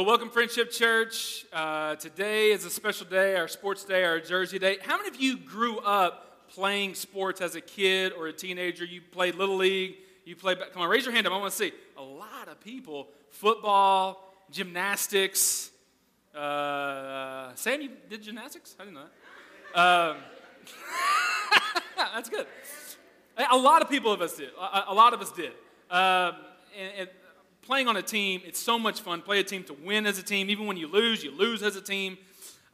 Well, 0.00 0.06
welcome, 0.06 0.30
Friendship 0.30 0.70
Church. 0.70 1.44
Uh, 1.52 1.94
today 1.94 2.52
is 2.52 2.64
a 2.64 2.70
special 2.70 3.04
day, 3.04 3.36
our 3.36 3.46
sports 3.46 3.84
day, 3.84 4.02
our 4.02 4.18
Jersey 4.18 4.58
day. 4.58 4.78
How 4.80 4.96
many 4.96 5.10
of 5.10 5.20
you 5.20 5.36
grew 5.36 5.78
up 5.80 6.48
playing 6.48 6.94
sports 6.94 7.42
as 7.42 7.54
a 7.54 7.60
kid 7.60 8.14
or 8.14 8.26
a 8.26 8.32
teenager? 8.32 8.86
You 8.86 9.02
played 9.02 9.34
Little 9.34 9.56
League, 9.56 9.96
you 10.24 10.36
played, 10.36 10.56
come 10.72 10.80
on, 10.80 10.88
raise 10.88 11.04
your 11.04 11.12
hand 11.12 11.26
up. 11.26 11.34
I 11.34 11.36
want 11.36 11.52
to 11.52 11.56
see. 11.58 11.72
A 11.98 12.02
lot 12.02 12.48
of 12.50 12.58
people. 12.60 13.08
Football, 13.28 14.32
gymnastics. 14.50 15.70
Uh, 16.34 17.50
Sam, 17.54 17.82
you 17.82 17.90
did 18.08 18.22
gymnastics? 18.22 18.76
I 18.80 18.84
didn't 18.84 18.94
know 18.94 19.04
that. 19.74 19.78
Um, 19.78 20.16
that's 22.14 22.30
good. 22.30 22.46
A 23.52 23.58
lot 23.58 23.82
of 23.82 23.90
people 23.90 24.10
of 24.10 24.22
us 24.22 24.34
did. 24.34 24.48
A, 24.58 24.84
a 24.88 24.94
lot 24.94 25.12
of 25.12 25.20
us 25.20 25.30
did. 25.30 25.52
Um, 25.90 26.36
and, 26.74 26.92
and 27.00 27.08
playing 27.70 27.86
on 27.86 27.96
a 27.96 28.02
team, 28.02 28.42
it's 28.44 28.58
so 28.58 28.76
much 28.80 29.00
fun. 29.00 29.22
Play 29.22 29.38
a 29.38 29.44
team 29.44 29.62
to 29.62 29.72
win 29.74 30.04
as 30.04 30.18
a 30.18 30.24
team. 30.24 30.50
Even 30.50 30.66
when 30.66 30.76
you 30.76 30.88
lose, 30.88 31.22
you 31.22 31.30
lose 31.30 31.62
as 31.62 31.76
a 31.76 31.80
team. 31.80 32.18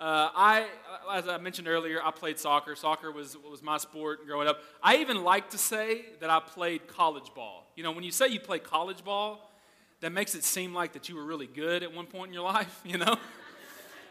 Uh, 0.00 0.30
I, 0.34 0.68
as 1.12 1.28
I 1.28 1.36
mentioned 1.36 1.68
earlier, 1.68 2.00
I 2.02 2.10
played 2.10 2.38
soccer. 2.38 2.74
Soccer 2.74 3.12
was, 3.12 3.36
was 3.36 3.62
my 3.62 3.76
sport 3.76 4.26
growing 4.26 4.48
up. 4.48 4.60
I 4.82 4.96
even 4.96 5.22
like 5.22 5.50
to 5.50 5.58
say 5.58 6.06
that 6.20 6.30
I 6.30 6.40
played 6.40 6.86
college 6.86 7.34
ball. 7.34 7.70
You 7.76 7.82
know, 7.82 7.92
when 7.92 8.04
you 8.04 8.10
say 8.10 8.28
you 8.28 8.40
play 8.40 8.58
college 8.58 9.04
ball, 9.04 9.52
that 10.00 10.12
makes 10.12 10.34
it 10.34 10.44
seem 10.44 10.72
like 10.72 10.94
that 10.94 11.10
you 11.10 11.16
were 11.16 11.24
really 11.26 11.46
good 11.46 11.82
at 11.82 11.92
one 11.92 12.06
point 12.06 12.28
in 12.28 12.32
your 12.32 12.44
life, 12.44 12.80
you 12.86 12.96
know? 12.96 13.16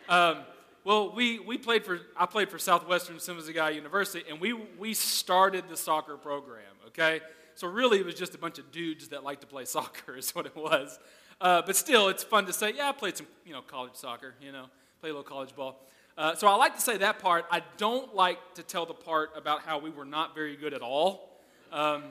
um, 0.08 0.38
well, 0.84 1.16
we, 1.16 1.40
we 1.40 1.58
played 1.58 1.84
for, 1.84 2.00
I 2.16 2.28
played 2.28 2.50
for 2.50 2.59
Southwestern 2.59 3.18
Guy 3.56 3.72
University, 3.72 4.24
and 4.30 4.40
we, 4.40 4.54
we 4.54 4.94
started 4.94 5.64
the 5.68 5.78
soccer 5.78 6.16
program, 6.16 6.62
okay? 6.90 7.22
So 7.56 7.67
really, 7.67 8.00
it 8.00 8.06
was 8.06 8.16
just 8.16 8.36
a 8.36 8.38
bunch 8.38 8.59
of 8.59 8.72
dudes 8.72 9.08
that 9.09 9.23
like 9.23 9.39
to 9.42 9.48
play 9.48 9.66
soccer, 9.66 10.17
is 10.17 10.36
what 10.36 10.45
it 10.45 10.56
was. 10.56 11.00
Uh, 11.42 11.62
but 11.66 11.75
still, 11.75 12.09
it's 12.09 12.23
fun 12.23 12.45
to 12.45 12.53
say, 12.53 12.73
yeah, 12.75 12.89
I 12.89 12.92
played 12.92 13.17
some, 13.17 13.28
you 13.45 13.53
know, 13.53 13.62
college 13.62 13.95
soccer, 13.95 14.36
you 14.42 14.52
know, 14.52 14.66
play 15.02 15.09
a 15.09 15.14
little 15.14 15.23
college 15.23 15.56
ball. 15.56 15.81
Uh, 16.17 16.34
so 16.36 16.47
I 16.47 16.56
like 16.56 16.75
to 16.75 16.81
say 16.81 16.97
that 16.97 17.20
part. 17.20 17.45
I 17.52 17.62
don't 17.78 18.16
like 18.16 18.39
to 18.56 18.64
tell 18.64 18.86
the 18.86 18.94
part 18.94 19.31
about 19.36 19.62
how 19.62 19.80
we 19.80 19.89
were 19.89 20.06
not 20.06 20.34
very 20.34 20.56
good 20.56 20.73
at 20.73 20.81
all. 20.81 21.30
Um, 21.73 22.03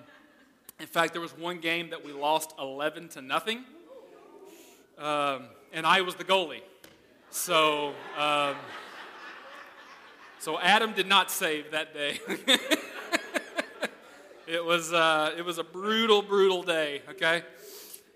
in 0.80 0.86
fact, 0.86 1.12
there 1.12 1.22
was 1.22 1.36
one 1.36 1.58
game 1.58 1.90
that 1.90 2.04
we 2.04 2.12
lost 2.12 2.52
11 2.58 3.08
to 3.10 3.22
nothing, 3.22 3.64
um, 4.98 5.44
and 5.72 5.86
I 5.86 6.02
was 6.02 6.16
the 6.16 6.24
goalie. 6.24 6.60
So, 7.30 7.94
um, 8.18 8.56
so 10.38 10.58
Adam 10.60 10.92
did 10.92 11.06
not 11.06 11.30
save 11.30 11.70
that 11.70 11.94
day. 11.94 12.20
It 14.46 14.64
was, 14.64 14.92
uh, 14.92 15.34
it 15.36 15.42
was 15.42 15.58
a 15.58 15.64
brutal, 15.64 16.20
brutal 16.20 16.62
day, 16.62 17.02
okay? 17.08 17.42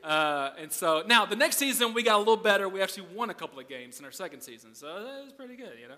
Uh, 0.05 0.51
and 0.59 0.71
so 0.71 1.03
now 1.07 1.25
the 1.25 1.37
next 1.37 1.57
season 1.57 1.95
we 1.95 2.03
got 2.03 2.17
a 2.17 2.19
little 2.19 2.37
better. 2.37 2.69
We 2.69 2.83
actually 2.83 3.09
won 3.15 3.31
a 3.31 3.35
couple 3.35 3.59
of 3.59 3.69
games 3.69 3.99
in 3.99 4.05
our 4.05 4.13
second 4.13 4.43
season, 4.43 4.75
so 4.75 4.87
that 4.87 5.25
was 5.25 5.33
pretty 5.33 5.57
good, 5.57 5.73
you 5.81 5.89
know. 5.89 5.97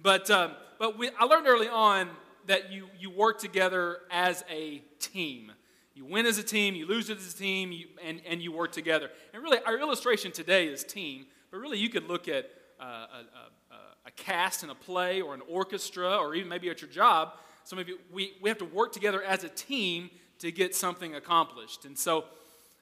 But 0.00 0.30
um, 0.30 0.52
but 0.78 0.98
we, 0.98 1.10
I 1.18 1.24
learned 1.24 1.46
early 1.46 1.68
on 1.68 2.08
that 2.46 2.72
you 2.72 2.88
you 2.98 3.10
work 3.10 3.38
together 3.38 3.98
as 4.10 4.44
a 4.50 4.78
team. 4.98 5.52
You 5.94 6.04
win 6.04 6.26
as 6.26 6.38
a 6.38 6.42
team, 6.42 6.74
you 6.74 6.86
lose 6.86 7.10
as 7.10 7.32
a 7.32 7.36
team, 7.36 7.70
you, 7.70 7.86
and 8.02 8.20
and 8.26 8.40
you 8.40 8.50
work 8.50 8.72
together. 8.72 9.10
And 9.32 9.42
really, 9.42 9.58
our 9.66 9.78
illustration 9.78 10.32
today 10.32 10.66
is 10.66 10.82
team. 10.82 11.26
But 11.50 11.58
really, 11.58 11.78
you 11.78 11.90
could 11.90 12.08
look 12.08 12.28
at 12.28 12.50
uh, 12.80 12.84
a, 12.84 13.74
a, 13.74 13.76
a 14.06 14.10
cast 14.16 14.64
in 14.64 14.70
a 14.70 14.74
play 14.74 15.20
or 15.20 15.34
an 15.34 15.42
orchestra, 15.48 16.16
or 16.16 16.34
even 16.34 16.48
maybe 16.48 16.70
at 16.70 16.80
your 16.80 16.90
job 16.90 17.34
some 17.64 17.78
of 17.78 17.88
you, 17.88 17.98
we, 18.12 18.34
we 18.40 18.48
have 18.50 18.58
to 18.58 18.64
work 18.64 18.92
together 18.92 19.22
as 19.22 19.42
a 19.42 19.48
team 19.48 20.10
to 20.38 20.52
get 20.52 20.74
something 20.74 21.14
accomplished. 21.14 21.84
And 21.84 21.98
so, 21.98 22.24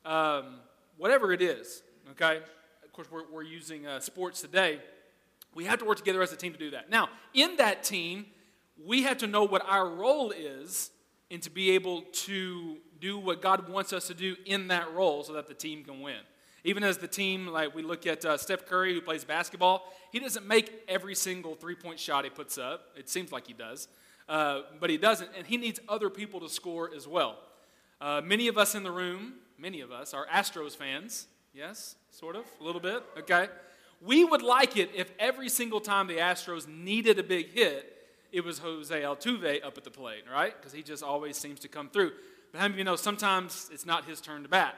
um, 0.05 0.57
whatever 0.97 1.33
it 1.33 1.41
is, 1.41 1.83
okay, 2.11 2.39
of 2.85 2.93
course, 2.93 3.09
we're, 3.11 3.25
we're 3.33 3.43
using 3.43 3.87
uh, 3.87 4.01
sports 4.01 4.41
today, 4.41 4.81
we 5.55 5.65
have 5.67 5.79
to 5.79 5.85
work 5.85 5.99
together 5.99 6.23
as 6.23 6.33
a 6.33 6.37
team 6.37 6.53
to 6.53 6.59
do 6.59 6.71
that. 6.73 6.91
Now, 6.91 7.09
in 7.33 7.57
that 7.57 7.85
team, 7.85 8.27
we 8.85 9.03
have 9.03 9.19
to 9.19 9.27
know 9.27 9.45
what 9.45 9.65
our 9.69 9.89
role 9.89 10.33
is 10.33 10.91
and 11.31 11.41
to 11.43 11.51
be 11.51 11.71
able 11.71 12.03
to 12.13 12.79
do 13.01 13.19
what 13.19 13.41
God 13.41 13.69
wants 13.69 13.93
us 13.93 14.07
to 14.09 14.15
do 14.15 14.37
in 14.47 14.69
that 14.69 14.93
role 14.95 15.23
so 15.23 15.33
that 15.35 15.47
the 15.47 15.55
team 15.55 15.85
can 15.85 16.01
win. 16.01 16.19
Even 16.65 16.85
as 16.85 16.99
the 16.99 17.09
team, 17.09 17.47
like 17.47 17.75
we 17.75 17.83
look 17.83 18.07
at 18.07 18.25
uh, 18.25 18.37
Steph 18.37 18.67
Curry, 18.67 18.95
who 18.95 19.01
plays 19.01 19.25
basketball, 19.25 19.93
he 20.13 20.21
doesn't 20.21 20.47
make 20.47 20.85
every 20.89 21.15
single 21.15 21.55
three 21.55 21.75
point 21.75 21.99
shot 21.99 22.25
he 22.25 22.31
puts 22.31 22.59
up. 22.59 22.87
It 22.97 23.09
seems 23.09 23.33
like 23.33 23.47
he 23.47 23.53
does. 23.53 23.89
Uh, 24.33 24.63
but 24.81 24.89
he 24.89 24.97
doesn't, 24.97 25.29
and 25.37 25.47
he 25.47 25.59
needs 25.59 25.79
other 25.91 26.09
people 26.09 26.41
to 26.41 26.49
score 26.49 26.91
as 26.97 27.07
well. 27.07 27.37
Uh, 28.01 28.23
many 28.25 28.49
of 28.49 28.57
us 28.57 28.75
in 28.75 28.83
the 28.83 28.91
room, 28.91 29.35
many 29.59 29.83
of 29.83 29.93
us, 29.93 30.15
are 30.15 30.27
Astros 30.27 30.75
fans. 30.75 31.27
Yes, 31.53 31.97
sort 32.11 32.35
of, 32.35 32.47
a 32.59 32.65
little 32.65 32.81
bit, 32.81 33.03
okay? 33.19 33.49
We 34.01 34.25
would 34.25 34.41
like 34.41 34.79
it 34.79 34.89
if 34.95 35.13
every 35.19 35.51
single 35.51 35.81
time 35.81 36.07
the 36.07 36.17
Astros 36.17 36.67
needed 36.67 37.19
a 37.19 37.23
big 37.23 37.51
hit, 37.51 37.95
it 38.33 38.43
was 38.43 38.59
Jose 38.61 38.99
Altuve 39.03 39.63
up 39.63 39.77
at 39.77 39.85
the 39.85 39.91
plate, 39.91 40.25
right? 40.33 40.57
Because 40.57 40.73
he 40.73 40.83
just 40.83 41.03
always 41.03 41.37
seems 41.37 41.61
to 41.61 41.69
come 41.69 41.91
through. 41.91 42.13
But 42.53 42.63
how 42.63 42.65
many 42.69 42.77
of 42.77 42.79
you 42.79 42.85
know 42.85 42.97
sometimes 42.97 43.69
it's 43.71 43.85
not 43.85 44.07
his 44.07 44.23
turn 44.23 44.45
to 44.45 44.49
bat? 44.49 44.77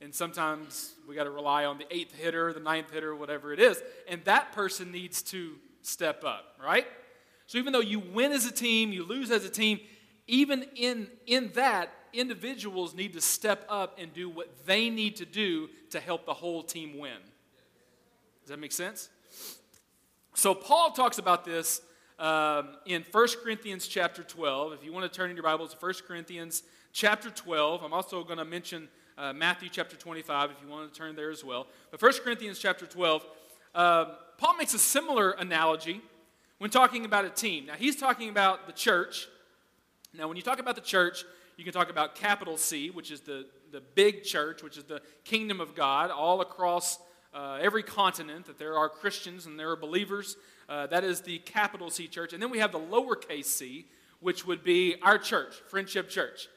And 0.00 0.12
sometimes 0.12 0.94
we 1.08 1.14
got 1.14 1.24
to 1.24 1.30
rely 1.30 1.66
on 1.66 1.78
the 1.78 1.86
eighth 1.94 2.16
hitter, 2.16 2.52
the 2.52 2.58
ninth 2.58 2.90
hitter, 2.90 3.14
whatever 3.14 3.52
it 3.52 3.60
is. 3.60 3.80
And 4.08 4.24
that 4.24 4.50
person 4.50 4.90
needs 4.90 5.22
to 5.22 5.52
step 5.82 6.24
up, 6.24 6.56
right? 6.60 6.88
So 7.48 7.56
even 7.56 7.72
though 7.72 7.80
you 7.80 7.98
win 7.98 8.32
as 8.32 8.44
a 8.44 8.52
team, 8.52 8.92
you 8.92 9.04
lose 9.04 9.30
as 9.30 9.42
a 9.46 9.48
team, 9.48 9.80
even 10.26 10.66
in, 10.76 11.08
in 11.26 11.50
that, 11.54 11.90
individuals 12.12 12.94
need 12.94 13.14
to 13.14 13.22
step 13.22 13.64
up 13.70 13.98
and 13.98 14.12
do 14.12 14.28
what 14.28 14.66
they 14.66 14.90
need 14.90 15.16
to 15.16 15.24
do 15.24 15.70
to 15.90 15.98
help 15.98 16.26
the 16.26 16.34
whole 16.34 16.62
team 16.62 16.98
win. 16.98 17.16
Does 18.42 18.50
that 18.50 18.58
make 18.58 18.72
sense? 18.72 19.08
So 20.34 20.54
Paul 20.54 20.90
talks 20.90 21.16
about 21.16 21.46
this 21.46 21.80
um, 22.18 22.68
in 22.84 23.02
1 23.10 23.28
Corinthians 23.42 23.88
chapter 23.88 24.22
12. 24.22 24.74
If 24.74 24.84
you 24.84 24.92
want 24.92 25.10
to 25.10 25.16
turn 25.16 25.30
in 25.30 25.36
your 25.36 25.42
Bibles 25.42 25.72
to 25.72 25.78
1 25.78 25.94
Corinthians 26.06 26.64
chapter 26.92 27.30
12, 27.30 27.82
I'm 27.82 27.94
also 27.94 28.24
going 28.24 28.38
to 28.38 28.44
mention 28.44 28.88
uh, 29.16 29.32
Matthew 29.32 29.70
chapter 29.70 29.96
25 29.96 30.50
if 30.50 30.56
you 30.62 30.68
want 30.68 30.92
to 30.92 30.98
turn 30.98 31.16
there 31.16 31.30
as 31.30 31.42
well. 31.42 31.66
But 31.90 32.02
1 32.02 32.12
Corinthians 32.22 32.58
chapter 32.58 32.84
12, 32.84 33.24
uh, 33.74 34.04
Paul 34.36 34.58
makes 34.58 34.74
a 34.74 34.78
similar 34.78 35.30
analogy 35.30 36.02
when 36.58 36.70
talking 36.70 37.04
about 37.04 37.24
a 37.24 37.30
team. 37.30 37.66
Now, 37.66 37.74
he's 37.74 37.96
talking 37.96 38.28
about 38.28 38.66
the 38.66 38.72
church. 38.72 39.28
Now, 40.12 40.28
when 40.28 40.36
you 40.36 40.42
talk 40.42 40.58
about 40.58 40.74
the 40.74 40.80
church, 40.80 41.24
you 41.56 41.64
can 41.64 41.72
talk 41.72 41.90
about 41.90 42.14
capital 42.14 42.56
C, 42.56 42.90
which 42.90 43.10
is 43.10 43.20
the, 43.20 43.46
the 43.72 43.80
big 43.80 44.22
church, 44.22 44.62
which 44.62 44.76
is 44.76 44.84
the 44.84 45.00
kingdom 45.24 45.60
of 45.60 45.74
God, 45.74 46.10
all 46.10 46.40
across 46.40 46.98
uh, 47.34 47.58
every 47.60 47.82
continent, 47.82 48.46
that 48.46 48.58
there 48.58 48.76
are 48.76 48.88
Christians 48.88 49.46
and 49.46 49.58
there 49.58 49.70
are 49.70 49.76
believers. 49.76 50.36
Uh, 50.68 50.86
that 50.86 51.04
is 51.04 51.20
the 51.20 51.38
capital 51.38 51.90
C 51.90 52.06
church. 52.06 52.32
And 52.32 52.42
then 52.42 52.50
we 52.50 52.58
have 52.58 52.72
the 52.72 52.78
lowercase 52.78 53.46
c, 53.46 53.86
which 54.20 54.46
would 54.46 54.64
be 54.64 54.96
our 55.02 55.18
church, 55.18 55.54
Friendship 55.68 56.08
Church. 56.08 56.48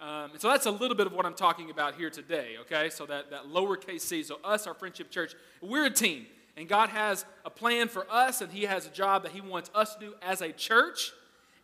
Um, 0.00 0.32
so 0.38 0.48
that's 0.48 0.66
a 0.66 0.70
little 0.70 0.96
bit 0.96 1.06
of 1.06 1.12
what 1.12 1.26
I'm 1.26 1.34
talking 1.34 1.70
about 1.70 1.94
here 1.94 2.10
today, 2.10 2.56
okay? 2.62 2.90
So 2.90 3.06
that, 3.06 3.30
that 3.30 3.44
lowercase 3.44 4.00
c, 4.00 4.22
so 4.22 4.38
us, 4.44 4.66
our 4.66 4.74
Friendship 4.74 5.10
Church, 5.10 5.34
we're 5.60 5.86
a 5.86 5.90
team. 5.90 6.26
And 6.56 6.68
God 6.68 6.90
has 6.90 7.24
a 7.44 7.50
plan 7.50 7.88
for 7.88 8.06
us, 8.10 8.40
and 8.40 8.52
He 8.52 8.64
has 8.64 8.86
a 8.86 8.90
job 8.90 9.22
that 9.22 9.32
He 9.32 9.40
wants 9.40 9.70
us 9.74 9.94
to 9.94 10.00
do 10.00 10.14
as 10.22 10.40
a 10.42 10.52
church. 10.52 11.12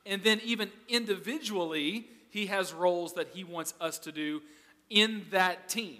And 0.06 0.22
then, 0.22 0.40
even 0.44 0.70
individually, 0.88 2.06
He 2.30 2.46
has 2.46 2.72
roles 2.72 3.14
that 3.14 3.28
He 3.34 3.44
wants 3.44 3.74
us 3.80 3.98
to 4.00 4.12
do 4.12 4.42
in 4.88 5.26
that 5.30 5.68
team. 5.68 5.98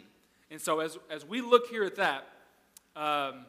And 0.50 0.60
so, 0.60 0.80
as, 0.80 0.98
as 1.10 1.24
we 1.24 1.40
look 1.40 1.66
here 1.68 1.84
at 1.84 1.96
that, 1.96 2.26
um, 2.96 3.44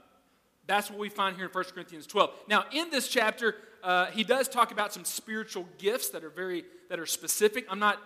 that's 0.68 0.90
what 0.90 1.00
we 1.00 1.10
find 1.10 1.36
here 1.36 1.46
in 1.46 1.52
1 1.52 1.64
Corinthians 1.74 2.06
12. 2.06 2.32
Now, 2.48 2.66
in 2.72 2.92
this 2.92 3.08
chapter, 3.08 3.56
uh, 3.82 4.08
he 4.08 4.24
does 4.24 4.48
talk 4.48 4.72
about 4.72 4.94
some 4.94 5.06
spiritual 5.06 5.68
gifts 5.78 6.10
that 6.10 6.24
are 6.24 6.30
very 6.30 6.66
that 6.90 7.00
are 7.00 7.06
specific. 7.06 7.66
I'm 7.70 7.80
not 7.80 7.98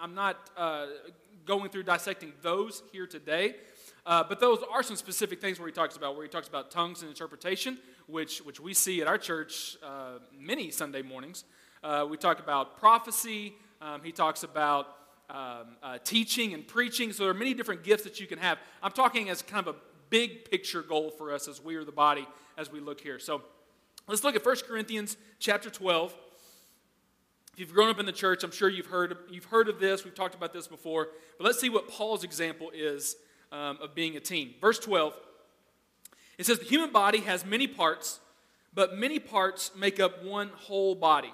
I'm 0.00 0.14
not 0.14 0.36
uh, 0.56 0.86
going 1.44 1.70
through 1.70 1.84
dissecting 1.84 2.32
those 2.42 2.82
here 2.92 3.06
today. 3.06 3.56
Uh, 4.08 4.24
but 4.26 4.40
those 4.40 4.60
are 4.72 4.82
some 4.82 4.96
specific 4.96 5.38
things 5.38 5.60
where 5.60 5.68
he 5.68 5.72
talks 5.72 5.94
about, 5.94 6.16
where 6.16 6.24
he 6.24 6.30
talks 6.30 6.48
about 6.48 6.70
tongues 6.70 7.02
and 7.02 7.10
interpretation, 7.10 7.76
which, 8.06 8.38
which 8.38 8.58
we 8.58 8.72
see 8.72 9.02
at 9.02 9.06
our 9.06 9.18
church 9.18 9.76
uh, 9.84 10.12
many 10.34 10.70
Sunday 10.70 11.02
mornings. 11.02 11.44
Uh, 11.84 12.06
we 12.08 12.16
talk 12.16 12.40
about 12.40 12.78
prophecy. 12.78 13.52
Um, 13.82 14.00
he 14.02 14.10
talks 14.10 14.44
about 14.44 14.86
um, 15.28 15.76
uh, 15.82 15.98
teaching 16.04 16.54
and 16.54 16.66
preaching. 16.66 17.12
So 17.12 17.24
there 17.24 17.32
are 17.32 17.34
many 17.34 17.52
different 17.52 17.84
gifts 17.84 18.04
that 18.04 18.18
you 18.18 18.26
can 18.26 18.38
have. 18.38 18.56
I'm 18.82 18.92
talking 18.92 19.28
as 19.28 19.42
kind 19.42 19.68
of 19.68 19.74
a 19.74 19.78
big 20.08 20.50
picture 20.50 20.80
goal 20.80 21.10
for 21.10 21.30
us 21.30 21.46
as 21.46 21.62
we 21.62 21.76
are 21.76 21.84
the 21.84 21.92
body 21.92 22.26
as 22.56 22.72
we 22.72 22.80
look 22.80 23.02
here. 23.02 23.18
So 23.18 23.42
let's 24.06 24.24
look 24.24 24.34
at 24.34 24.42
1 24.42 24.56
Corinthians 24.66 25.18
chapter 25.38 25.68
12. 25.68 26.14
If 27.52 27.60
you've 27.60 27.74
grown 27.74 27.90
up 27.90 28.00
in 28.00 28.06
the 28.06 28.12
church, 28.12 28.42
I'm 28.42 28.52
sure 28.52 28.70
you've 28.70 28.86
heard, 28.86 29.14
you've 29.28 29.44
heard 29.44 29.68
of 29.68 29.78
this. 29.78 30.06
We've 30.06 30.14
talked 30.14 30.34
about 30.34 30.54
this 30.54 30.66
before. 30.66 31.08
But 31.36 31.44
let's 31.44 31.60
see 31.60 31.68
what 31.68 31.90
Paul's 31.90 32.24
example 32.24 32.70
is 32.72 33.14
um, 33.52 33.78
of 33.80 33.94
being 33.94 34.16
a 34.16 34.20
team. 34.20 34.54
Verse 34.60 34.78
12, 34.78 35.14
it 36.38 36.46
says, 36.46 36.58
The 36.58 36.64
human 36.64 36.92
body 36.92 37.18
has 37.20 37.44
many 37.44 37.66
parts, 37.66 38.20
but 38.74 38.96
many 38.96 39.18
parts 39.18 39.70
make 39.76 39.98
up 40.00 40.24
one 40.24 40.50
whole 40.54 40.94
body. 40.94 41.32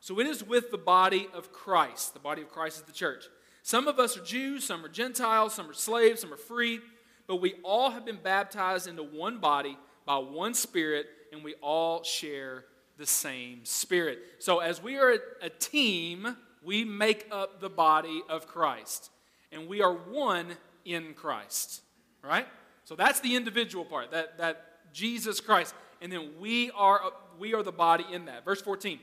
So 0.00 0.20
it 0.20 0.26
is 0.26 0.44
with 0.44 0.70
the 0.70 0.78
body 0.78 1.28
of 1.32 1.52
Christ. 1.52 2.12
The 2.12 2.20
body 2.20 2.42
of 2.42 2.50
Christ 2.50 2.76
is 2.76 2.82
the 2.82 2.92
church. 2.92 3.24
Some 3.62 3.88
of 3.88 3.98
us 3.98 4.18
are 4.18 4.22
Jews, 4.22 4.64
some 4.64 4.84
are 4.84 4.90
Gentiles, 4.90 5.54
some 5.54 5.70
are 5.70 5.74
slaves, 5.74 6.20
some 6.20 6.32
are 6.32 6.36
free. 6.36 6.80
but 7.26 7.36
we 7.36 7.54
all 7.62 7.90
have 7.90 8.04
been 8.04 8.18
baptized 8.22 8.86
into 8.86 9.02
one 9.02 9.38
body 9.38 9.78
by 10.04 10.18
one 10.18 10.52
Spirit, 10.52 11.06
and 11.32 11.42
we 11.42 11.54
all 11.62 12.02
share 12.04 12.66
the 12.98 13.06
same 13.06 13.64
Spirit. 13.64 14.18
So, 14.38 14.58
as 14.58 14.82
we 14.82 14.98
are 14.98 15.16
a 15.40 15.48
team, 15.48 16.36
we 16.62 16.84
make 16.84 17.26
up 17.30 17.60
the 17.60 17.70
body 17.70 18.22
of 18.28 18.46
Christ, 18.46 19.10
and 19.50 19.66
we 19.66 19.80
are 19.80 19.94
one 19.94 20.58
in 20.84 21.14
Christ, 21.14 21.82
right? 22.22 22.46
So, 22.84 22.94
that's 22.94 23.20
the 23.20 23.34
individual 23.34 23.84
part, 23.84 24.10
that, 24.10 24.38
that 24.38 24.92
Jesus 24.92 25.40
Christ, 25.40 25.74
and 26.00 26.12
then 26.12 26.30
we 26.38 26.70
are, 26.72 27.00
we 27.38 27.54
are 27.54 27.62
the 27.62 27.72
body 27.72 28.04
in 28.12 28.26
that. 28.26 28.44
Verse 28.44 28.60
14. 28.60 28.98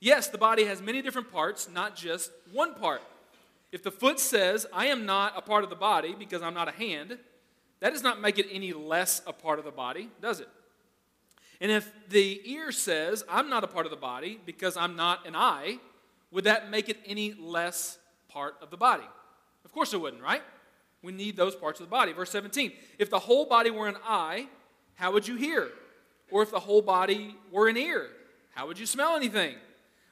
Yes, 0.00 0.28
the 0.28 0.38
body 0.38 0.64
has 0.64 0.82
many 0.82 1.00
different 1.02 1.32
parts, 1.32 1.68
not 1.72 1.96
just 1.96 2.30
one 2.52 2.74
part. 2.74 3.02
If 3.72 3.82
the 3.82 3.90
foot 3.90 4.20
says, 4.20 4.66
I 4.72 4.86
am 4.86 5.06
not 5.06 5.32
a 5.36 5.42
part 5.42 5.64
of 5.64 5.70
the 5.70 5.76
body 5.76 6.14
because 6.18 6.42
I'm 6.42 6.54
not 6.54 6.68
a 6.68 6.72
hand, 6.72 7.18
that 7.80 7.92
does 7.92 8.02
not 8.02 8.20
make 8.20 8.38
it 8.38 8.46
any 8.50 8.72
less 8.72 9.22
a 9.26 9.32
part 9.32 9.58
of 9.58 9.64
the 9.64 9.70
body, 9.70 10.10
does 10.20 10.40
it? 10.40 10.48
And 11.60 11.70
if 11.70 11.90
the 12.08 12.40
ear 12.50 12.70
says, 12.72 13.24
I'm 13.28 13.48
not 13.48 13.64
a 13.64 13.66
part 13.66 13.86
of 13.86 13.90
the 13.90 13.96
body 13.96 14.38
because 14.44 14.76
I'm 14.76 14.96
not 14.96 15.26
an 15.26 15.34
eye, 15.34 15.78
would 16.30 16.44
that 16.44 16.70
make 16.70 16.88
it 16.88 16.98
any 17.06 17.34
less 17.34 17.98
part 18.28 18.56
of 18.60 18.70
the 18.70 18.76
body? 18.76 19.04
Of 19.64 19.72
course 19.72 19.94
it 19.94 20.00
wouldn't, 20.00 20.22
right? 20.22 20.42
We 21.02 21.12
need 21.12 21.36
those 21.36 21.54
parts 21.54 21.80
of 21.80 21.86
the 21.86 21.90
body. 21.90 22.12
Verse 22.12 22.30
17 22.30 22.72
If 22.98 23.10
the 23.10 23.18
whole 23.18 23.46
body 23.46 23.70
were 23.70 23.88
an 23.88 23.96
eye, 24.04 24.48
how 24.94 25.12
would 25.12 25.26
you 25.28 25.36
hear? 25.36 25.68
Or 26.30 26.42
if 26.42 26.50
the 26.50 26.60
whole 26.60 26.82
body 26.82 27.36
were 27.52 27.68
an 27.68 27.76
ear, 27.76 28.08
how 28.50 28.66
would 28.66 28.78
you 28.78 28.86
smell 28.86 29.14
anything? 29.14 29.54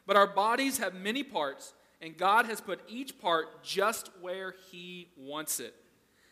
But 0.07 0.17
our 0.17 0.27
bodies 0.27 0.79
have 0.79 0.95
many 0.95 1.23
parts, 1.23 1.73
and 2.01 2.17
God 2.17 2.47
has 2.47 2.61
put 2.61 2.81
each 2.89 3.19
part 3.19 3.65
just 3.65 4.11
where 4.21 4.55
He 4.71 5.09
wants 5.17 5.61
it. 5.61 5.75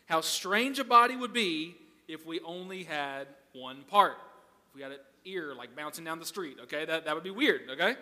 How 0.05 0.21
strange 0.21 0.79
a 0.79 0.83
body 0.83 1.15
would 1.15 1.33
be 1.33 1.75
if 2.07 2.25
we 2.25 2.39
only 2.41 2.83
had 2.83 3.27
one 3.53 3.83
part. 3.89 4.17
If 4.69 4.75
we 4.75 4.81
had 4.81 4.91
an 4.91 4.99
ear 5.25 5.53
like 5.55 5.75
bouncing 5.75 6.05
down 6.05 6.19
the 6.19 6.25
street, 6.25 6.57
okay? 6.63 6.85
That, 6.85 7.05
that 7.05 7.15
would 7.15 7.23
be 7.23 7.31
weird, 7.31 7.61
okay? 7.71 7.95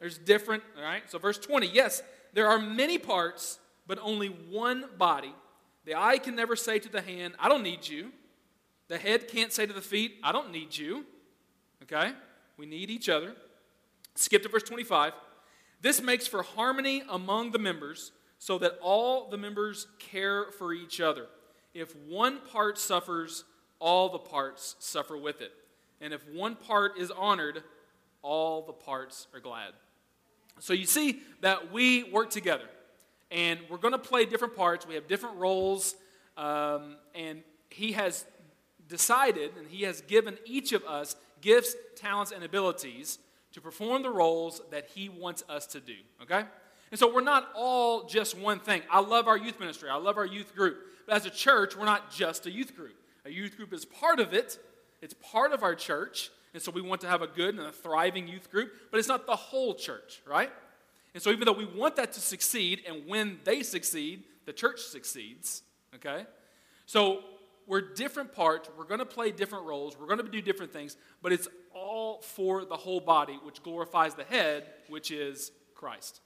There's 0.00 0.18
different, 0.18 0.62
all 0.76 0.82
right? 0.82 1.02
So, 1.10 1.18
verse 1.18 1.38
20 1.38 1.66
yes, 1.66 2.02
there 2.32 2.48
are 2.48 2.58
many 2.58 2.98
parts, 2.98 3.58
but 3.86 3.98
only 4.00 4.28
one 4.28 4.84
body. 4.96 5.34
The 5.88 5.98
eye 5.98 6.18
can 6.18 6.36
never 6.36 6.54
say 6.54 6.78
to 6.80 6.88
the 6.90 7.00
hand, 7.00 7.32
I 7.38 7.48
don't 7.48 7.62
need 7.62 7.88
you. 7.88 8.12
The 8.88 8.98
head 8.98 9.26
can't 9.26 9.50
say 9.50 9.64
to 9.64 9.72
the 9.72 9.80
feet, 9.80 10.16
I 10.22 10.32
don't 10.32 10.52
need 10.52 10.76
you. 10.76 11.06
Okay? 11.82 12.12
We 12.58 12.66
need 12.66 12.90
each 12.90 13.08
other. 13.08 13.34
Skip 14.14 14.42
to 14.42 14.50
verse 14.50 14.64
25. 14.64 15.14
This 15.80 16.02
makes 16.02 16.26
for 16.26 16.42
harmony 16.42 17.04
among 17.08 17.52
the 17.52 17.58
members 17.58 18.12
so 18.38 18.58
that 18.58 18.78
all 18.82 19.30
the 19.30 19.38
members 19.38 19.86
care 19.98 20.50
for 20.58 20.74
each 20.74 21.00
other. 21.00 21.24
If 21.72 21.96
one 22.06 22.40
part 22.52 22.76
suffers, 22.76 23.44
all 23.78 24.10
the 24.10 24.18
parts 24.18 24.76
suffer 24.80 25.16
with 25.16 25.40
it. 25.40 25.52
And 26.02 26.12
if 26.12 26.20
one 26.28 26.54
part 26.54 26.98
is 26.98 27.10
honored, 27.10 27.62
all 28.20 28.60
the 28.60 28.74
parts 28.74 29.26
are 29.32 29.40
glad. 29.40 29.72
So 30.60 30.74
you 30.74 30.84
see 30.84 31.22
that 31.40 31.72
we 31.72 32.04
work 32.04 32.28
together. 32.28 32.68
And 33.30 33.60
we're 33.68 33.78
going 33.78 33.92
to 33.92 33.98
play 33.98 34.24
different 34.24 34.56
parts. 34.56 34.86
We 34.86 34.94
have 34.94 35.06
different 35.06 35.36
roles. 35.36 35.94
Um, 36.36 36.96
and 37.14 37.42
he 37.70 37.92
has 37.92 38.24
decided 38.88 39.50
and 39.58 39.66
he 39.68 39.84
has 39.84 40.00
given 40.02 40.38
each 40.46 40.72
of 40.72 40.84
us 40.84 41.16
gifts, 41.40 41.74
talents, 41.96 42.32
and 42.32 42.42
abilities 42.44 43.18
to 43.52 43.60
perform 43.60 44.02
the 44.02 44.10
roles 44.10 44.60
that 44.70 44.88
He 44.94 45.08
wants 45.08 45.44
us 45.48 45.66
to 45.68 45.80
do, 45.80 45.94
okay? 46.22 46.44
And 46.90 46.98
so 46.98 47.12
we're 47.12 47.20
not 47.20 47.48
all 47.54 48.04
just 48.04 48.36
one 48.36 48.60
thing. 48.60 48.82
I 48.90 49.00
love 49.00 49.28
our 49.28 49.36
youth 49.36 49.60
ministry, 49.60 49.90
I 49.90 49.96
love 49.96 50.16
our 50.16 50.26
youth 50.26 50.54
group. 50.54 50.78
But 51.06 51.16
as 51.16 51.26
a 51.26 51.30
church, 51.30 51.76
we're 51.76 51.86
not 51.86 52.10
just 52.10 52.46
a 52.46 52.50
youth 52.50 52.76
group. 52.76 52.94
A 53.24 53.30
youth 53.30 53.56
group 53.56 53.72
is 53.72 53.84
part 53.84 54.20
of 54.20 54.32
it, 54.32 54.58
it's 55.02 55.14
part 55.14 55.52
of 55.52 55.62
our 55.62 55.74
church. 55.74 56.30
And 56.54 56.62
so 56.62 56.72
we 56.72 56.80
want 56.80 57.02
to 57.02 57.08
have 57.08 57.20
a 57.20 57.26
good 57.26 57.56
and 57.56 57.66
a 57.66 57.72
thriving 57.72 58.26
youth 58.26 58.50
group, 58.50 58.72
but 58.90 58.98
it's 58.98 59.08
not 59.08 59.26
the 59.26 59.36
whole 59.36 59.74
church, 59.74 60.22
right? 60.26 60.50
And 61.18 61.22
so 61.24 61.32
even 61.32 61.46
though 61.46 61.52
we 61.52 61.64
want 61.64 61.96
that 61.96 62.12
to 62.12 62.20
succeed, 62.20 62.82
and 62.86 63.04
when 63.08 63.40
they 63.42 63.64
succeed, 63.64 64.22
the 64.46 64.52
church 64.52 64.78
succeeds, 64.78 65.64
okay? 65.96 66.24
So 66.86 67.24
we're 67.66 67.92
different 67.92 68.32
parts. 68.32 68.70
We're 68.78 68.84
going 68.84 69.00
to 69.00 69.04
play 69.04 69.32
different 69.32 69.64
roles. 69.64 69.98
We're 69.98 70.06
going 70.06 70.24
to 70.24 70.28
do 70.30 70.40
different 70.40 70.72
things, 70.72 70.96
but 71.20 71.32
it's 71.32 71.48
all 71.74 72.20
for 72.20 72.64
the 72.64 72.76
whole 72.76 73.00
body, 73.00 73.36
which 73.42 73.64
glorifies 73.64 74.14
the 74.14 74.22
head, 74.22 74.66
which 74.88 75.10
is 75.10 75.50
Christ. 75.74 76.20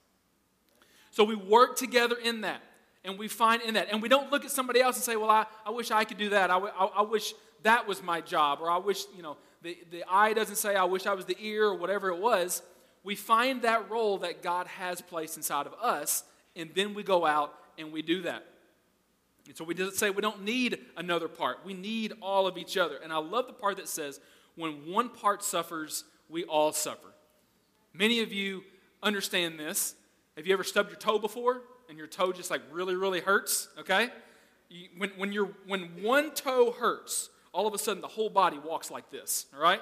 So 1.10 1.24
we 1.24 1.36
work 1.36 1.76
together 1.76 2.16
in 2.22 2.42
that, 2.42 2.60
and 3.02 3.18
we 3.18 3.28
find 3.28 3.62
in 3.62 3.72
that. 3.72 3.88
And 3.90 4.02
we 4.02 4.10
don't 4.10 4.30
look 4.30 4.44
at 4.44 4.50
somebody 4.50 4.82
else 4.82 4.96
and 4.96 5.04
say, 5.04 5.16
well, 5.16 5.30
I, 5.30 5.46
I 5.64 5.70
wish 5.70 5.90
I 5.90 6.04
could 6.04 6.18
do 6.18 6.28
that. 6.28 6.50
I, 6.50 6.58
I, 6.58 6.84
I 6.96 7.02
wish 7.02 7.32
that 7.62 7.88
was 7.88 8.02
my 8.02 8.20
job. 8.20 8.58
Or 8.60 8.70
I 8.70 8.76
wish, 8.76 9.04
you 9.16 9.22
know, 9.22 9.38
the, 9.62 9.78
the 9.90 10.04
eye 10.06 10.34
doesn't 10.34 10.56
say, 10.56 10.76
I 10.76 10.84
wish 10.84 11.06
I 11.06 11.14
was 11.14 11.24
the 11.24 11.36
ear 11.40 11.64
or 11.64 11.76
whatever 11.76 12.10
it 12.10 12.18
was. 12.18 12.62
We 13.04 13.14
find 13.14 13.62
that 13.62 13.90
role 13.90 14.18
that 14.18 14.42
God 14.42 14.66
has 14.68 15.00
placed 15.00 15.36
inside 15.36 15.66
of 15.66 15.74
us, 15.74 16.24
and 16.54 16.70
then 16.74 16.94
we 16.94 17.02
go 17.02 17.26
out 17.26 17.54
and 17.78 17.92
we 17.92 18.02
do 18.02 18.22
that. 18.22 18.46
And 19.46 19.56
so 19.56 19.64
we 19.64 19.74
just 19.74 19.98
say 19.98 20.10
we 20.10 20.22
don't 20.22 20.44
need 20.44 20.78
another 20.96 21.28
part. 21.28 21.58
We 21.64 21.74
need 21.74 22.12
all 22.22 22.46
of 22.46 22.56
each 22.56 22.76
other. 22.76 22.96
And 23.02 23.12
I 23.12 23.18
love 23.18 23.46
the 23.48 23.52
part 23.52 23.76
that 23.78 23.88
says, 23.88 24.20
when 24.54 24.90
one 24.90 25.08
part 25.08 25.42
suffers, 25.42 26.04
we 26.28 26.44
all 26.44 26.72
suffer. 26.72 27.08
Many 27.92 28.20
of 28.20 28.32
you 28.32 28.62
understand 29.02 29.58
this. 29.58 29.94
Have 30.36 30.46
you 30.46 30.52
ever 30.52 30.64
stubbed 30.64 30.90
your 30.90 30.98
toe 30.98 31.18
before 31.18 31.62
and 31.88 31.98
your 31.98 32.06
toe 32.06 32.32
just 32.32 32.50
like 32.50 32.62
really, 32.70 32.94
really 32.94 33.20
hurts? 33.20 33.68
Okay? 33.78 34.10
You, 34.68 34.88
when, 34.96 35.10
when, 35.16 35.32
you're, 35.32 35.50
when 35.66 36.02
one 36.02 36.30
toe 36.30 36.70
hurts, 36.70 37.28
all 37.52 37.66
of 37.66 37.74
a 37.74 37.78
sudden 37.78 38.00
the 38.00 38.08
whole 38.08 38.30
body 38.30 38.58
walks 38.58 38.90
like 38.90 39.10
this, 39.10 39.46
all 39.54 39.60
right? 39.60 39.80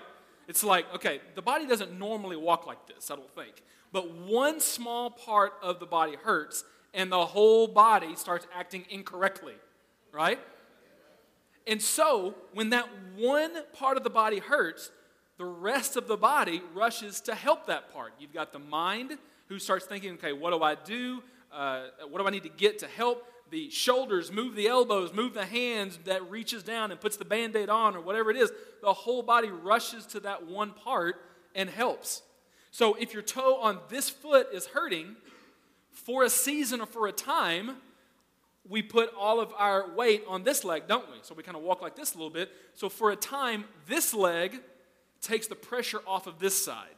It's 0.51 0.65
like, 0.65 0.93
okay, 0.97 1.21
the 1.37 1.43
body 1.43 1.65
doesn't 1.65 1.97
normally 1.97 2.35
walk 2.35 2.67
like 2.67 2.85
this, 2.89 3.09
I 3.09 3.15
don't 3.15 3.33
think. 3.37 3.63
But 3.93 4.13
one 4.13 4.59
small 4.59 5.09
part 5.09 5.53
of 5.63 5.79
the 5.79 5.87
body 5.87 6.17
hurts, 6.21 6.65
and 6.93 7.13
the 7.13 7.25
whole 7.25 7.69
body 7.69 8.17
starts 8.17 8.49
acting 8.53 8.85
incorrectly, 8.91 9.55
right? 10.11 10.41
And 11.69 11.81
so, 11.81 12.35
when 12.53 12.71
that 12.71 12.89
one 13.17 13.53
part 13.75 13.97
of 13.97 14.03
the 14.03 14.11
body 14.11 14.41
hurts, 14.41 14.91
the 15.39 15.45
rest 15.45 15.97
of 15.97 16.09
the 16.09 16.17
body 16.17 16.63
rushes 16.75 17.21
to 17.21 17.35
help 17.37 17.67
that 17.67 17.95
part. 17.95 18.15
You've 18.19 18.35
got 18.35 18.53
the 18.53 18.59
mind 18.59 19.19
who 19.47 19.61
starts 19.61 19.87
thinking, 19.87 20.15
okay, 20.15 20.33
what 20.33 20.51
do 20.51 20.65
I 20.65 20.75
do? 20.75 21.23
Uh, 21.53 21.85
what 22.09 22.21
do 22.21 22.27
I 22.27 22.31
need 22.31 22.43
to 22.43 22.49
get 22.49 22.81
to 22.81 22.89
help? 22.89 23.25
The 23.51 23.71
shoulders 23.71 24.31
move 24.31 24.55
the 24.55 24.69
elbows, 24.69 25.13
move 25.13 25.35
the 25.35 25.47
hands 25.47 25.99
that 26.05 26.31
reaches 26.31 26.63
down 26.63 26.91
and 26.91 27.01
puts 27.01 27.17
the 27.17 27.25
band 27.25 27.57
aid 27.57 27.69
on, 27.69 27.97
or 27.97 28.01
whatever 28.01 28.31
it 28.31 28.37
is. 28.37 28.53
The 28.81 28.93
whole 28.93 29.23
body 29.23 29.51
rushes 29.51 30.07
to 30.07 30.21
that 30.21 30.47
one 30.47 30.71
part 30.71 31.17
and 31.55 31.69
helps. 31.69 32.23
So, 32.71 32.95
if 32.95 33.13
your 33.13 33.23
toe 33.23 33.57
on 33.61 33.81
this 33.89 34.09
foot 34.09 34.49
is 34.53 34.67
hurting, 34.67 35.17
for 35.93 36.23
a 36.25 36.31
season 36.31 36.81
or 36.81 36.87
for 36.87 37.09
a 37.09 37.13
time, 37.13 37.77
we 38.69 38.83
put 38.83 39.13
all 39.19 39.41
of 39.41 39.53
our 39.57 39.91
weight 39.95 40.25
on 40.29 40.45
this 40.45 40.65
leg, 40.65 40.85
don't 40.87 41.11
we? 41.11 41.19
So 41.23 41.35
we 41.35 41.43
kind 41.43 41.57
of 41.57 41.63
walk 41.63 41.83
like 41.83 41.97
this 41.97 42.15
a 42.15 42.17
little 42.17 42.31
bit. 42.31 42.51
So 42.75 42.89
for 42.89 43.11
a 43.11 43.17
time, 43.17 43.65
this 43.89 44.15
leg 44.15 44.61
takes 45.21 45.47
the 45.47 45.55
pressure 45.55 46.01
off 46.07 46.27
of 46.27 46.39
this 46.39 46.65
side. 46.65 46.95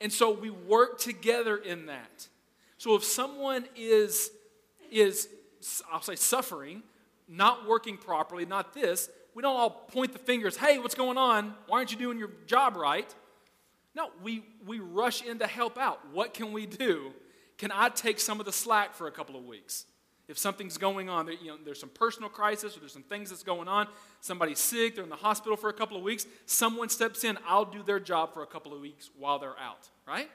And 0.00 0.12
so 0.12 0.30
we 0.30 0.50
work 0.50 0.98
together 0.98 1.56
in 1.56 1.86
that. 1.86 2.28
So 2.78 2.94
if 2.94 3.04
someone 3.04 3.66
is, 3.76 4.30
is 4.90 5.28
I'll 5.90 6.02
say, 6.02 6.16
suffering, 6.16 6.82
not 7.28 7.66
working 7.66 7.96
properly, 7.96 8.46
not 8.46 8.74
this, 8.74 9.08
we 9.34 9.42
don't 9.42 9.56
all 9.56 9.70
point 9.70 10.12
the 10.12 10.18
fingers, 10.18 10.56
hey, 10.56 10.78
what's 10.78 10.94
going 10.94 11.18
on? 11.18 11.54
Why 11.66 11.78
aren't 11.78 11.92
you 11.92 11.98
doing 11.98 12.18
your 12.18 12.30
job 12.46 12.76
right? 12.76 13.12
No, 13.94 14.10
we, 14.22 14.44
we 14.66 14.78
rush 14.78 15.22
in 15.22 15.38
to 15.38 15.46
help 15.46 15.78
out. 15.78 16.00
What 16.12 16.34
can 16.34 16.52
we 16.52 16.66
do? 16.66 17.12
Can 17.58 17.72
I 17.72 17.88
take 17.88 18.20
some 18.20 18.40
of 18.40 18.46
the 18.46 18.52
slack 18.52 18.94
for 18.94 19.06
a 19.06 19.10
couple 19.10 19.36
of 19.36 19.44
weeks? 19.44 19.86
If 20.28 20.38
something's 20.38 20.76
going 20.76 21.08
on, 21.08 21.28
you 21.28 21.48
know, 21.48 21.56
there's 21.64 21.78
some 21.78 21.88
personal 21.90 22.28
crisis 22.28 22.76
or 22.76 22.80
there's 22.80 22.92
some 22.92 23.04
things 23.04 23.30
that's 23.30 23.44
going 23.44 23.68
on, 23.68 23.86
somebody's 24.20 24.58
sick, 24.58 24.94
they're 24.94 25.04
in 25.04 25.10
the 25.10 25.16
hospital 25.16 25.56
for 25.56 25.70
a 25.70 25.72
couple 25.72 25.96
of 25.96 26.02
weeks, 26.02 26.26
someone 26.46 26.88
steps 26.88 27.22
in, 27.22 27.38
I'll 27.46 27.64
do 27.64 27.82
their 27.82 28.00
job 28.00 28.34
for 28.34 28.42
a 28.42 28.46
couple 28.46 28.74
of 28.74 28.80
weeks 28.80 29.10
while 29.16 29.38
they're 29.38 29.58
out, 29.58 29.88
right? 30.06 30.28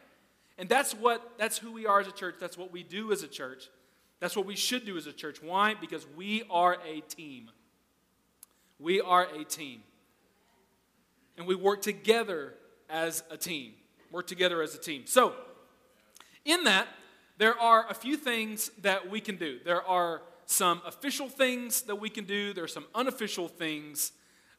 And 0.58 0.70
that's 0.70 0.94
what 0.94 1.38
that's 1.38 1.58
who 1.58 1.72
we 1.72 1.86
are 1.86 2.00
as 2.00 2.08
a 2.08 2.12
church. 2.12 2.36
That's 2.40 2.58
what 2.58 2.72
we 2.72 2.84
do 2.84 3.12
as 3.12 3.24
a 3.24 3.28
church. 3.28 3.70
That's 4.22 4.36
what 4.36 4.46
we 4.46 4.56
should 4.56 4.86
do 4.86 4.96
as 4.96 5.08
a 5.08 5.12
church. 5.12 5.42
Why? 5.42 5.74
Because 5.74 6.06
we 6.16 6.44
are 6.50 6.78
a 6.88 7.02
team. 7.02 7.50
We 8.80 9.02
are 9.02 9.24
a 9.24 9.44
team. 9.44 9.82
And 11.38 11.48
we 11.48 11.56
work 11.56 11.82
together 11.82 12.54
as 12.88 13.24
a 13.32 13.36
team. 13.36 13.74
Work 14.12 14.28
together 14.28 14.62
as 14.62 14.76
a 14.76 14.78
team. 14.78 15.04
So, 15.06 15.34
in 16.46 16.64
that, 16.66 16.88
there 17.40 17.60
are 17.60 17.88
a 17.90 17.96
few 17.96 18.16
things 18.16 18.70
that 18.84 19.10
we 19.10 19.22
can 19.22 19.38
do. 19.38 19.60
There 19.66 19.84
are 19.86 20.22
some 20.46 20.82
official 20.86 21.28
things 21.28 21.82
that 21.84 21.96
we 21.96 22.10
can 22.10 22.26
do, 22.26 22.54
there 22.54 22.64
are 22.64 22.68
some 22.68 22.86
unofficial 22.94 23.48
things 23.48 24.12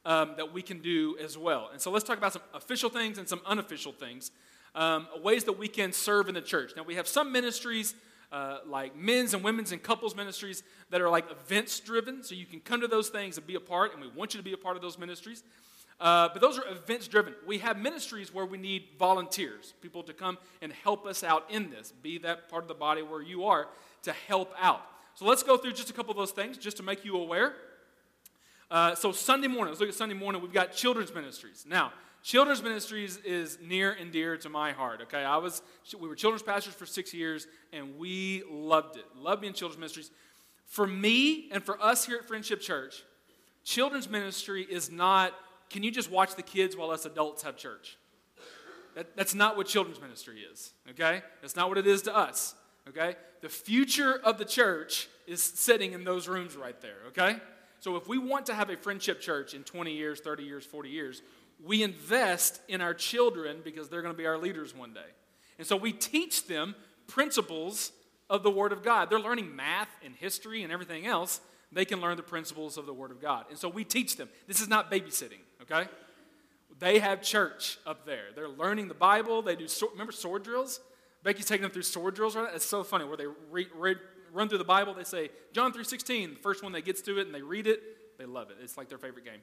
um, 0.05 0.33
that 0.39 0.53
we 0.53 0.63
can 0.63 0.81
do 0.81 1.17
as 1.23 1.39
well. 1.39 1.69
And 1.71 1.81
so 1.81 1.91
let's 1.91 2.05
talk 2.05 2.19
about 2.19 2.33
some 2.33 2.43
official 2.55 2.91
things 2.91 3.19
and 3.19 3.29
some 3.29 3.41
unofficial 3.47 3.93
things, 3.93 4.33
um, 4.75 5.07
ways 5.23 5.45
that 5.45 5.59
we 5.59 5.69
can 5.69 5.93
serve 5.93 6.29
in 6.29 6.35
the 6.35 6.41
church. 6.41 6.73
Now, 6.77 6.83
we 6.83 6.95
have 6.97 7.07
some 7.07 7.31
ministries 7.31 7.95
uh, 8.33 8.59
like 8.67 8.97
men's 8.97 9.35
and 9.35 9.45
women's 9.45 9.71
and 9.73 9.83
couples 9.83 10.17
ministries 10.17 10.63
that 10.91 11.01
are 11.01 11.11
like 11.11 11.31
events 11.31 11.79
driven. 11.79 12.25
So 12.25 12.35
you 12.35 12.47
can 12.47 12.61
come 12.61 12.81
to 12.81 12.89
those 12.89 13.11
things 13.11 13.37
and 13.37 13.47
be 13.47 13.55
a 13.55 13.61
part, 13.61 13.93
and 13.93 14.03
we 14.03 14.09
want 14.09 14.35
you 14.35 14.39
to 14.39 14.45
be 14.45 14.55
a 14.55 14.57
part 14.57 14.75
of 14.77 14.83
those 14.83 14.99
ministries. 14.99 15.45
Uh, 16.01 16.29
but 16.33 16.41
those 16.41 16.59
are 16.59 16.67
events 16.67 17.07
driven. 17.07 17.35
We 17.47 17.59
have 17.59 17.79
ministries 17.79 18.35
where 18.35 18.45
we 18.45 18.59
need 18.59 18.89
volunteers, 18.99 19.75
people 19.81 20.03
to 20.05 20.13
come 20.13 20.39
and 20.61 20.73
help 20.73 21.07
us 21.07 21.23
out 21.23 21.45
in 21.49 21.71
this. 21.71 21.93
Be 22.03 22.19
that 22.19 22.49
part 22.49 22.65
of 22.65 22.69
the 22.69 22.75
body 22.75 23.03
where 23.03 23.23
you 23.23 23.45
are 23.45 23.69
to 24.03 24.13
help 24.27 24.53
out. 24.61 24.83
So 25.15 25.27
let's 25.27 25.43
go 25.43 25.57
through 25.57 25.75
just 25.75 25.91
a 25.91 25.93
couple 25.93 26.11
of 26.11 26.17
those 26.17 26.33
things 26.33 26.59
just 26.59 26.79
to 26.79 26.83
make 26.83 27.05
you 27.05 27.17
aware. 27.19 27.55
Uh, 28.71 28.95
so 28.95 29.13
Sunday 29.13 29.47
morning, 29.47 29.69
let's 29.69 29.81
look 29.81 29.91
at 29.91 29.95
Sunday 29.95 30.15
morning. 30.15 30.41
We've 30.41 30.53
got 30.53 30.73
children's 30.73 31.15
ministries. 31.15 31.67
Now, 31.69 31.93
children's 32.23 32.63
ministries 32.63 33.17
is 33.19 33.59
near 33.61 33.93
and 33.93 34.13
dear 34.13 34.37
to 34.39 34.49
my 34.49 34.73
heart. 34.73 35.01
Okay, 35.03 35.25
I 35.25 35.37
was 35.37 35.63
we 35.99 36.09
were 36.09 36.15
children's 36.15 36.43
pastors 36.43 36.75
for 36.75 36.87
six 36.87 37.13
years, 37.13 37.47
and 37.73 37.99
we 37.99 38.43
loved 38.51 38.97
it. 38.97 39.05
Loved 39.17 39.43
being 39.43 39.53
children's 39.53 39.79
ministries. 39.79 40.11
For 40.67 40.87
me 40.87 41.51
and 41.53 41.63
for 41.63 41.81
us 41.83 42.07
here 42.07 42.17
at 42.17 42.27
Friendship 42.27 42.61
Church, 42.61 43.05
children's 43.65 44.09
ministry 44.09 44.67
is 44.69 44.91
not. 44.91 45.33
Can 45.71 45.83
you 45.83 45.91
just 45.91 46.11
watch 46.11 46.35
the 46.35 46.43
kids 46.43 46.77
while 46.77 46.91
us 46.91 47.07
adults 47.07 47.43
have 47.43 47.57
church? 47.57 47.97
That, 48.95 49.17
that's 49.17 49.35
not 49.35 49.57
what 49.57 49.67
children's 49.67 50.01
ministry 50.01 50.41
is. 50.41 50.73
Okay, 50.91 51.23
that's 51.41 51.57
not 51.57 51.69
what 51.69 51.79
it 51.79 51.87
is 51.87 52.03
to 52.03 52.17
us. 52.17 52.55
Okay, 52.89 53.17
the 53.41 53.49
future 53.49 54.21
of 54.25 54.39
the 54.39 54.45
church 54.45 55.09
is 55.27 55.43
sitting 55.43 55.93
in 55.93 56.05
those 56.05 56.29
rooms 56.29 56.57
right 56.57 56.81
there. 56.81 56.99
Okay. 57.09 57.37
So 57.83 57.97
if 57.97 58.07
we 58.07 58.17
want 58.17 58.47
to 58.47 58.55
have 58.55 58.71
a 58.71 58.77
friendship 58.77 59.21
church 59.21 59.55
in 59.55 59.65
20 59.65 59.93
years, 59.93 60.21
30 60.21 60.45
years, 60.45 60.65
40 60.65 60.89
years, 60.89 61.21
we 61.65 61.83
invest 61.83 62.61
in 62.69 62.81
our 62.81 62.95
children 62.95 63.59
because 63.63 63.89
they're 63.89 64.03
going 64.03 64.15
to 64.15 64.19
be 64.19 64.27
our 64.27 64.39
leaders 64.39 64.75
one 64.75 64.93
day. 64.93 65.01
And 65.59 65.67
so 65.67 65.77
we 65.77 65.93
teach 65.93 66.47
them 66.47 66.75
principles 67.07 67.93
of 68.29 68.43
the 68.43 68.51
Word 68.51 68.73
of 68.73 68.83
God. 68.83 69.11
They're 69.11 69.21
learning 69.21 69.55
math 69.55 69.89
and 70.05 70.15
history 70.15 70.63
and 70.63 70.73
everything 70.73 71.07
else. 71.07 71.41
They 71.71 71.85
can 71.85 72.01
learn 72.01 72.17
the 72.17 72.23
principles 72.23 72.77
of 72.77 72.87
the 72.87 72.93
Word 72.93 73.11
of 73.11 73.21
God. 73.21 73.47
And 73.49 73.59
so 73.59 73.69
we 73.69 73.85
teach 73.85 74.17
them. 74.17 74.29
This 74.47 74.61
is 74.61 74.69
not 74.69 74.91
babysitting, 74.91 75.41
okay? 75.63 75.89
They 76.79 76.99
have 76.99 77.23
church 77.23 77.79
up 77.87 78.07
there. 78.07 78.27
They're 78.35 78.49
learning 78.49 78.89
the 78.89 78.95
Bible. 78.95 79.43
They 79.43 79.57
do, 79.57 79.67
remember 79.93 80.13
sword 80.13 80.43
drills? 80.43 80.81
Becky's 81.23 81.47
taking 81.47 81.63
them 81.63 81.71
through 81.71 81.83
sword 81.83 82.15
drills 82.15 82.35
right 82.35 82.51
It's 82.55 82.65
so 82.65 82.83
funny 82.83 83.05
where 83.05 83.17
they 83.17 83.27
run 84.33 84.49
through 84.49 84.59
the 84.59 84.65
Bible, 84.65 84.95
they 84.95 85.05
say, 85.05 85.31
John 85.53 85.73
3.16, 85.73 86.35
the 86.35 86.41
first 86.41 86.63
one 86.63 86.73
that 86.73 86.85
gets 86.85 87.03
to 87.03 87.19
it, 87.19 87.27
and 87.27 87.35
they 87.35 87.43
read 87.43 87.67
it, 87.67 88.19
they 88.19 88.27
love 88.27 88.51
it. 88.51 88.57
It's 88.63 88.77
like 88.77 88.89
their 88.89 88.99
favorite 88.99 89.25
game. 89.25 89.41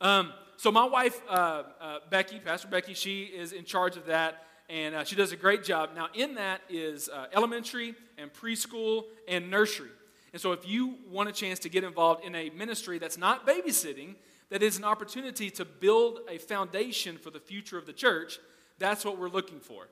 Um, 0.00 0.32
so 0.56 0.70
my 0.70 0.84
wife, 0.84 1.20
uh, 1.28 1.62
uh, 1.80 1.98
Becky, 2.10 2.38
Pastor 2.38 2.68
Becky, 2.68 2.94
she 2.94 3.24
is 3.24 3.52
in 3.52 3.64
charge 3.64 3.96
of 3.96 4.06
that, 4.06 4.44
and 4.68 4.94
uh, 4.94 5.04
she 5.04 5.16
does 5.16 5.32
a 5.32 5.36
great 5.36 5.64
job. 5.64 5.90
Now, 5.94 6.08
in 6.14 6.34
that 6.34 6.60
is 6.68 7.08
uh, 7.08 7.26
elementary 7.32 7.94
and 8.18 8.32
preschool 8.32 9.04
and 9.28 9.50
nursery. 9.50 9.90
And 10.32 10.40
so 10.40 10.52
if 10.52 10.68
you 10.68 10.96
want 11.10 11.28
a 11.28 11.32
chance 11.32 11.58
to 11.60 11.68
get 11.68 11.84
involved 11.84 12.24
in 12.24 12.34
a 12.34 12.50
ministry 12.50 12.98
that's 12.98 13.16
not 13.16 13.46
babysitting, 13.46 14.16
that 14.50 14.62
is 14.62 14.76
an 14.76 14.84
opportunity 14.84 15.50
to 15.50 15.64
build 15.64 16.20
a 16.28 16.38
foundation 16.38 17.16
for 17.16 17.30
the 17.30 17.40
future 17.40 17.78
of 17.78 17.86
the 17.86 17.92
church, 17.92 18.38
that's 18.78 19.04
what 19.04 19.18
we're 19.18 19.28
looking 19.28 19.60
for. 19.60 19.88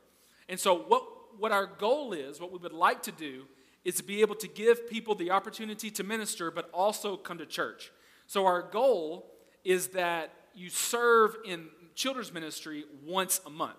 And 0.48 0.60
so 0.60 0.76
what, 0.76 1.04
what 1.38 1.50
our 1.50 1.66
goal 1.66 2.12
is, 2.12 2.40
what 2.40 2.52
we 2.52 2.58
would 2.58 2.72
like 2.72 3.02
to 3.04 3.12
do, 3.12 3.44
is 3.84 3.96
to 3.96 4.02
be 4.02 4.20
able 4.20 4.34
to 4.36 4.48
give 4.48 4.88
people 4.88 5.14
the 5.14 5.30
opportunity 5.30 5.90
to 5.90 6.04
minister, 6.04 6.50
but 6.50 6.68
also 6.72 7.16
come 7.16 7.38
to 7.38 7.46
church. 7.46 7.90
So, 8.26 8.46
our 8.46 8.62
goal 8.62 9.33
is 9.64 9.88
that 9.88 10.32
you 10.54 10.70
serve 10.70 11.36
in 11.44 11.66
children's 11.94 12.32
ministry 12.32 12.84
once 13.04 13.40
a 13.46 13.50
month. 13.50 13.76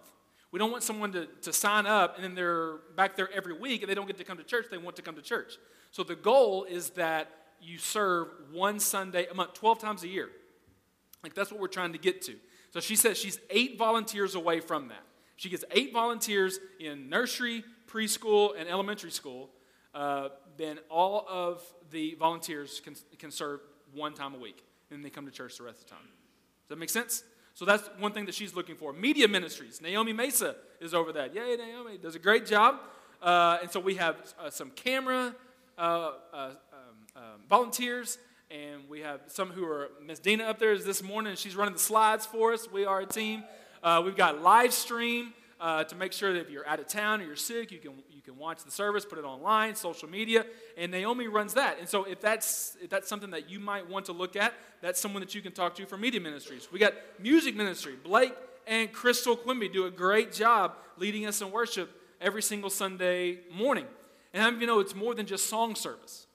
We 0.51 0.60
don't 0.60 0.72
want 0.72 0.84
someone 0.84 1.12
to, 1.13 1.27
to 1.42 1.51
sign 1.51 1.86
up 1.86 2.15
and 2.15 2.24
then 2.24 2.36
they're 2.36 2.77
back 2.96 3.15
there 3.15 3.30
every 3.34 3.54
week 3.54 3.82
and 3.82 3.89
they 3.89 3.96
don't 3.96 4.08
get 4.08 4.18
to 4.18 4.24
come 4.24 4.38
to 4.38 4.44
church, 4.44 4.65
they 4.72 4.77
want 4.77 4.96
to 4.96 5.01
come 5.01 5.15
to 5.15 5.22
church. 5.22 5.54
So, 5.92 6.04
the 6.04 6.15
goal 6.15 6.65
is 6.65 6.92
that 6.92 7.30
you 7.62 7.77
serve 7.77 8.27
one 8.51 8.80
Sunday 8.80 9.27
a 9.30 9.34
month, 9.34 9.54
12 9.54 9.80
times 9.80 10.04
a 10.04 10.08
year. 10.08 10.30
Like, 11.24 11.34
that's 11.34 11.51
what 11.51 11.60
we're 11.60 11.68
trying 11.68 11.94
to 11.94 12.00
get 12.00 12.22
to. 12.24 12.36
So, 12.72 12.80
she 12.80 12.96
says 12.96 13.18
she's 13.18 13.39
eight 13.50 13.77
volunteers 13.77 14.36
away 14.36 14.60
from 14.60 14.89
that. 14.89 15.04
She 15.38 15.50
gets 15.50 15.63
eight 15.72 15.94
volunteers 15.94 16.60
in 16.80 17.10
nursery, 17.10 17.63
preschool, 17.88 18.51
and 18.58 18.70
elementary 18.70 19.12
school 19.12 19.50
uh, 19.96 20.27
then 20.58 20.77
all 20.89 21.25
of 21.30 21.63
the 21.89 22.15
volunteers 22.20 22.82
can, 22.82 22.96
can 23.18 23.32
serve 23.32 23.62
one 23.94 24.13
time 24.13 24.36
a 24.36 24.38
week. 24.38 24.63
And 24.92 25.04
they 25.04 25.10
come 25.10 25.25
to 25.25 25.32
church 25.32 25.58
the 25.58 25.63
rest 25.63 25.80
of 25.82 25.86
the 25.86 25.92
time. 25.92 26.08
Does 26.63 26.70
that 26.70 26.77
make 26.77 26.89
sense? 26.89 27.24
So 27.54 27.63
that's 27.65 27.89
one 28.00 28.12
thing 28.12 28.25
that 28.25 28.36
she's 28.36 28.54
looking 28.54 28.75
for. 28.75 28.92
Media 28.92 29.27
ministries. 29.27 29.82
Naomi 29.82 30.13
Mesa 30.13 30.56
is 30.82 30.94
over 30.94 31.13
that. 31.13 31.34
Yay, 31.34 31.56
Naomi 31.56 31.98
does 31.98 32.15
a 32.15 32.20
great 32.20 32.46
job. 32.46 32.80
Uh, 33.22 33.60
and 33.62 33.72
so 33.72 33.80
we 33.80 33.96
have 33.96 34.18
uh, 34.39 34.50
some 34.50 34.70
camera 34.72 35.34
uh, 35.77 35.82
uh 35.82 36.12
um, 36.36 36.51
um, 37.15 37.24
volunteers, 37.50 38.18
and 38.51 38.88
we 38.89 39.00
have 39.00 39.22
some 39.27 39.50
who 39.50 39.65
are 39.65 39.89
Miss 40.06 40.20
Dina 40.20 40.44
up 40.44 40.60
there 40.60 40.74
is 40.74 40.86
this 40.86 41.01
morning. 41.01 41.36
She's 41.36 41.56
running 41.56 41.74
the 41.74 41.80
slides 41.80 42.25
for 42.25 42.54
us. 42.54 42.70
We 42.72 42.86
are 42.86 43.01
a 43.01 43.06
team. 43.06 43.44
Uh, 43.82 44.01
we've 44.04 44.15
got 44.15 44.42
live 44.42 44.74
stream 44.74 45.34
uh, 45.59 45.83
to 45.85 45.95
make 45.95 46.12
sure 46.12 46.33
that 46.33 46.39
if 46.39 46.50
you're 46.50 46.67
out 46.67 46.79
of 46.79 46.88
town 46.88 47.21
or 47.21 47.25
you're 47.25 47.35
sick, 47.35 47.71
you 47.71 47.79
can, 47.79 47.93
you 48.12 48.21
can 48.21 48.38
watch 48.38 48.63
the 48.63 48.71
service, 48.71 49.05
put 49.05 49.17
it 49.17 49.24
online, 49.24 49.75
social 49.75 50.09
media, 50.09 50.45
and 50.77 50.91
Naomi 50.91 51.27
runs 51.27 51.53
that. 51.53 51.79
And 51.79 51.88
so 51.88 52.03
if 52.03 52.19
that's, 52.19 52.75
if 52.81 52.89
that's 52.89 53.07
something 53.07 53.31
that 53.31 53.50
you 53.50 53.59
might 53.59 53.89
want 53.89 54.05
to 54.05 54.12
look 54.12 54.35
at, 54.35 54.53
that's 54.81 55.00
someone 55.00 55.21
that 55.21 55.33
you 55.33 55.41
can 55.41 55.51
talk 55.53 55.75
to 55.75 55.85
for 55.85 55.97
media 55.97 56.19
ministries. 56.19 56.67
We 56.71 56.79
got 56.79 56.93
music 57.19 57.55
ministry. 57.55 57.95
Blake 58.03 58.33
and 58.67 58.91
Crystal 58.91 59.35
Quimby 59.35 59.69
do 59.69 59.85
a 59.85 59.91
great 59.91 60.33
job 60.33 60.74
leading 60.97 61.25
us 61.25 61.41
in 61.41 61.51
worship 61.51 61.89
every 62.19 62.41
single 62.41 62.69
Sunday 62.69 63.39
morning. 63.53 63.85
And 64.33 64.43
how 64.43 64.50
you 64.50 64.67
know 64.67 64.79
it's 64.79 64.95
more 64.95 65.15
than 65.15 65.25
just 65.25 65.47
song 65.47 65.75
service? 65.75 66.27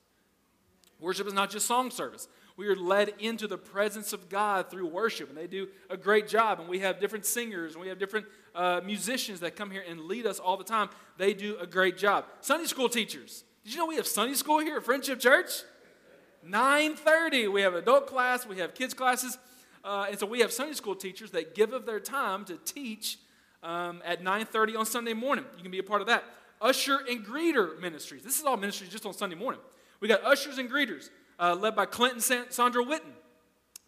Worship 0.99 1.27
is 1.27 1.35
not 1.35 1.51
just 1.51 1.67
song 1.67 1.91
service 1.91 2.29
we 2.61 2.69
are 2.69 2.77
led 2.77 3.15
into 3.19 3.49
the 3.49 3.57
presence 3.57 4.13
of 4.13 4.29
God 4.29 4.71
through 4.71 4.87
worship, 4.87 5.31
and 5.31 5.39
they 5.39 5.47
do 5.47 5.69
a 5.89 5.97
great 5.97 6.29
job. 6.29 6.61
And 6.61 6.69
we 6.69 6.81
have 6.81 7.01
different 7.01 7.25
singers, 7.25 7.73
and 7.73 7.81
we 7.81 7.89
have 7.89 7.99
different 7.99 8.27
uh, 8.55 8.83
musicians 8.85 9.41
that 9.41 9.57
come 9.57 9.71
here 9.71 9.83
and 9.89 10.03
lead 10.03 10.27
us 10.27 10.39
all 10.39 10.59
the 10.59 10.65
time. 10.65 10.91
They 11.17 11.33
do 11.33 11.57
a 11.59 11.67
great 11.67 11.97
job. 11.97 12.27
Sunday 12.43 12.67
school 12.67 12.91
teachers. 12.91 13.45
Did 13.65 13.73
you 13.73 13.79
know 13.79 13.87
we 13.87 13.97
have 13.97 14.07
Sunday 14.07 14.35
school 14.35 14.59
here 14.59 14.77
at 14.77 14.85
Friendship 14.85 15.21
Church? 15.21 15.63
9:30. 16.47 17.51
We 17.51 17.63
have 17.63 17.73
adult 17.73 18.07
class, 18.07 18.45
we 18.45 18.59
have 18.59 18.75
kids 18.75 18.93
classes, 18.93 19.39
uh, 19.83 20.09
and 20.11 20.19
so 20.19 20.27
we 20.27 20.41
have 20.41 20.53
Sunday 20.53 20.75
school 20.75 20.95
teachers 20.95 21.31
that 21.31 21.55
give 21.55 21.73
of 21.73 21.87
their 21.87 21.99
time 21.99 22.45
to 22.45 22.59
teach 22.59 23.17
um, 23.63 24.03
at 24.05 24.23
9:30 24.23 24.77
on 24.77 24.85
Sunday 24.85 25.15
morning. 25.15 25.47
You 25.57 25.63
can 25.63 25.73
be 25.73 25.79
a 25.79 25.83
part 25.83 26.03
of 26.03 26.09
that. 26.09 26.25
Usher 26.61 26.99
and 27.09 27.25
greeter 27.25 27.81
ministries. 27.81 28.23
This 28.23 28.39
is 28.39 28.45
all 28.45 28.59
ministries 28.59 28.91
just 28.91 29.07
on 29.07 29.15
Sunday 29.15 29.37
morning. 29.37 29.63
We 30.01 30.09
got 30.09 30.23
ushers 30.25 30.59
and 30.59 30.71
greeters 30.71 31.09
uh, 31.41 31.57
led 31.57 31.75
by 31.75 31.87
Clint 31.87 32.31
and 32.31 32.53
Sandra 32.53 32.85
Witten. 32.85 33.13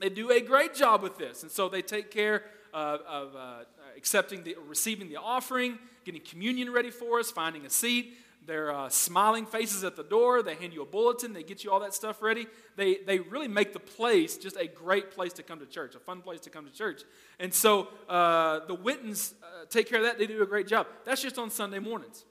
They 0.00 0.08
do 0.08 0.30
a 0.30 0.40
great 0.40 0.74
job 0.74 1.02
with 1.02 1.18
this, 1.18 1.42
and 1.42 1.52
so 1.52 1.68
they 1.68 1.82
take 1.82 2.10
care 2.10 2.42
uh, 2.74 2.98
of 3.06 3.36
uh, 3.36 3.58
accepting 3.96 4.42
the, 4.42 4.56
receiving 4.66 5.08
the 5.08 5.16
offering, 5.16 5.78
getting 6.04 6.22
communion 6.22 6.72
ready 6.72 6.90
for 6.90 7.20
us, 7.20 7.30
finding 7.30 7.64
a 7.66 7.70
seat. 7.70 8.14
They're 8.44 8.74
uh, 8.74 8.88
smiling 8.88 9.46
faces 9.46 9.84
at 9.84 9.94
the 9.94 10.02
door. 10.02 10.42
They 10.42 10.56
hand 10.56 10.72
you 10.72 10.82
a 10.82 10.86
bulletin. 10.86 11.32
They 11.32 11.44
get 11.44 11.62
you 11.62 11.70
all 11.70 11.78
that 11.80 11.94
stuff 11.94 12.22
ready. 12.22 12.48
They, 12.74 12.96
they 13.06 13.20
really 13.20 13.46
make 13.46 13.72
the 13.72 13.78
place 13.78 14.36
just 14.36 14.56
a 14.56 14.66
great 14.66 15.12
place 15.12 15.32
to 15.34 15.44
come 15.44 15.60
to 15.60 15.66
church, 15.66 15.94
a 15.94 16.00
fun 16.00 16.22
place 16.22 16.40
to 16.40 16.50
come 16.50 16.64
to 16.64 16.72
church. 16.72 17.02
And 17.38 17.54
so 17.54 17.88
uh, 18.08 18.66
the 18.66 18.74
Wittens 18.74 19.34
uh, 19.42 19.66
take 19.70 19.88
care 19.88 19.98
of 19.98 20.04
that. 20.04 20.18
They 20.18 20.26
do 20.26 20.42
a 20.42 20.46
great 20.46 20.66
job. 20.66 20.88
That's 21.04 21.22
just 21.22 21.38
on 21.38 21.50
Sunday 21.50 21.78
mornings, 21.78 22.24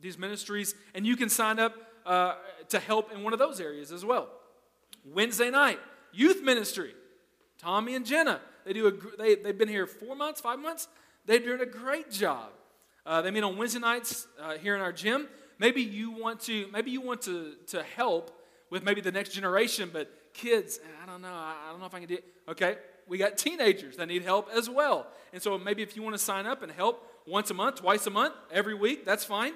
these 0.00 0.16
ministries. 0.16 0.74
And 0.94 1.06
you 1.06 1.16
can 1.16 1.28
sign 1.28 1.58
up 1.58 1.74
uh, 2.06 2.36
to 2.70 2.78
help 2.78 3.12
in 3.12 3.22
one 3.22 3.34
of 3.34 3.38
those 3.38 3.60
areas 3.60 3.92
as 3.92 4.06
well. 4.06 4.30
Wednesday 5.04 5.50
night, 5.50 5.78
youth 6.12 6.42
ministry. 6.42 6.94
Tommy 7.58 7.94
and 7.94 8.06
Jenna, 8.06 8.40
they 8.64 8.72
do 8.72 8.86
a, 8.86 9.16
they, 9.16 9.34
they've 9.36 9.58
been 9.58 9.68
here 9.68 9.86
four 9.86 10.14
months, 10.14 10.40
five 10.40 10.58
months. 10.58 10.88
They're 11.26 11.38
doing 11.38 11.60
a 11.60 11.66
great 11.66 12.10
job. 12.10 12.50
Uh, 13.04 13.22
they 13.22 13.30
meet 13.30 13.42
on 13.42 13.56
Wednesday 13.56 13.80
nights 13.80 14.26
uh, 14.40 14.58
here 14.58 14.74
in 14.74 14.80
our 14.80 14.92
gym. 14.92 15.28
Maybe 15.58 15.82
you 15.82 16.10
want 16.10 16.40
to, 16.42 16.68
maybe 16.72 16.90
you 16.90 17.00
want 17.00 17.22
to, 17.22 17.54
to 17.68 17.82
help 17.82 18.30
with 18.70 18.84
maybe 18.84 19.00
the 19.00 19.10
next 19.10 19.30
generation, 19.30 19.90
but 19.92 20.10
kids, 20.34 20.78
I 21.02 21.06
don't 21.06 21.22
know, 21.22 21.28
I 21.28 21.70
don't 21.70 21.80
know 21.80 21.86
if 21.86 21.94
I 21.94 22.00
can 22.00 22.08
do 22.08 22.14
it. 22.14 22.24
Okay, 22.48 22.76
we 23.08 23.18
got 23.18 23.38
teenagers 23.38 23.96
that 23.96 24.06
need 24.06 24.22
help 24.22 24.48
as 24.54 24.68
well. 24.68 25.06
And 25.32 25.42
so 25.42 25.58
maybe 25.58 25.82
if 25.82 25.96
you 25.96 26.02
want 26.02 26.14
to 26.14 26.22
sign 26.22 26.46
up 26.46 26.62
and 26.62 26.70
help 26.70 27.04
once 27.26 27.50
a 27.50 27.54
month, 27.54 27.76
twice 27.76 28.06
a 28.06 28.10
month, 28.10 28.34
every 28.52 28.74
week, 28.74 29.04
that's 29.04 29.24
fine. 29.24 29.52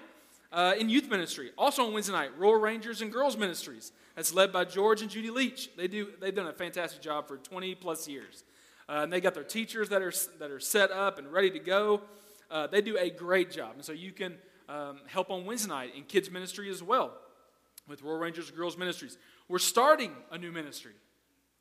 Uh, 0.53 0.75
in 0.79 0.91
youth 0.91 1.09
ministry, 1.09 1.51
also 1.57 1.87
on 1.87 1.95
Wednesday 1.95 2.13
night, 2.13 2.31
Royal 2.39 2.61
Rangers 2.61 3.01
and 3.01 3.11
Girls 3.11 3.39
Ministries. 3.39 3.91
That's 4.15 4.35
led 4.35 4.53
by 4.53 4.67
George 4.67 5.01
and 5.01 5.11
Judy 5.11 5.31
Leach. 5.31 5.71
They 5.77 5.89
do, 5.89 6.09
they've 6.21 6.35
done 6.35 6.47
a 6.47 6.53
fantastic 6.53 7.01
job 7.01 7.27
for 7.27 7.39
20 7.39 7.75
plus 7.77 8.07
years. 8.07 8.45
Uh, 8.87 9.01
and 9.03 9.13
they 9.13 9.23
got 9.23 9.33
their 9.33 9.45
teachers 9.45 9.89
that 9.89 10.03
are, 10.03 10.13
that 10.39 10.51
are 10.51 10.61
set 10.61 10.91
up 10.91 11.19
and 11.19 11.33
ready 11.33 11.51
to 11.51 11.59
go. 11.59 12.03
Uh, 12.51 12.67
they 12.67 12.83
do 12.83 12.99
a 12.99 13.09
great 13.09 13.51
job. 13.51 13.73
And 13.77 13.85
so 13.85 13.93
you 13.93 14.13
can 14.13 14.35
um, 14.69 15.01
help 15.07 15.31
on 15.31 15.47
Wednesday 15.47 15.71
night 15.71 15.95
in 15.97 16.03
kids' 16.03 16.31
ministry 16.31 16.69
as 16.69 16.83
well 16.83 17.15
with 17.89 18.03
Royal 18.03 18.19
Rangers 18.19 18.49
and 18.49 18.57
Girls 18.57 18.77
Ministries. 18.77 19.17
We're 19.49 19.59
starting 19.59 20.13
a 20.31 20.37
new 20.37 20.53
ministry. 20.53 20.93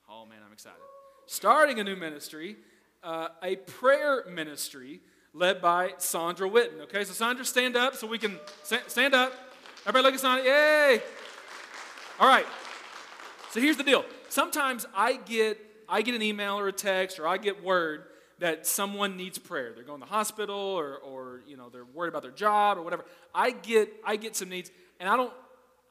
Oh, 0.09 0.25
man, 0.25 0.39
I'm 0.45 0.51
excited. 0.51 0.79
Starting 1.27 1.79
a 1.79 1.83
new 1.85 1.95
ministry, 1.95 2.57
uh, 3.03 3.29
a 3.41 3.55
prayer 3.55 4.25
ministry 4.29 4.99
led 5.33 5.61
by 5.61 5.93
Sandra 5.97 6.49
Witten. 6.49 6.81
Okay, 6.83 7.03
so 7.03 7.13
Sandra, 7.13 7.45
stand 7.45 7.75
up 7.75 7.95
so 7.95 8.07
we 8.07 8.17
can 8.17 8.39
stand 8.63 9.13
up. 9.13 9.33
Everybody 9.85 10.03
look 10.03 10.13
at 10.13 10.19
Sandra. 10.19 10.45
Yay! 10.45 11.01
All 12.19 12.27
right. 12.27 12.45
So 13.51 13.59
here's 13.59 13.77
the 13.77 13.83
deal. 13.83 14.05
Sometimes 14.29 14.85
I 14.95 15.17
get 15.17 15.59
I 15.89 16.01
get 16.03 16.15
an 16.15 16.21
email 16.21 16.57
or 16.57 16.67
a 16.67 16.71
text 16.71 17.19
or 17.19 17.27
I 17.27 17.37
get 17.37 17.63
word 17.63 18.03
that 18.39 18.65
someone 18.65 19.17
needs 19.17 19.37
prayer. 19.37 19.71
They're 19.73 19.83
going 19.83 19.99
to 19.99 20.05
the 20.05 20.11
hospital 20.11 20.55
or, 20.55 20.97
or 20.97 21.41
you 21.47 21.57
know 21.57 21.69
they're 21.69 21.85
worried 21.85 22.09
about 22.09 22.21
their 22.21 22.31
job 22.31 22.77
or 22.77 22.81
whatever. 22.81 23.05
I 23.33 23.51
get 23.51 23.91
I 24.05 24.15
get 24.15 24.35
some 24.35 24.49
needs 24.49 24.71
and 24.99 25.09
I 25.09 25.17
don't 25.17 25.33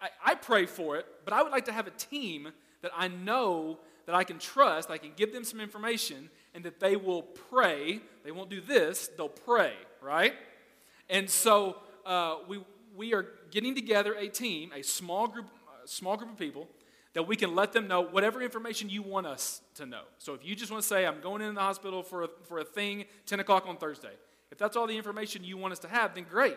I, 0.01 0.09
I 0.25 0.35
pray 0.35 0.67
for 0.67 0.97
it, 0.97 1.07
but 1.25 1.35
I 1.35 1.43
would 1.43 1.53
like 1.53 1.67
to 1.67 1.73
have 1.73 1.87
a 1.87 1.93
team 1.93 2.49
that 2.83 2.93
I 2.97 3.09
know 3.09 3.79
that 4.07 4.15
I 4.15 4.25
can 4.25 4.39
trust, 4.39 4.91
I 4.91 4.99
can 4.99 5.13
give 5.15 5.33
them 5.33 5.45
some 5.45 5.61
information, 5.61 6.31
and 6.55 6.65
that 6.65 6.81
they 6.81 6.97
will 6.97 7.23
pray. 7.23 8.01
They 8.25 8.33
won't 8.33 8.51
do 8.51 8.61
this, 8.61 9.09
they'll 9.17 9.29
pray, 9.29 9.73
right? 10.03 10.35
And 11.09 11.29
so 11.29 11.77
uh, 12.07 12.37
we, 12.49 12.61
we 12.97 13.15
are 13.15 13.27
getting 13.51 13.75
together 13.75 14.15
a 14.15 14.29
team, 14.29 14.71
a 14.75 14.83
small 14.83 15.27
group, 15.27 15.47
a 15.85 15.89
small 15.89 16.17
group 16.17 16.31
of 16.31 16.39
people, 16.39 16.69
that 17.15 17.27
we 17.27 17.35
can 17.35 17.55
let 17.57 17.73
them 17.73 17.89
know 17.89 18.01
whatever 18.01 18.41
information 18.41 18.89
you 18.89 19.03
want 19.03 19.27
us 19.27 19.61
to 19.75 19.87
know. 19.87 20.03
So 20.19 20.35
if 20.35 20.45
you 20.45 20.55
just 20.55 20.71
want 20.71 20.83
to 20.83 20.89
say, 20.89 21.07
I'm 21.07 21.21
going 21.21 21.43
in 21.43 21.55
the 21.55 21.61
hospital 21.61 22.03
for 22.03 22.25
a, 22.25 22.29
for 22.45 22.59
a 22.59 22.65
thing 22.65 23.05
10 23.27 23.41
o'clock 23.41 23.67
on 23.67 23.77
Thursday, 23.77 24.13
if 24.53 24.59
that's 24.59 24.77
all 24.77 24.87
the 24.87 24.97
information 24.97 25.43
you 25.43 25.57
want 25.57 25.73
us 25.73 25.79
to 25.81 25.89
have, 25.89 26.15
then 26.15 26.27
great. 26.29 26.57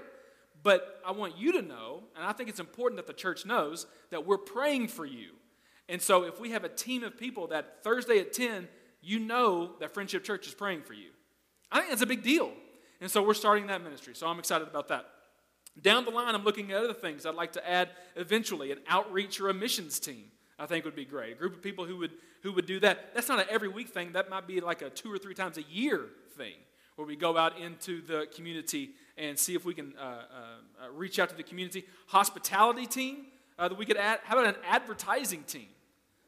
But 0.61 1.01
I 1.05 1.11
want 1.11 1.37
you 1.37 1.51
to 1.53 1.61
know, 1.61 2.03
and 2.15 2.25
I 2.25 2.31
think 2.31 2.49
it's 2.49 2.59
important 2.59 2.97
that 2.97 3.07
the 3.07 3.13
church 3.13 3.45
knows, 3.45 3.85
that 4.11 4.25
we're 4.25 4.37
praying 4.37 4.87
for 4.87 5.05
you. 5.05 5.31
And 5.89 6.01
so 6.01 6.23
if 6.23 6.39
we 6.39 6.51
have 6.51 6.63
a 6.63 6.69
team 6.69 7.03
of 7.03 7.17
people 7.17 7.47
that 7.47 7.83
Thursday 7.83 8.19
at 8.19 8.31
10, 8.31 8.67
you 9.03 9.19
know 9.19 9.71
that 9.79 9.93
Friendship 9.93 10.23
Church 10.23 10.47
is 10.47 10.53
praying 10.53 10.83
for 10.83 10.93
you. 10.93 11.09
I 11.71 11.79
think 11.79 11.89
that's 11.89 12.01
a 12.01 12.07
big 12.07 12.23
deal. 12.23 12.51
And 13.01 13.11
so 13.11 13.21
we're 13.21 13.33
starting 13.33 13.67
that 13.67 13.83
ministry. 13.83 14.15
So 14.15 14.27
I'm 14.27 14.39
excited 14.39 14.67
about 14.67 14.87
that. 14.87 15.05
Down 15.81 16.05
the 16.05 16.11
line, 16.11 16.35
I'm 16.35 16.43
looking 16.43 16.71
at 16.71 16.77
other 16.77 16.93
things 16.93 17.25
I'd 17.25 17.35
like 17.35 17.53
to 17.53 17.69
add 17.69 17.89
eventually 18.15 18.71
an 18.71 18.79
outreach 18.87 19.41
or 19.41 19.49
a 19.49 19.53
missions 19.53 19.99
team. 19.99 20.25
I 20.59 20.67
think 20.67 20.85
would 20.85 20.95
be 20.95 21.05
great. 21.05 21.33
A 21.33 21.35
group 21.35 21.53
of 21.55 21.61
people 21.61 21.85
who 21.85 21.97
would 21.97 22.11
who 22.43 22.51
would 22.53 22.65
do 22.65 22.79
that. 22.81 23.13
That's 23.15 23.27
not 23.27 23.39
an 23.39 23.45
every 23.49 23.69
week 23.69 23.89
thing. 23.89 24.13
That 24.13 24.29
might 24.29 24.45
be 24.45 24.61
like 24.61 24.81
a 24.81 24.89
two 24.89 25.11
or 25.11 25.17
three 25.17 25.33
times 25.33 25.57
a 25.57 25.63
year 25.63 26.01
thing, 26.37 26.53
where 26.95 27.07
we 27.07 27.15
go 27.15 27.37
out 27.37 27.57
into 27.57 28.01
the 28.01 28.27
community 28.35 28.91
and 29.17 29.37
see 29.37 29.55
if 29.55 29.65
we 29.65 29.73
can 29.73 29.93
uh, 29.99 30.03
uh, 30.03 30.85
uh 30.85 30.91
reach 30.93 31.19
out 31.19 31.29
to 31.29 31.35
the 31.35 31.43
community. 31.43 31.85
Hospitality 32.07 32.85
team 32.85 33.25
uh, 33.57 33.67
that 33.67 33.77
we 33.77 33.85
could 33.85 33.97
add. 33.97 34.19
How 34.23 34.37
about 34.37 34.55
an 34.55 34.61
advertising 34.67 35.43
team? 35.43 35.67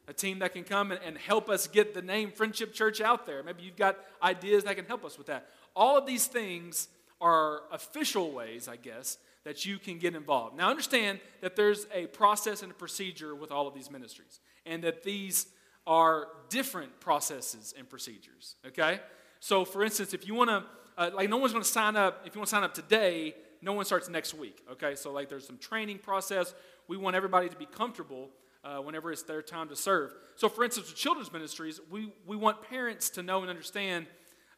A 0.08 0.14
team 0.14 0.40
that 0.40 0.54
can 0.54 0.64
come 0.64 0.92
and, 0.92 1.02
and 1.04 1.18
help 1.18 1.50
us 1.50 1.68
get 1.68 1.94
the 1.94 2.02
name 2.02 2.32
Friendship 2.32 2.74
Church 2.74 3.02
out 3.02 3.26
there. 3.26 3.42
Maybe 3.44 3.64
you've 3.64 3.76
got 3.76 3.98
ideas 4.22 4.64
that 4.66 4.76
can 4.76 4.86
help 4.86 5.04
us 5.04 5.18
with 5.18 5.28
that. 5.28 5.48
All 5.76 5.98
of 5.98 6.06
these 6.06 6.28
things 6.28 6.88
are 7.20 7.62
official 7.72 8.32
ways, 8.32 8.68
I 8.68 8.76
guess, 8.76 9.18
that 9.46 9.66
you 9.66 9.78
can 9.78 9.98
get 10.00 10.16
involved. 10.16 10.58
Now, 10.58 10.70
understand 10.70 11.20
that 11.42 11.56
there's 11.56 11.88
a 11.94 12.08
process 12.08 12.62
and 12.62 12.72
a 12.72 12.76
procedure 12.76 13.36
with 13.36 13.52
all 13.52 13.68
of 13.68 13.74
these 13.74 13.90
ministries, 13.90 14.40
and 14.66 14.84
that 14.84 15.04
these 15.04 15.48
are 15.88 16.28
different 16.50 17.00
processes 17.00 17.74
and 17.78 17.88
procedures, 17.88 18.56
okay? 18.66 19.00
So, 19.40 19.64
for 19.64 19.84
instance, 19.84 20.14
if 20.14 20.28
you 20.28 20.34
want 20.34 20.50
to, 20.50 20.64
uh, 20.98 21.12
like, 21.14 21.30
no 21.30 21.38
one's 21.38 21.54
going 21.54 21.64
to 21.64 21.70
sign 21.70 21.96
up, 21.96 22.24
if 22.26 22.34
you 22.34 22.40
want 22.40 22.50
to 22.50 22.56
sign 22.56 22.64
up 22.64 22.74
today, 22.74 23.36
no 23.62 23.74
one 23.74 23.86
starts 23.86 24.10
next 24.10 24.34
week, 24.34 24.64
okay? 24.72 24.96
So, 24.96 25.12
like, 25.12 25.30
there's 25.30 25.46
some 25.46 25.58
training 25.58 26.00
process. 26.00 26.54
We 26.88 26.98
want 26.98 27.16
everybody 27.16 27.50
to 27.50 27.56
be 27.56 27.68
comfortable 27.68 28.30
uh, 28.66 28.80
whenever 28.80 29.12
it's 29.12 29.22
their 29.22 29.44
time 29.44 29.70
to 29.70 29.76
serve. 29.76 30.14
So, 30.36 30.50
for 30.50 30.64
instance, 30.64 30.88
with 30.88 30.98
children's 30.98 31.32
ministries, 31.32 31.80
we, 31.90 32.12
we 32.26 32.36
want 32.36 32.68
parents 32.68 33.12
to 33.12 33.24
know 33.24 33.42
and 33.42 33.50
understand 33.50 34.08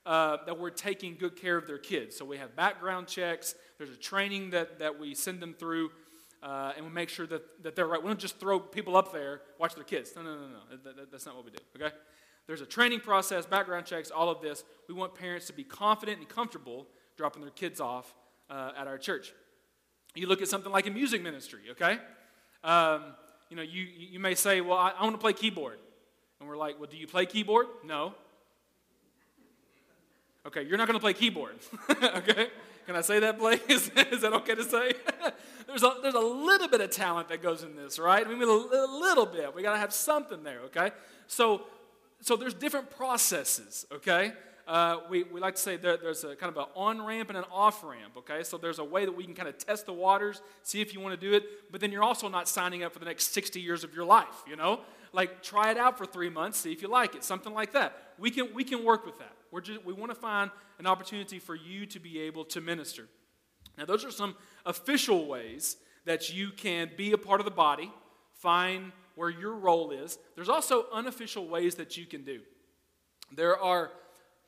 uh, 0.06 0.38
that 0.46 0.58
we're 0.58 0.70
taking 0.70 1.17
good 1.17 1.36
care 1.36 1.58
of 1.58 1.67
their 1.67 1.78
kids. 1.78 2.15
So, 2.15 2.24
we 2.24 2.38
have 2.38 2.56
background 2.56 3.08
checks, 3.08 3.54
there's 3.78 3.89
a 3.89 3.98
training 3.98 4.52
that, 4.52 4.80
that 4.80 4.98
we 4.98 5.13
send 5.13 5.41
them 5.41 5.54
through, 5.54 5.91
uh, 6.41 6.72
and 6.78 6.86
we 6.86 6.91
make 6.91 7.10
sure 7.10 7.28
that, 7.28 7.63
that 7.63 7.76
they're 7.76 7.88
right. 7.88 8.02
We 8.02 8.08
don't 8.08 8.20
just 8.20 8.39
throw 8.39 8.60
people 8.60 8.96
up 8.96 9.12
there, 9.12 9.41
watch 9.60 9.76
their 9.76 9.84
kids. 9.84 10.13
No, 10.15 10.22
no, 10.22 10.36
no, 10.36 10.48
no. 10.48 10.78
That, 10.84 10.96
that, 10.96 11.12
that's 11.12 11.26
not 11.26 11.36
what 11.36 11.46
we 11.46 11.52
do, 11.52 11.58
okay? 11.76 11.93
There's 12.48 12.62
a 12.62 12.65
training 12.65 13.02
process, 13.02 13.46
background 13.46 13.86
checks, 13.86 14.10
all 14.10 14.30
of 14.30 14.41
this. 14.41 14.63
We 14.88 14.93
want 14.93 15.15
parents 15.15 15.48
to 15.48 15.54
be 15.54 15.65
confident 15.65 16.20
and 16.20 16.30
comfortable 16.30 16.88
dropping 17.17 17.41
their 17.41 17.52
kids 17.52 17.82
off 17.82 18.15
uh, 18.50 18.72
at 18.78 18.88
our 18.88 18.98
church. 18.98 19.34
You 20.15 20.28
look 20.28 20.41
at 20.41 20.48
something 20.48 20.72
like 20.72 20.88
a 20.88 20.91
music 20.91 21.22
ministry, 21.22 21.63
okay? 21.72 22.00
Um, 22.63 23.15
you 23.50 23.56
know, 23.56 23.64
you, 23.64 23.84
you 23.84 24.20
may 24.20 24.36
say, 24.36 24.62
well, 24.62 24.78
I, 24.78 24.94
I 24.98 25.04
want 25.04 25.16
to 25.16 25.22
play 25.22 25.34
keyboard. 25.34 25.80
And 26.40 26.48
we're 26.48 26.58
like, 26.58 26.80
well, 26.80 26.90
do 26.90 26.98
you 26.98 27.08
play 27.08 27.26
keyboard? 27.26 27.68
No. 27.84 28.14
Okay, 30.46 30.64
you're 30.64 30.78
not 30.78 30.88
going 30.88 30.98
to 30.98 31.04
play 31.04 31.14
keyboard. 31.14 31.56
okay? 31.90 32.48
Can 32.86 32.96
I 32.96 33.02
say 33.02 33.20
that, 33.20 33.38
Blake? 33.38 33.64
Is, 33.70 33.92
is 34.12 34.22
that 34.22 34.32
okay 34.34 34.56
to 34.56 34.64
say? 34.64 34.94
there's, 35.68 35.84
a, 35.84 35.96
there's 36.02 36.14
a 36.14 36.20
little 36.20 36.70
bit 36.70 36.80
of 36.80 36.90
talent 36.90 37.28
that 37.30 37.44
goes 37.44 37.64
in 37.64 37.76
this, 37.76 38.00
right? 38.00 38.26
I 38.26 38.30
mean, 38.30 38.44
a, 38.44 38.46
a 38.46 38.88
little 39.00 39.26
bit. 39.26 39.54
We 39.54 39.62
got 39.62 39.74
to 39.74 39.80
have 39.80 39.92
something 39.92 40.44
there, 40.44 40.62
okay? 40.68 40.92
So, 41.28 41.64
so 42.22 42.38
there's 42.38 42.54
different 42.54 42.90
processes, 42.90 43.86
okay? 43.92 44.32
Uh, 44.68 45.00
we, 45.10 45.24
we 45.24 45.40
like 45.40 45.56
to 45.56 45.62
say 45.62 45.78
there, 45.78 45.96
there's 45.96 46.26
a 46.26 46.36
kind 46.36 46.52
of 46.52 46.58
an 46.58 46.66
on 46.76 47.06
ramp 47.06 47.30
and 47.30 47.38
an 47.38 47.46
off 47.50 47.84
ramp, 47.86 48.18
okay? 48.18 48.44
So 48.44 48.58
there's 48.58 48.80
a 48.80 48.84
way 48.84 49.06
that 49.06 49.16
we 49.16 49.24
can 49.24 49.34
kind 49.34 49.48
of 49.48 49.58
test 49.58 49.86
the 49.86 49.94
waters, 49.94 50.42
see 50.62 50.82
if 50.82 50.94
you 50.94 51.00
want 51.00 51.18
to 51.20 51.26
do 51.26 51.34
it, 51.34 51.72
but 51.72 51.80
then 51.80 51.90
you're 51.90 52.04
also 52.04 52.28
not 52.28 52.50
signing 52.50 52.84
up 52.84 52.92
for 52.92 53.00
the 53.00 53.06
next 53.06 53.34
60 53.34 53.62
years 53.62 53.86
of 53.86 53.96
your 53.96 54.04
life, 54.04 54.44
you 54.46 54.58
know? 54.58 54.82
Like 55.14 55.42
try 55.42 55.72
it 55.72 55.78
out 55.78 55.98
for 55.98 56.06
three 56.06 56.30
months, 56.30 56.58
see 56.60 56.74
if 56.74 56.82
you 56.82 56.90
like 56.90 57.16
it, 57.16 57.24
something 57.24 57.54
like 57.54 57.72
that. 57.72 57.96
We 58.20 58.30
can, 58.30 58.54
we 58.54 58.66
can 58.66 58.84
work 58.84 59.06
with 59.06 59.18
that. 59.20 59.32
We're 59.52 59.62
just, 59.62 59.86
we 59.86 59.94
want 59.94 60.12
to 60.12 60.20
find 60.20 60.52
an 60.80 60.86
opportunity 60.86 61.40
for 61.40 61.56
you 61.56 61.86
to 61.86 62.00
be 62.00 62.20
able 62.20 62.44
to 62.46 62.60
minister. 62.60 63.08
Now, 63.78 63.86
those 63.86 64.04
are 64.04 64.12
some 64.12 64.36
official 64.66 65.28
ways 65.28 65.78
that 66.04 66.34
you 66.34 66.52
can 66.52 66.92
be 66.98 67.14
a 67.14 67.18
part 67.18 67.40
of 67.40 67.46
the 67.46 67.52
body, 67.52 67.90
find 68.34 68.92
where 69.16 69.30
your 69.30 69.54
role 69.54 69.92
is. 69.92 70.18
There's 70.36 70.50
also 70.50 70.88
unofficial 70.94 71.48
ways 71.48 71.76
that 71.76 71.96
you 71.96 72.06
can 72.06 72.24
do. 72.24 72.42
There 73.34 73.58
are 73.58 73.92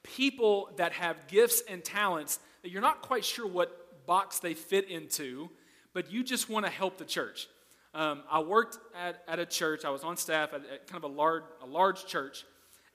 people 0.04 0.70
that 0.78 0.94
have 0.94 1.28
gifts 1.28 1.62
and 1.70 1.84
talents 1.84 2.40
that 2.62 2.72
you're 2.72 2.82
not 2.82 3.02
quite 3.02 3.26
sure 3.26 3.48
what 3.48 4.06
box 4.06 4.40
they 4.40 4.54
fit 4.54 4.90
into, 4.90 5.50
but 5.94 6.12
you 6.12 6.24
just 6.24 6.50
want 6.50 6.66
to 6.66 6.72
help 6.72 6.98
the 6.98 7.06
church. 7.06 7.48
Um, 7.94 8.24
I 8.30 8.40
worked 8.40 8.78
at, 8.96 9.24
at 9.28 9.40
a 9.40 9.46
church, 9.46 9.84
I 9.86 9.90
was 9.90 10.04
on 10.04 10.18
staff 10.18 10.54
at, 10.54 10.62
at 10.62 10.88
kind 10.88 11.04
of 11.04 11.10
a 11.10 11.14
large, 11.14 11.44
a 11.64 11.66
large 11.66 12.06
church, 12.06 12.46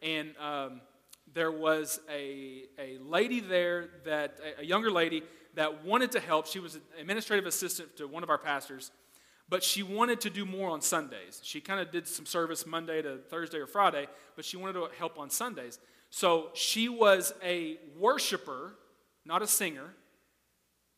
and 0.03 0.35
um, 0.38 0.81
there 1.33 1.51
was 1.51 2.01
a, 2.11 2.64
a 2.79 2.99
lady 2.99 3.40
there, 3.40 3.90
that 4.05 4.38
a 4.59 4.64
younger 4.64 4.90
lady, 4.90 5.23
that 5.55 5.85
wanted 5.85 6.12
to 6.12 6.21
help. 6.21 6.47
She 6.47 6.59
was 6.59 6.77
an 6.77 6.83
administrative 7.01 7.47
assistant 7.47 7.97
to 7.97 8.07
one 8.07 8.23
of 8.23 8.31
our 8.31 8.38
pastors, 8.38 8.90
but 9.49 9.62
she 9.62 9.83
wanted 9.83 10.21
to 10.23 10.31
do 10.31 10.45
more 10.45 10.71
on 10.71 10.81
Sundays. 10.81 11.40
She 11.43 11.61
kind 11.61 11.81
of 11.81 11.90
did 11.90 12.07
some 12.07 12.27
service 12.27 12.67
Monday 12.67 13.03
to 13.03 13.19
Thursday 13.29 13.59
or 13.59 13.67
Friday, 13.67 14.07
but 14.37 14.45
she 14.45 14.57
wanted 14.57 14.75
to 14.75 14.88
help 14.99 15.19
on 15.19 15.31
Sundays. 15.31 15.79
So 16.14 16.50
she 16.55 16.88
was 16.88 17.35
a 17.42 17.77
worshiper, 17.98 18.77
not 19.24 19.42
a 19.42 19.48
singer. 19.48 19.92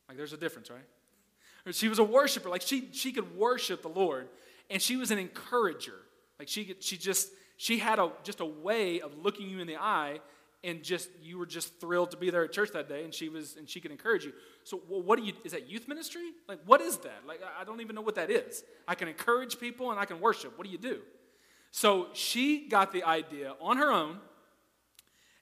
Like 0.07 0.15
there's 0.15 0.31
a 0.31 0.37
difference, 0.37 0.69
right? 0.69 1.73
She 1.73 1.87
was 1.87 1.97
a 1.97 2.03
worshiper. 2.03 2.49
Like 2.49 2.61
she, 2.61 2.89
she 2.91 3.11
could 3.11 3.35
worship 3.35 3.81
the 3.81 3.89
Lord. 3.89 4.27
And 4.69 4.79
she 4.79 4.95
was 4.95 5.09
an 5.09 5.17
encourager. 5.17 5.95
Like 6.37 6.47
she, 6.47 6.75
she 6.81 6.97
just, 6.97 7.29
she 7.57 7.79
had 7.79 7.97
a, 7.97 8.11
just 8.21 8.41
a 8.41 8.45
way 8.45 9.01
of 9.01 9.17
looking 9.17 9.49
you 9.49 9.57
in 9.59 9.65
the 9.65 9.77
eye 9.77 10.19
and 10.63 10.83
just, 10.83 11.09
you 11.23 11.39
were 11.39 11.47
just 11.47 11.81
thrilled 11.81 12.11
to 12.11 12.17
be 12.17 12.29
there 12.29 12.43
at 12.43 12.51
church 12.51 12.69
that 12.73 12.87
day 12.87 13.03
and 13.03 13.11
she 13.11 13.27
was, 13.27 13.55
and 13.57 13.67
she 13.67 13.79
could 13.79 13.89
encourage 13.89 14.23
you. 14.23 14.33
So 14.65 14.77
what 14.87 15.17
do 15.17 15.25
you, 15.25 15.33
is 15.43 15.53
that 15.53 15.67
youth 15.67 15.87
ministry? 15.87 16.29
Like 16.47 16.59
what 16.67 16.79
is 16.79 16.97
that? 16.97 17.23
Like 17.27 17.41
I 17.59 17.63
don't 17.63 17.81
even 17.81 17.95
know 17.95 18.01
what 18.01 18.15
that 18.15 18.29
is. 18.29 18.63
I 18.87 18.93
can 18.93 19.07
encourage 19.07 19.59
people 19.59 19.89
and 19.89 19.99
I 19.99 20.05
can 20.05 20.21
worship. 20.21 20.55
What 20.59 20.67
do 20.67 20.71
you 20.71 20.77
do? 20.77 20.99
So 21.71 22.09
she 22.13 22.69
got 22.69 22.91
the 22.91 23.03
idea 23.03 23.55
on 23.59 23.77
her 23.77 23.91
own 23.91 24.19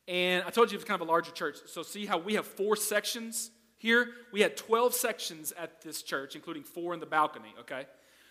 and 0.07 0.43
I 0.45 0.49
told 0.49 0.71
you 0.71 0.75
it 0.75 0.81
was 0.81 0.85
kind 0.85 1.01
of 1.01 1.07
a 1.07 1.11
larger 1.11 1.31
church. 1.31 1.57
So, 1.65 1.83
see 1.83 2.05
how 2.05 2.17
we 2.17 2.35
have 2.35 2.45
four 2.45 2.75
sections 2.75 3.51
here? 3.77 4.09
We 4.31 4.41
had 4.41 4.55
12 4.55 4.93
sections 4.93 5.53
at 5.57 5.81
this 5.81 6.03
church, 6.03 6.35
including 6.35 6.63
four 6.63 6.93
in 6.93 6.99
the 6.99 7.05
balcony, 7.05 7.53
okay? 7.61 7.87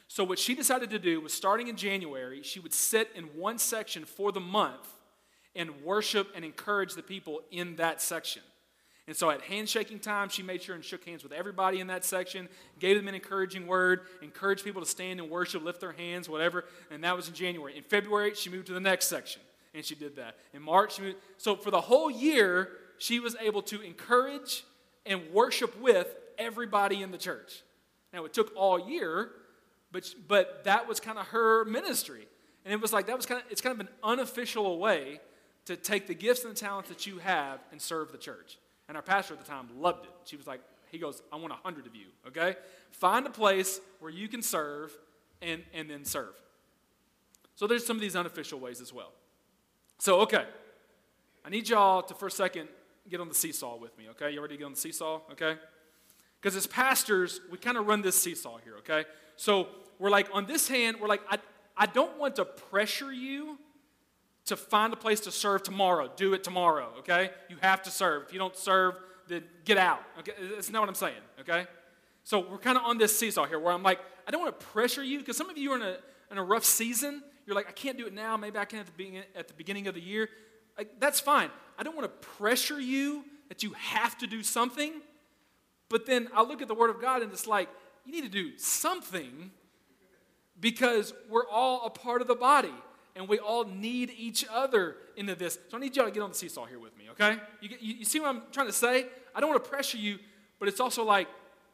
So, 0.06 0.22
what 0.22 0.38
she 0.38 0.54
decided 0.54 0.90
to 0.90 0.98
do 0.98 1.20
was 1.20 1.32
starting 1.32 1.68
in 1.68 1.76
January, 1.76 2.42
she 2.42 2.60
would 2.60 2.74
sit 2.74 3.10
in 3.14 3.24
one 3.24 3.58
section 3.58 4.04
for 4.04 4.30
the 4.30 4.40
month 4.40 4.88
and 5.56 5.82
worship 5.82 6.28
and 6.34 6.44
encourage 6.44 6.94
the 6.94 7.02
people 7.02 7.40
in 7.50 7.76
that 7.76 8.02
section. 8.02 8.42
And 9.06 9.14
so 9.14 9.30
at 9.30 9.42
handshaking 9.42 9.98
time, 9.98 10.30
she 10.30 10.42
made 10.42 10.62
sure 10.62 10.74
and 10.74 10.82
shook 10.82 11.04
hands 11.04 11.22
with 11.22 11.32
everybody 11.32 11.80
in 11.80 11.88
that 11.88 12.04
section, 12.04 12.48
gave 12.78 12.96
them 12.96 13.06
an 13.06 13.14
encouraging 13.14 13.66
word, 13.66 14.00
encouraged 14.22 14.64
people 14.64 14.80
to 14.80 14.88
stand 14.88 15.20
and 15.20 15.28
worship, 15.28 15.62
lift 15.62 15.80
their 15.80 15.92
hands, 15.92 16.28
whatever. 16.28 16.64
And 16.90 17.04
that 17.04 17.14
was 17.14 17.28
in 17.28 17.34
January. 17.34 17.76
In 17.76 17.82
February, 17.82 18.34
she 18.34 18.48
moved 18.48 18.66
to 18.68 18.72
the 18.72 18.80
next 18.80 19.08
section 19.08 19.42
and 19.74 19.84
she 19.84 19.94
did 19.94 20.16
that. 20.16 20.36
In 20.52 20.62
March, 20.62 21.00
moved, 21.00 21.16
so 21.36 21.56
for 21.56 21.70
the 21.70 21.80
whole 21.80 22.10
year, 22.10 22.70
she 22.98 23.20
was 23.20 23.36
able 23.40 23.62
to 23.62 23.80
encourage 23.80 24.64
and 25.04 25.20
worship 25.32 25.78
with 25.80 26.14
everybody 26.38 27.02
in 27.02 27.10
the 27.10 27.18
church. 27.18 27.62
Now, 28.12 28.24
it 28.24 28.32
took 28.32 28.52
all 28.56 28.88
year, 28.88 29.30
but, 29.90 30.14
but 30.28 30.64
that 30.64 30.88
was 30.88 31.00
kind 31.00 31.18
of 31.18 31.26
her 31.28 31.64
ministry. 31.64 32.26
And 32.64 32.72
it 32.72 32.80
was 32.80 32.92
like, 32.92 33.06
that 33.08 33.16
was 33.16 33.26
kind 33.26 33.42
of, 33.44 33.50
it's 33.50 33.60
kind 33.60 33.74
of 33.78 33.80
an 33.80 33.92
unofficial 34.02 34.78
way 34.78 35.20
to 35.66 35.76
take 35.76 36.06
the 36.06 36.14
gifts 36.14 36.44
and 36.44 36.54
the 36.54 36.58
talents 36.58 36.88
that 36.88 37.06
you 37.06 37.18
have 37.18 37.58
and 37.72 37.80
serve 37.80 38.12
the 38.12 38.18
church. 38.18 38.58
And 38.88 38.96
our 38.96 39.02
pastor 39.02 39.34
at 39.34 39.40
the 39.40 39.46
time 39.46 39.68
loved 39.78 40.04
it. 40.04 40.12
She 40.24 40.36
was 40.36 40.46
like, 40.46 40.60
He 40.90 40.98
goes, 40.98 41.22
I 41.32 41.36
want 41.36 41.52
a 41.52 41.56
100 41.56 41.86
of 41.86 41.94
you, 41.96 42.06
okay? 42.28 42.56
Find 42.92 43.26
a 43.26 43.30
place 43.30 43.80
where 44.00 44.10
you 44.10 44.28
can 44.28 44.42
serve 44.42 44.96
and, 45.42 45.62
and 45.72 45.90
then 45.90 46.04
serve. 46.04 46.34
So 47.56 47.66
there's 47.66 47.86
some 47.86 47.96
of 47.96 48.00
these 48.00 48.16
unofficial 48.16 48.58
ways 48.60 48.80
as 48.80 48.92
well. 48.92 49.12
So, 49.98 50.20
okay. 50.20 50.44
I 51.44 51.50
need 51.50 51.68
y'all 51.68 52.02
to, 52.02 52.14
for 52.14 52.26
a 52.26 52.30
second, 52.30 52.68
get 53.08 53.20
on 53.20 53.28
the 53.28 53.34
seesaw 53.34 53.76
with 53.76 53.96
me, 53.98 54.08
okay? 54.10 54.30
You 54.30 54.40
ready 54.40 54.54
to 54.54 54.58
get 54.58 54.64
on 54.64 54.72
the 54.72 54.78
seesaw, 54.78 55.20
okay? 55.32 55.56
Because 56.40 56.56
as 56.56 56.66
pastors, 56.66 57.40
we 57.50 57.58
kind 57.58 57.76
of 57.76 57.86
run 57.86 58.02
this 58.02 58.20
seesaw 58.20 58.58
here, 58.64 58.76
okay? 58.78 59.04
So 59.36 59.68
we're 59.98 60.10
like, 60.10 60.28
on 60.32 60.46
this 60.46 60.68
hand, 60.68 60.96
we're 61.00 61.08
like, 61.08 61.22
I, 61.28 61.38
I 61.76 61.86
don't 61.86 62.18
want 62.18 62.36
to 62.36 62.44
pressure 62.44 63.12
you 63.12 63.58
to 64.46 64.56
find 64.56 64.92
a 64.92 64.96
place 64.96 65.20
to 65.20 65.30
serve 65.30 65.62
tomorrow. 65.62 66.10
Do 66.16 66.34
it 66.34 66.44
tomorrow, 66.44 66.92
okay? 67.00 67.30
You 67.48 67.56
have 67.60 67.82
to 67.82 67.90
serve. 67.90 68.24
If 68.26 68.32
you 68.32 68.38
don't 68.38 68.56
serve, 68.56 68.94
then 69.28 69.44
get 69.64 69.78
out, 69.78 70.02
okay? 70.20 70.32
That's 70.54 70.70
not 70.70 70.80
what 70.80 70.88
I'm 70.88 70.94
saying, 70.94 71.22
okay? 71.40 71.66
So 72.24 72.46
we're 72.50 72.58
kind 72.58 72.78
of 72.78 72.84
on 72.84 72.96
this 72.96 73.18
seesaw 73.18 73.46
here 73.46 73.58
where 73.58 73.72
I'm 73.72 73.82
like, 73.82 74.00
I 74.26 74.30
don't 74.30 74.40
want 74.40 74.58
to 74.58 74.66
pressure 74.66 75.02
you 75.02 75.18
because 75.18 75.36
some 75.36 75.50
of 75.50 75.58
you 75.58 75.72
are 75.72 75.76
in 75.76 75.82
a, 75.82 75.96
in 76.30 76.38
a 76.38 76.42
rough 76.42 76.64
season. 76.64 77.22
You're 77.46 77.56
like, 77.56 77.68
I 77.68 77.72
can't 77.72 77.98
do 77.98 78.06
it 78.06 78.14
now. 78.14 78.36
Maybe 78.36 78.58
I 78.58 78.64
can 78.64 78.80
at 78.80 78.86
the 78.86 78.92
beginning, 78.92 79.22
at 79.36 79.48
the 79.48 79.54
beginning 79.54 79.86
of 79.86 79.94
the 79.94 80.00
year. 80.00 80.28
Like, 80.78 80.98
that's 80.98 81.20
fine. 81.20 81.50
I 81.78 81.82
don't 81.82 81.96
want 81.96 82.04
to 82.04 82.28
pressure 82.28 82.80
you 82.80 83.24
that 83.48 83.62
you 83.62 83.72
have 83.72 84.16
to 84.18 84.26
do 84.26 84.42
something. 84.42 84.92
But 85.88 86.06
then 86.06 86.28
I 86.34 86.42
look 86.42 86.62
at 86.62 86.68
the 86.68 86.74
Word 86.74 86.90
of 86.90 87.00
God 87.00 87.22
and 87.22 87.32
it's 87.32 87.46
like, 87.46 87.68
you 88.04 88.12
need 88.12 88.24
to 88.24 88.30
do 88.30 88.56
something 88.58 89.50
because 90.60 91.12
we're 91.28 91.48
all 91.48 91.86
a 91.86 91.90
part 91.90 92.20
of 92.20 92.28
the 92.28 92.34
body 92.34 92.72
and 93.16 93.28
we 93.28 93.38
all 93.38 93.64
need 93.64 94.12
each 94.16 94.44
other 94.50 94.96
into 95.16 95.34
this. 95.34 95.58
So 95.70 95.76
I 95.76 95.80
need 95.80 95.94
y'all 95.96 96.06
to 96.06 96.10
get 96.10 96.22
on 96.22 96.30
the 96.30 96.34
seesaw 96.34 96.66
here 96.66 96.78
with 96.78 96.96
me, 96.98 97.10
okay? 97.10 97.38
You, 97.60 97.70
you, 97.80 97.94
you 97.96 98.04
see 98.04 98.20
what 98.20 98.28
I'm 98.28 98.42
trying 98.50 98.66
to 98.66 98.72
say? 98.72 99.06
I 99.34 99.40
don't 99.40 99.50
want 99.50 99.62
to 99.62 99.70
pressure 99.70 99.98
you, 99.98 100.18
but 100.58 100.68
it's 100.68 100.80
also 100.80 101.04
like, 101.04 101.28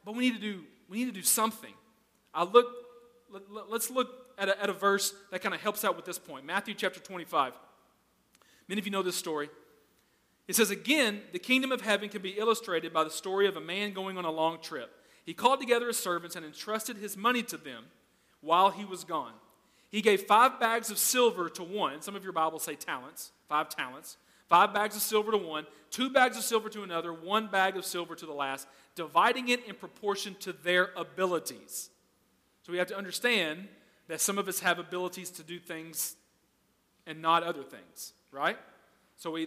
but 0.04 0.14
we 0.14 0.28
need 0.30 0.34
to 0.34 0.40
do, 0.40 0.64
we 0.88 0.98
need 0.98 1.06
to 1.06 1.12
do 1.12 1.22
something. 1.22 1.72
I 2.34 2.44
look, 2.44 2.66
let, 3.30 3.72
us 3.72 3.90
look 3.90 4.19
at 4.40 4.48
a, 4.48 4.62
at 4.62 4.70
a 4.70 4.72
verse 4.72 5.14
that 5.30 5.42
kind 5.42 5.54
of 5.54 5.60
helps 5.60 5.84
out 5.84 5.94
with 5.94 6.04
this 6.04 6.18
point. 6.18 6.44
Matthew 6.44 6.74
chapter 6.74 6.98
25. 6.98 7.52
Many 8.68 8.78
of 8.78 8.86
you 8.86 8.90
know 8.90 9.02
this 9.02 9.16
story. 9.16 9.50
It 10.48 10.56
says, 10.56 10.70
Again, 10.70 11.20
the 11.32 11.38
kingdom 11.38 11.70
of 11.70 11.82
heaven 11.82 12.08
can 12.08 12.22
be 12.22 12.30
illustrated 12.30 12.92
by 12.92 13.04
the 13.04 13.10
story 13.10 13.46
of 13.46 13.56
a 13.56 13.60
man 13.60 13.92
going 13.92 14.18
on 14.18 14.24
a 14.24 14.30
long 14.30 14.60
trip. 14.60 14.90
He 15.24 15.34
called 15.34 15.60
together 15.60 15.86
his 15.86 15.98
servants 15.98 16.34
and 16.34 16.44
entrusted 16.44 16.96
his 16.96 17.16
money 17.16 17.42
to 17.44 17.56
them 17.56 17.84
while 18.40 18.70
he 18.70 18.84
was 18.84 19.04
gone. 19.04 19.34
He 19.90 20.00
gave 20.02 20.22
five 20.22 20.58
bags 20.58 20.90
of 20.90 20.98
silver 20.98 21.48
to 21.50 21.62
one. 21.62 22.00
Some 22.00 22.16
of 22.16 22.24
your 22.24 22.32
Bibles 22.32 22.64
say 22.64 22.74
talents, 22.74 23.32
five 23.48 23.68
talents. 23.68 24.16
Five 24.50 24.74
bags 24.74 24.96
of 24.96 25.02
silver 25.02 25.30
to 25.30 25.38
one, 25.38 25.64
two 25.92 26.10
bags 26.10 26.36
of 26.36 26.42
silver 26.42 26.68
to 26.70 26.82
another, 26.82 27.12
one 27.12 27.46
bag 27.46 27.76
of 27.76 27.84
silver 27.84 28.16
to 28.16 28.26
the 28.26 28.32
last, 28.32 28.66
dividing 28.96 29.48
it 29.48 29.64
in 29.68 29.76
proportion 29.76 30.34
to 30.40 30.52
their 30.52 30.90
abilities. 30.96 31.90
So 32.62 32.72
we 32.72 32.78
have 32.78 32.88
to 32.88 32.98
understand 32.98 33.68
that 34.10 34.20
some 34.20 34.38
of 34.38 34.48
us 34.48 34.58
have 34.58 34.80
abilities 34.80 35.30
to 35.30 35.44
do 35.44 35.60
things 35.60 36.16
and 37.06 37.22
not 37.22 37.44
other 37.44 37.62
things, 37.62 38.12
right? 38.32 38.58
So 39.16 39.30
we, 39.30 39.46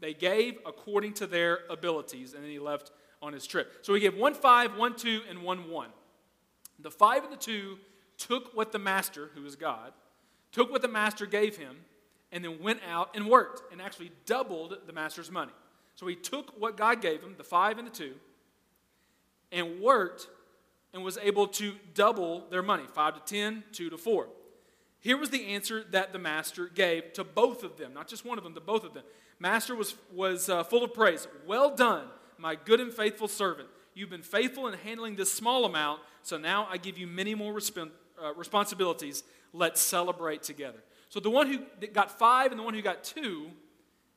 they 0.00 0.12
gave 0.12 0.58
according 0.66 1.14
to 1.14 1.26
their 1.26 1.60
abilities, 1.70 2.34
and 2.34 2.44
then 2.44 2.50
he 2.50 2.58
left 2.58 2.90
on 3.22 3.32
his 3.32 3.46
trip. 3.46 3.78
So 3.80 3.94
he 3.94 4.00
gave 4.00 4.14
one 4.14 4.34
five, 4.34 4.76
one 4.76 4.94
two, 4.94 5.22
and 5.30 5.42
one 5.42 5.70
one. 5.70 5.88
The 6.78 6.90
five 6.90 7.24
and 7.24 7.32
the 7.32 7.38
two 7.38 7.78
took 8.18 8.54
what 8.54 8.70
the 8.70 8.78
master, 8.78 9.30
who 9.34 9.46
is 9.46 9.56
God, 9.56 9.94
took 10.52 10.70
what 10.70 10.82
the 10.82 10.88
master 10.88 11.24
gave 11.24 11.56
him, 11.56 11.76
and 12.32 12.44
then 12.44 12.62
went 12.62 12.80
out 12.86 13.16
and 13.16 13.26
worked 13.26 13.72
and 13.72 13.80
actually 13.80 14.12
doubled 14.26 14.76
the 14.86 14.92
master's 14.92 15.30
money. 15.30 15.52
So 15.94 16.06
he 16.06 16.16
took 16.16 16.60
what 16.60 16.76
God 16.76 17.00
gave 17.00 17.22
him, 17.22 17.34
the 17.38 17.44
five 17.44 17.78
and 17.78 17.86
the 17.86 17.90
two, 17.92 18.12
and 19.50 19.80
worked 19.80 20.28
and 20.94 21.04
was 21.04 21.18
able 21.18 21.48
to 21.48 21.74
double 21.92 22.44
their 22.50 22.62
money 22.62 22.84
five 22.94 23.14
to 23.14 23.20
ten, 23.20 23.64
two 23.72 23.90
to 23.90 23.98
four. 23.98 24.28
Here 25.00 25.18
was 25.18 25.28
the 25.28 25.48
answer 25.48 25.84
that 25.90 26.14
the 26.14 26.18
master 26.18 26.66
gave 26.66 27.12
to 27.14 27.24
both 27.24 27.62
of 27.62 27.76
them, 27.76 27.92
not 27.92 28.08
just 28.08 28.24
one 28.24 28.38
of 28.38 28.44
them, 28.44 28.54
to 28.54 28.60
both 28.60 28.84
of 28.84 28.94
them. 28.94 29.02
Master 29.38 29.74
was, 29.74 29.96
was 30.14 30.48
uh, 30.48 30.64
full 30.64 30.82
of 30.82 30.94
praise. 30.94 31.28
Well 31.46 31.74
done, 31.74 32.06
my 32.38 32.54
good 32.54 32.80
and 32.80 32.90
faithful 32.90 33.28
servant. 33.28 33.68
You've 33.92 34.08
been 34.08 34.22
faithful 34.22 34.66
in 34.68 34.78
handling 34.78 35.16
this 35.16 35.30
small 35.30 35.66
amount, 35.66 36.00
so 36.22 36.38
now 36.38 36.66
I 36.70 36.78
give 36.78 36.96
you 36.96 37.06
many 37.06 37.34
more 37.34 37.52
resp- 37.52 37.90
uh, 38.22 38.32
responsibilities. 38.34 39.24
Let's 39.52 39.82
celebrate 39.82 40.42
together. 40.42 40.82
So 41.10 41.20
the 41.20 41.30
one 41.30 41.48
who 41.48 41.86
got 41.88 42.18
five 42.18 42.50
and 42.50 42.58
the 42.58 42.64
one 42.64 42.74
who 42.74 42.82
got 42.82 43.04
two 43.04 43.50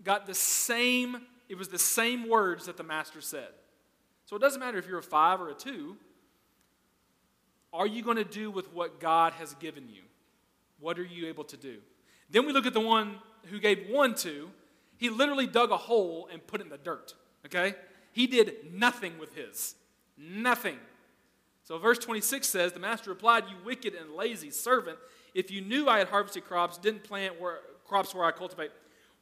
got 0.04 0.26
the 0.26 0.34
same, 0.34 1.18
it 1.50 1.58
was 1.58 1.68
the 1.68 1.80
same 1.80 2.30
words 2.30 2.68
that 2.68 2.78
the 2.78 2.84
master 2.84 3.20
said. 3.20 3.50
So 4.26 4.36
it 4.36 4.40
doesn't 4.40 4.60
matter 4.60 4.78
if 4.78 4.88
you're 4.88 5.00
a 5.00 5.04
five 5.04 5.42
or 5.42 5.50
a 5.50 5.54
two. 5.54 5.98
Are 7.74 7.88
you 7.88 8.04
going 8.04 8.18
to 8.18 8.24
do 8.24 8.50
with 8.50 8.74
what 8.74 9.00
God 9.00 9.34
has 9.34 9.54
given 9.56 9.90
you? 9.90 10.02
What 10.80 10.98
are 11.00 11.06
you 11.06 11.28
able 11.28 11.44
to 11.46 11.58
do? 11.58 11.78
Then 12.30 12.46
we 12.46 12.54
look 12.54 12.66
at 12.66 12.74
the 12.74 12.80
one 12.80 13.16
who 13.46 13.60
gave 13.60 13.90
one 13.90 14.16
to. 14.16 14.50
He 14.98 15.10
literally 15.10 15.48
dug 15.48 15.72
a 15.72 15.78
hole 15.78 16.28
and 16.32 16.46
put 16.46 16.62
it 16.62 16.66
in 16.66 16.70
the 16.70 16.78
dirt. 16.78 17.14
Okay? 17.46 17.76
He 18.12 18.28
did 18.28 18.74
nothing 18.74 19.18
with 19.20 19.36
his. 19.36 19.76
Nothing. 20.18 20.78
So 21.64 21.78
verse 21.78 22.00
26 22.00 22.48
says, 22.48 22.74
The 22.74 22.80
master 22.80 23.10
replied, 23.10 23.44
You 23.50 23.58
wicked 23.66 23.94
and 23.94 24.14
lazy 24.14 24.52
servant, 24.52 24.98
if 25.34 25.52
you 25.52 25.62
knew 25.62 25.88
I 25.88 26.00
had 26.00 26.08
harvested 26.08 26.46
crops, 26.46 26.78
didn't 26.78 27.04
plant 27.04 27.40
where, 27.40 27.60
crops 27.86 28.16
where 28.16 28.26
I 28.26 28.32
cultivate, 28.32 28.72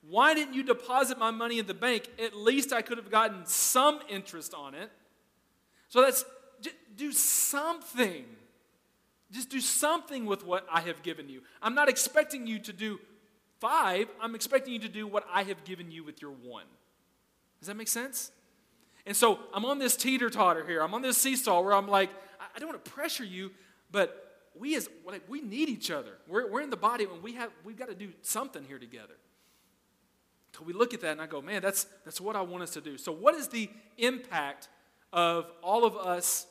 why 0.07 0.33
didn't 0.33 0.53
you 0.53 0.63
deposit 0.63 1.17
my 1.17 1.31
money 1.31 1.59
in 1.59 1.65
the 1.65 1.73
bank? 1.73 2.07
At 2.23 2.35
least 2.35 2.71
I 2.71 2.81
could 2.81 2.97
have 2.97 3.09
gotten 3.09 3.45
some 3.45 3.99
interest 4.07 4.53
on 4.53 4.75
it. 4.75 4.91
So 5.89 6.01
that's 6.01 6.23
do 6.95 7.11
something. 7.11 8.25
Just 9.31 9.49
do 9.49 9.59
something 9.59 10.25
with 10.25 10.45
what 10.45 10.65
I 10.71 10.81
have 10.81 11.03
given 11.03 11.29
you. 11.29 11.41
I'm 11.61 11.75
not 11.75 11.89
expecting 11.89 12.47
you 12.47 12.59
to 12.59 12.73
do 12.73 12.99
five, 13.59 14.07
I'm 14.21 14.35
expecting 14.35 14.73
you 14.73 14.79
to 14.79 14.89
do 14.89 15.07
what 15.07 15.25
I 15.33 15.43
have 15.43 15.63
given 15.63 15.91
you 15.91 16.03
with 16.03 16.21
your 16.21 16.31
one. 16.31 16.65
Does 17.59 17.67
that 17.67 17.75
make 17.75 17.87
sense? 17.87 18.31
And 19.05 19.15
so 19.15 19.39
I'm 19.53 19.65
on 19.65 19.79
this 19.79 19.95
teeter 19.95 20.29
totter 20.29 20.65
here. 20.65 20.81
I'm 20.81 20.93
on 20.93 21.01
this 21.01 21.17
seesaw 21.17 21.61
where 21.61 21.73
I'm 21.73 21.87
like, 21.87 22.09
I 22.55 22.59
don't 22.59 22.69
want 22.69 22.83
to 22.83 22.91
pressure 22.91 23.23
you, 23.23 23.51
but 23.91 24.21
we 24.57 24.75
as 24.75 24.89
like 25.05 25.23
we 25.27 25.41
need 25.41 25.69
each 25.69 25.91
other. 25.91 26.13
We're, 26.27 26.49
we're 26.51 26.61
in 26.61 26.69
the 26.69 26.77
body 26.77 27.05
and 27.05 27.21
we 27.21 27.33
have 27.33 27.51
we've 27.63 27.77
got 27.77 27.89
to 27.89 27.95
do 27.95 28.11
something 28.21 28.63
here 28.63 28.79
together. 28.79 29.15
So 30.57 30.63
we 30.63 30.73
look 30.73 30.93
at 30.93 31.01
that 31.01 31.11
and 31.11 31.21
I 31.21 31.27
go, 31.27 31.41
man, 31.41 31.61
that's 31.61 31.85
that's 32.03 32.21
what 32.21 32.35
I 32.35 32.41
want 32.41 32.63
us 32.63 32.71
to 32.71 32.81
do. 32.81 32.97
So 32.97 33.11
what 33.11 33.35
is 33.35 33.47
the 33.49 33.69
impact 33.97 34.69
of 35.13 35.45
all 35.61 35.85
of 35.85 35.95
us 35.95 36.47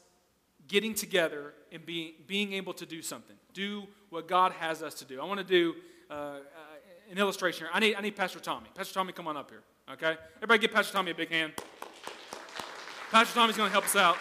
getting 0.66 0.94
together 0.94 1.52
and 1.72 1.84
being 1.84 2.12
being 2.26 2.52
able 2.52 2.72
to 2.74 2.86
do 2.86 3.02
something? 3.02 3.36
Do 3.52 3.84
what 4.10 4.28
God 4.28 4.52
has 4.52 4.82
us 4.82 4.94
to 4.94 5.04
do. 5.04 5.20
I 5.20 5.24
want 5.24 5.38
to 5.38 5.44
do 5.44 5.74
uh, 6.10 6.14
uh, 6.14 6.38
an 7.10 7.18
illustration 7.18 7.66
here. 7.66 7.70
I 7.72 7.80
need 7.80 7.94
I 7.96 8.00
need 8.00 8.16
Pastor 8.16 8.40
Tommy. 8.40 8.68
Pastor 8.74 8.94
Tommy, 8.94 9.12
come 9.12 9.28
on 9.28 9.36
up 9.36 9.50
here. 9.50 9.62
Okay, 9.92 10.16
everybody, 10.36 10.60
give 10.60 10.72
Pastor 10.72 10.92
Tommy 10.92 11.10
a 11.10 11.14
big 11.14 11.30
hand. 11.30 11.52
Pastor 13.10 13.34
Tommy's 13.34 13.56
going 13.56 13.68
to 13.68 13.72
help 13.72 13.84
us 13.84 13.94
out. 13.94 14.16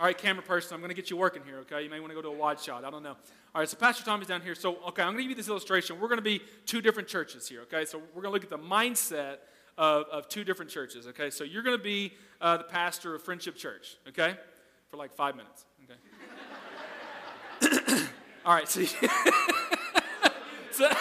All 0.00 0.06
right, 0.06 0.16
camera 0.16 0.42
person, 0.42 0.74
I'm 0.74 0.80
going 0.80 0.88
to 0.88 0.94
get 0.94 1.10
you 1.10 1.16
working 1.18 1.42
here, 1.44 1.58
okay? 1.58 1.82
You 1.84 1.90
may 1.90 2.00
want 2.00 2.10
to 2.10 2.14
go 2.14 2.22
to 2.22 2.28
a 2.28 2.32
wide 2.32 2.58
shot. 2.58 2.84
I 2.86 2.90
don't 2.90 3.02
know. 3.02 3.16
All 3.54 3.60
right, 3.60 3.68
so 3.68 3.76
Pastor 3.76 4.02
Tommy's 4.02 4.28
down 4.28 4.40
here. 4.40 4.54
So, 4.54 4.76
okay, 4.88 5.02
I'm 5.02 5.08
going 5.12 5.18
to 5.18 5.22
give 5.24 5.30
you 5.30 5.36
this 5.36 5.48
illustration. 5.48 6.00
We're 6.00 6.08
going 6.08 6.18
to 6.18 6.22
be 6.22 6.40
two 6.64 6.80
different 6.80 7.06
churches 7.06 7.46
here, 7.46 7.60
okay? 7.62 7.84
So, 7.84 7.98
we're 7.98 8.22
going 8.22 8.30
to 8.30 8.30
look 8.30 8.44
at 8.44 8.48
the 8.48 8.58
mindset 8.58 9.40
of, 9.78 10.04
of 10.12 10.28
two 10.28 10.44
different 10.44 10.70
churches, 10.70 11.06
okay? 11.08 11.30
So, 11.30 11.44
you're 11.44 11.62
going 11.62 11.76
to 11.76 11.82
be 11.82 12.12
uh, 12.40 12.58
the 12.58 12.64
pastor 12.64 13.14
of 13.14 13.22
Friendship 13.22 13.56
Church, 13.56 13.96
okay? 14.08 14.36
For 14.88 14.96
like 14.96 15.12
five 15.12 15.36
minutes, 15.36 15.66
okay? 15.84 15.94
All 18.44 18.54
right, 18.54 18.68
so, 18.68 18.84
so 20.70 20.90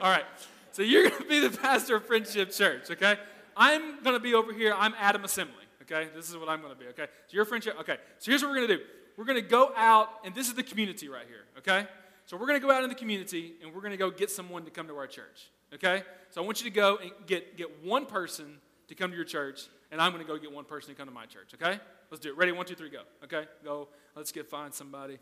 all 0.00 0.10
right, 0.10 0.24
so 0.72 0.82
you're 0.82 1.08
going 1.08 1.22
to 1.22 1.28
be 1.28 1.40
the 1.40 1.56
pastor 1.56 1.96
of 1.96 2.06
Friendship 2.06 2.50
Church, 2.50 2.90
okay? 2.90 3.16
I'm 3.56 4.02
going 4.02 4.16
to 4.16 4.20
be 4.20 4.34
over 4.34 4.52
here. 4.52 4.74
I'm 4.76 4.94
Adam 4.98 5.24
Assembly. 5.24 5.54
Okay, 5.82 6.08
this 6.14 6.30
is 6.30 6.36
what 6.36 6.48
I'm 6.48 6.60
going 6.60 6.72
to 6.72 6.78
be. 6.78 6.86
Okay, 6.88 7.06
so 7.26 7.34
your 7.34 7.44
friendship. 7.44 7.76
Okay, 7.80 7.98
so 8.18 8.30
here's 8.30 8.42
what 8.42 8.50
we're 8.50 8.56
going 8.56 8.68
to 8.68 8.76
do. 8.78 8.82
We're 9.16 9.26
going 9.26 9.40
to 9.40 9.48
go 9.48 9.72
out, 9.76 10.08
and 10.24 10.34
this 10.34 10.48
is 10.48 10.54
the 10.54 10.62
community 10.62 11.08
right 11.08 11.26
here. 11.28 11.44
Okay, 11.58 11.86
so 12.26 12.36
we're 12.36 12.46
going 12.46 12.60
to 12.60 12.66
go 12.66 12.72
out 12.72 12.82
in 12.82 12.88
the 12.88 12.94
community, 12.94 13.54
and 13.62 13.72
we're 13.74 13.80
going 13.80 13.92
to 13.92 13.96
go 13.96 14.10
get 14.10 14.30
someone 14.30 14.64
to 14.64 14.70
come 14.70 14.88
to 14.88 14.96
our 14.96 15.06
church. 15.06 15.50
Okay, 15.74 16.02
so 16.30 16.42
I 16.42 16.44
want 16.44 16.62
you 16.62 16.70
to 16.70 16.74
go 16.74 16.98
and 16.98 17.10
get 17.26 17.56
get 17.56 17.84
one 17.84 18.06
person 18.06 18.58
to 18.88 18.94
come 18.94 19.10
to 19.10 19.16
your 19.16 19.24
church, 19.24 19.62
and 19.90 20.00
I'm 20.00 20.12
going 20.12 20.24
to 20.24 20.30
go 20.30 20.38
get 20.38 20.52
one 20.52 20.64
person 20.64 20.94
to 20.94 20.96
come 20.96 21.08
to 21.08 21.14
my 21.14 21.26
church. 21.26 21.50
Okay, 21.54 21.78
let's 22.10 22.22
do 22.22 22.30
it. 22.30 22.36
Ready? 22.36 22.52
One, 22.52 22.66
two, 22.66 22.74
three, 22.74 22.90
go. 22.90 23.02
Okay, 23.24 23.46
go. 23.64 23.88
Let's 24.14 24.32
get 24.32 24.48
find 24.48 24.72
somebody. 24.72 25.18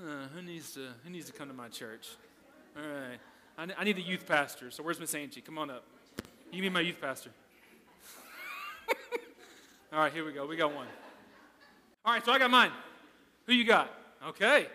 Uh, 0.00 0.28
who 0.34 0.42
needs 0.42 0.72
to 0.74 0.88
Who 1.04 1.10
needs 1.10 1.26
to 1.26 1.32
come 1.32 1.48
to 1.48 1.54
my 1.54 1.68
church? 1.68 2.08
All 2.76 2.82
right. 2.82 3.18
I, 3.58 3.66
I 3.80 3.84
need 3.84 3.98
a 3.98 4.02
youth 4.02 4.26
pastor. 4.26 4.70
So 4.70 4.82
where's 4.82 4.98
Miss 4.98 5.14
Angie? 5.14 5.40
Come 5.40 5.58
on 5.58 5.70
up. 5.70 5.84
You 6.50 6.62
be 6.62 6.68
my 6.68 6.80
youth 6.80 7.00
pastor. 7.00 7.30
All 9.92 9.98
right, 9.98 10.12
here 10.12 10.24
we 10.24 10.32
go. 10.32 10.46
We 10.46 10.56
got 10.56 10.74
one. 10.74 10.86
All 12.04 12.14
right, 12.14 12.24
so 12.24 12.32
I 12.32 12.38
got 12.38 12.50
mine. 12.50 12.72
Who 13.46 13.52
you 13.52 13.64
got? 13.64 13.90
Okay. 14.28 14.66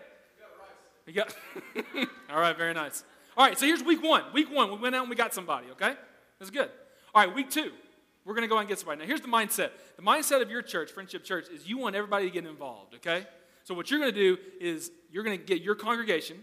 Got. 1.14 1.34
All 2.30 2.40
right, 2.40 2.56
very 2.56 2.74
nice. 2.74 3.04
All 3.36 3.46
right, 3.46 3.56
so 3.58 3.64
here's 3.66 3.82
week 3.82 4.02
one. 4.02 4.24
Week 4.32 4.50
one, 4.50 4.70
we 4.70 4.78
went 4.78 4.94
out 4.94 5.02
and 5.02 5.10
we 5.10 5.16
got 5.16 5.32
somebody. 5.32 5.68
Okay, 5.72 5.94
that's 6.38 6.50
good. 6.50 6.68
All 7.14 7.24
right, 7.24 7.34
week 7.34 7.48
two, 7.48 7.70
we're 8.24 8.34
going 8.34 8.42
to 8.42 8.48
go 8.48 8.58
and 8.58 8.68
get 8.68 8.78
somebody. 8.78 9.00
Now, 9.00 9.06
here's 9.06 9.20
the 9.20 9.28
mindset. 9.28 9.70
The 9.96 10.02
mindset 10.02 10.42
of 10.42 10.50
your 10.50 10.62
church, 10.62 10.90
Friendship 10.90 11.22
Church, 11.22 11.46
is 11.48 11.68
you 11.68 11.78
want 11.78 11.94
everybody 11.94 12.26
to 12.26 12.30
get 12.30 12.44
involved, 12.44 12.94
okay? 12.96 13.26
So, 13.62 13.74
what 13.74 13.90
you're 13.90 14.00
going 14.00 14.12
to 14.12 14.18
do 14.18 14.36
is 14.60 14.90
you're 15.12 15.22
going 15.22 15.38
to 15.38 15.44
get 15.44 15.62
your 15.62 15.76
congregation, 15.76 16.42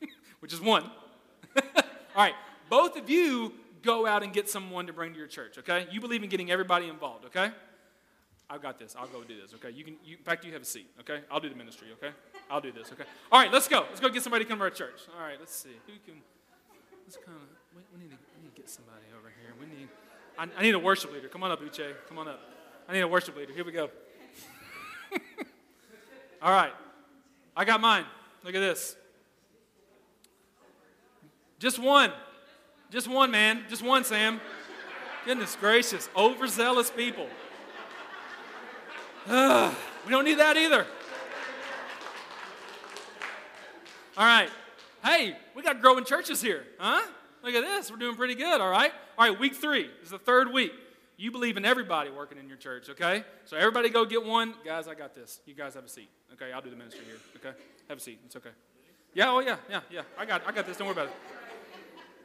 which 0.40 0.52
is 0.52 0.60
one. 0.60 0.84
All 1.56 1.62
right, 2.16 2.34
both 2.70 2.96
of 2.96 3.10
you 3.10 3.52
go 3.82 4.06
out 4.06 4.22
and 4.22 4.32
get 4.32 4.48
someone 4.48 4.86
to 4.86 4.92
bring 4.92 5.12
to 5.12 5.18
your 5.18 5.28
church, 5.28 5.58
okay? 5.58 5.86
You 5.90 6.00
believe 6.00 6.22
in 6.22 6.30
getting 6.30 6.50
everybody 6.50 6.88
involved, 6.88 7.26
okay? 7.26 7.50
I've 8.50 8.62
got 8.62 8.78
this. 8.78 8.96
I'll 8.98 9.06
go 9.06 9.22
do 9.22 9.38
this, 9.40 9.52
okay? 9.54 9.70
You 9.70 9.84
can, 9.84 9.96
you, 10.04 10.16
in 10.16 10.22
fact, 10.22 10.44
you 10.44 10.52
have 10.52 10.62
a 10.62 10.64
seat, 10.64 10.86
okay? 11.00 11.20
I'll 11.30 11.40
do 11.40 11.50
the 11.50 11.54
ministry, 11.54 11.88
okay? 11.98 12.14
I'll 12.50 12.62
do 12.62 12.72
this, 12.72 12.90
okay? 12.92 13.04
All 13.30 13.38
right, 13.38 13.52
let's 13.52 13.68
go. 13.68 13.84
Let's 13.88 14.00
go 14.00 14.08
get 14.08 14.22
somebody 14.22 14.44
to 14.44 14.48
come 14.48 14.58
to 14.58 14.64
our 14.64 14.70
church. 14.70 15.02
All 15.14 15.22
right, 15.22 15.36
let's 15.38 15.54
see. 15.54 15.76
Who 15.86 15.92
can, 16.06 16.22
let's 17.04 17.16
kind 17.16 17.36
of, 17.36 17.42
we, 17.76 17.82
we, 17.94 18.04
need 18.04 18.10
to, 18.10 18.16
we 18.36 18.44
need 18.44 18.54
to 18.54 18.60
get 18.60 18.70
somebody 18.70 19.04
over 19.18 19.28
here. 19.28 19.52
We 19.60 19.66
need, 19.66 19.88
I, 20.38 20.46
I 20.58 20.62
need 20.62 20.74
a 20.74 20.78
worship 20.78 21.12
leader. 21.12 21.28
Come 21.28 21.42
on 21.42 21.50
up, 21.50 21.60
Uche. 21.60 21.92
Come 22.08 22.18
on 22.18 22.28
up. 22.28 22.40
I 22.88 22.94
need 22.94 23.00
a 23.00 23.08
worship 23.08 23.36
leader. 23.36 23.52
Here 23.52 23.64
we 23.64 23.72
go. 23.72 23.90
All 26.42 26.52
right. 26.52 26.72
I 27.54 27.66
got 27.66 27.82
mine. 27.82 28.04
Look 28.44 28.54
at 28.54 28.60
this. 28.60 28.96
Just 31.58 31.78
one. 31.78 32.12
Just 32.90 33.08
one, 33.08 33.30
man. 33.30 33.64
Just 33.68 33.82
one, 33.82 34.04
Sam. 34.04 34.40
Goodness 35.26 35.54
gracious. 35.60 36.08
Overzealous 36.16 36.90
people. 36.90 37.26
Uh, 39.28 39.74
we 40.06 40.10
don't 40.10 40.24
need 40.24 40.38
that 40.38 40.56
either. 40.56 40.86
All 44.16 44.24
right. 44.24 44.48
Hey, 45.04 45.36
we 45.54 45.62
got 45.62 45.80
growing 45.80 46.04
churches 46.04 46.40
here, 46.40 46.64
huh? 46.78 47.06
Look 47.42 47.54
at 47.54 47.62
this. 47.62 47.90
We're 47.90 47.98
doing 47.98 48.16
pretty 48.16 48.34
good, 48.34 48.60
all 48.60 48.70
right? 48.70 48.90
All 49.16 49.28
right, 49.28 49.38
week 49.38 49.54
three 49.54 49.90
is 50.02 50.10
the 50.10 50.18
third 50.18 50.52
week. 50.52 50.72
You 51.16 51.30
believe 51.30 51.56
in 51.56 51.64
everybody 51.64 52.10
working 52.10 52.38
in 52.38 52.48
your 52.48 52.56
church, 52.56 52.88
okay? 52.90 53.24
So 53.44 53.56
everybody 53.56 53.90
go 53.90 54.04
get 54.04 54.24
one. 54.24 54.54
Guys, 54.64 54.88
I 54.88 54.94
got 54.94 55.14
this. 55.14 55.40
You 55.46 55.54
guys 55.54 55.74
have 55.74 55.84
a 55.84 55.88
seat. 55.88 56.08
Okay, 56.32 56.52
I'll 56.52 56.62
do 56.62 56.70
the 56.70 56.76
ministry 56.76 57.04
here. 57.04 57.16
Okay? 57.36 57.56
Have 57.88 57.98
a 57.98 58.00
seat. 58.00 58.20
It's 58.24 58.36
okay. 58.36 58.50
Yeah, 59.14 59.30
oh 59.30 59.40
yeah, 59.40 59.56
yeah, 59.68 59.80
yeah. 59.90 60.02
I 60.18 60.24
got 60.24 60.42
I 60.46 60.52
got 60.52 60.66
this. 60.66 60.76
Don't 60.76 60.86
worry 60.86 60.92
about 60.92 61.06
it. 61.06 61.12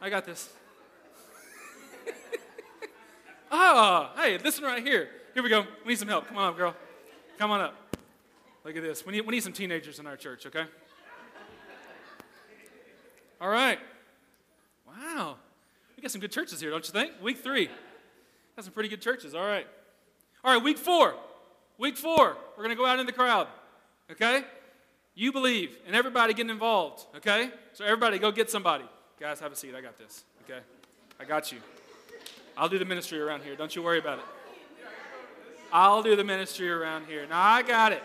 I 0.01 0.09
got 0.09 0.25
this. 0.25 0.49
Oh, 3.51 4.11
hey, 4.17 4.37
this 4.37 4.59
one 4.59 4.69
right 4.69 4.83
here. 4.83 5.09
Here 5.33 5.41
we 5.41 5.49
go. 5.49 5.61
We 5.85 5.89
need 5.89 5.99
some 5.99 6.07
help. 6.07 6.27
Come 6.27 6.37
on 6.37 6.55
girl. 6.55 6.75
Come 7.43 7.51
on 7.51 7.59
up. 7.59 7.75
Look 8.63 8.77
at 8.77 8.83
this. 8.83 9.05
We 9.05 9.11
need, 9.11 9.27
we 9.27 9.31
need 9.31 9.43
some 9.43 9.51
teenagers 9.51 9.99
in 9.99 10.07
our 10.07 10.15
church, 10.15 10.45
okay? 10.45 10.63
All 13.41 13.49
right. 13.49 13.79
Wow. 14.87 15.35
We 15.97 16.01
got 16.01 16.09
some 16.09 16.21
good 16.21 16.31
churches 16.31 16.61
here, 16.61 16.69
don't 16.69 16.87
you 16.87 16.93
think? 16.93 17.11
Week 17.21 17.39
three. 17.39 17.67
Got 18.55 18.63
some 18.63 18.73
pretty 18.73 18.87
good 18.87 19.01
churches. 19.01 19.35
All 19.35 19.45
right. 19.45 19.67
All 20.41 20.53
right, 20.53 20.63
week 20.63 20.77
four. 20.77 21.15
Week 21.77 21.97
four. 21.97 22.37
We're 22.55 22.63
going 22.63 22.77
to 22.77 22.81
go 22.81 22.85
out 22.85 22.99
in 22.99 23.05
the 23.05 23.11
crowd, 23.11 23.49
okay? 24.09 24.45
You 25.13 25.33
believe, 25.33 25.75
and 25.85 25.97
everybody 25.97 26.33
getting 26.33 26.49
involved, 26.49 27.05
okay? 27.17 27.49
So 27.73 27.83
everybody 27.83 28.19
go 28.19 28.31
get 28.31 28.49
somebody. 28.49 28.85
Guys, 29.19 29.41
have 29.41 29.51
a 29.51 29.55
seat. 29.57 29.75
I 29.75 29.81
got 29.81 29.97
this, 29.97 30.23
okay? 30.45 30.61
I 31.19 31.25
got 31.25 31.51
you. 31.51 31.57
I'll 32.55 32.69
do 32.69 32.79
the 32.79 32.85
ministry 32.85 33.19
around 33.19 33.43
here. 33.43 33.57
Don't 33.57 33.75
you 33.75 33.83
worry 33.83 33.99
about 33.99 34.19
it. 34.19 34.25
I'll 35.73 36.03
do 36.03 36.15
the 36.15 36.23
ministry 36.23 36.69
around 36.69 37.07
here. 37.07 37.25
Now 37.25 37.41
I 37.41 37.63
got 37.63 37.93
it. 37.93 38.03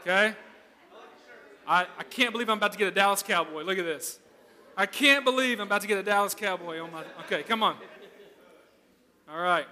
Okay? 0.00 0.34
I, 1.68 1.86
I 1.98 2.02
can't 2.04 2.32
believe 2.32 2.48
I'm 2.48 2.56
about 2.56 2.72
to 2.72 2.78
get 2.78 2.88
a 2.88 2.90
Dallas 2.90 3.22
Cowboy. 3.22 3.64
Look 3.64 3.78
at 3.78 3.84
this. 3.84 4.18
I 4.74 4.86
can't 4.86 5.26
believe 5.26 5.60
I'm 5.60 5.66
about 5.66 5.82
to 5.82 5.86
get 5.86 5.98
a 5.98 6.02
Dallas 6.02 6.34
Cowboy 6.34 6.80
on 6.80 6.90
my. 6.90 7.04
Okay, 7.26 7.42
come 7.42 7.62
on. 7.62 7.76
All 9.30 9.40
right. 9.40 9.66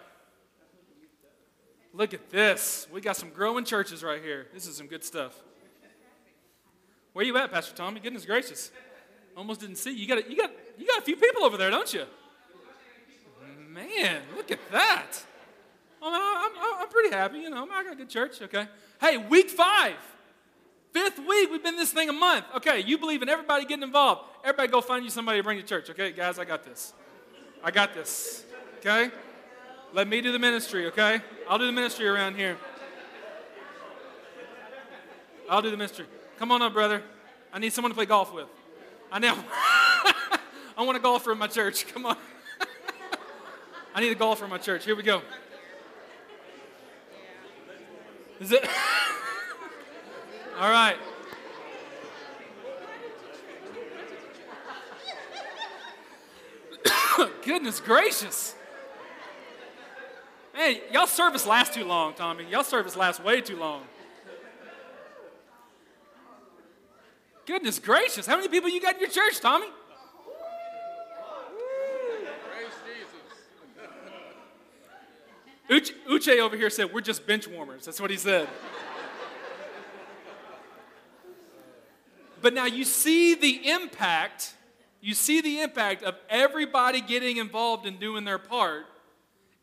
Look 1.94 2.12
at 2.12 2.28
this. 2.28 2.86
We 2.92 3.00
got 3.00 3.16
some 3.16 3.30
growing 3.30 3.64
churches 3.64 4.04
right 4.04 4.22
here. 4.22 4.48
This 4.52 4.66
is 4.66 4.76
some 4.76 4.86
good 4.86 5.02
stuff. 5.02 5.34
Where 7.14 7.24
you 7.24 7.36
at, 7.38 7.50
Pastor 7.50 7.74
Tommy? 7.74 8.00
Goodness 8.00 8.26
gracious. 8.26 8.70
Almost 9.34 9.60
didn't 9.60 9.76
see 9.76 9.92
you. 9.92 9.96
You 9.96 10.06
got 10.06 10.18
a, 10.18 10.30
you 10.30 10.36
got 10.36 10.50
you 10.76 10.86
got 10.86 10.98
a 10.98 11.02
few 11.02 11.16
people 11.16 11.42
over 11.42 11.56
there, 11.56 11.70
don't 11.70 11.92
you? 11.94 12.04
Man, 13.72 14.22
look 14.36 14.50
at 14.50 14.58
that. 14.72 15.12
I'm, 16.02 16.12
I'm, 16.12 16.80
I'm 16.80 16.88
pretty 16.88 17.10
happy. 17.10 17.38
You 17.38 17.50
know, 17.50 17.68
I 17.70 17.84
got 17.84 17.92
a 17.92 17.96
good 17.96 18.08
church. 18.08 18.42
Okay. 18.42 18.66
Hey, 19.00 19.16
week 19.16 19.48
five, 19.48 19.94
fifth 20.92 21.18
week, 21.18 21.50
we've 21.50 21.62
been 21.62 21.76
this 21.76 21.92
thing 21.92 22.08
a 22.08 22.12
month. 22.12 22.46
Okay, 22.56 22.80
you 22.80 22.98
believe 22.98 23.22
in 23.22 23.28
everybody 23.28 23.64
getting 23.64 23.84
involved. 23.84 24.22
Everybody 24.42 24.68
go 24.68 24.80
find 24.80 25.04
you 25.04 25.10
somebody 25.10 25.38
to 25.38 25.44
bring 25.44 25.58
to 25.58 25.64
church. 25.64 25.88
Okay, 25.90 26.10
guys, 26.10 26.38
I 26.38 26.44
got 26.44 26.64
this. 26.64 26.94
I 27.62 27.70
got 27.70 27.94
this. 27.94 28.44
Okay? 28.78 29.10
Let 29.92 30.08
me 30.08 30.20
do 30.20 30.32
the 30.32 30.38
ministry, 30.38 30.86
okay? 30.86 31.20
I'll 31.48 31.58
do 31.58 31.66
the 31.66 31.72
ministry 31.72 32.08
around 32.08 32.36
here. 32.36 32.56
I'll 35.48 35.62
do 35.62 35.70
the 35.70 35.76
ministry. 35.76 36.06
Come 36.38 36.50
on 36.50 36.62
up, 36.62 36.72
brother. 36.72 37.02
I 37.52 37.58
need 37.58 37.72
someone 37.72 37.90
to 37.90 37.96
play 37.96 38.06
golf 38.06 38.32
with. 38.32 38.46
I 39.12 39.18
know. 39.18 39.36
I 40.76 40.82
want 40.82 40.96
a 40.96 41.00
golfer 41.00 41.32
in 41.32 41.38
my 41.38 41.48
church. 41.48 41.86
Come 41.92 42.06
on. 42.06 42.16
I 43.94 44.00
need 44.00 44.12
a 44.12 44.14
golfer 44.14 44.44
for 44.44 44.48
my 44.48 44.58
church. 44.58 44.84
Here 44.84 44.94
we 44.94 45.02
go. 45.02 45.22
Is 48.40 48.52
it? 48.52 48.64
All 50.58 50.70
right. 50.70 50.96
Goodness 57.44 57.80
gracious. 57.80 58.54
Man, 60.54 60.76
y'all 60.92 61.06
service 61.06 61.46
lasts 61.46 61.74
too 61.74 61.84
long, 61.84 62.14
Tommy. 62.14 62.44
Y'all 62.50 62.62
service 62.62 62.96
lasts 62.96 63.22
way 63.22 63.40
too 63.40 63.56
long. 63.56 63.82
Goodness 67.46 67.78
gracious. 67.78 68.26
How 68.26 68.36
many 68.36 68.48
people 68.48 68.68
you 68.68 68.80
got 68.80 68.94
in 68.94 69.00
your 69.00 69.10
church, 69.10 69.40
Tommy? 69.40 69.66
Uche, 75.70 75.92
Uche 76.08 76.40
over 76.40 76.56
here 76.56 76.68
said, 76.68 76.92
We're 76.92 77.00
just 77.00 77.26
bench 77.26 77.46
warmers. 77.46 77.84
That's 77.84 78.00
what 78.00 78.10
he 78.10 78.16
said. 78.16 78.48
But 82.42 82.54
now 82.54 82.64
you 82.64 82.84
see 82.84 83.34
the 83.34 83.70
impact, 83.70 84.54
you 85.00 85.14
see 85.14 85.40
the 85.40 85.60
impact 85.60 86.02
of 86.02 86.16
everybody 86.28 87.00
getting 87.00 87.36
involved 87.36 87.86
in 87.86 87.98
doing 87.98 88.24
their 88.24 88.38
part 88.38 88.86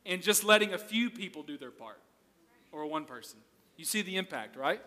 and 0.06 0.22
just 0.22 0.44
letting 0.44 0.74
a 0.74 0.78
few 0.78 1.10
people 1.10 1.44
do 1.44 1.58
their 1.58 1.72
part 1.72 2.00
or 2.72 2.86
one 2.86 3.06
person. 3.06 3.40
You 3.78 3.86
see 3.86 4.02
the 4.02 4.16
impact, 4.16 4.56
right? 4.56 4.82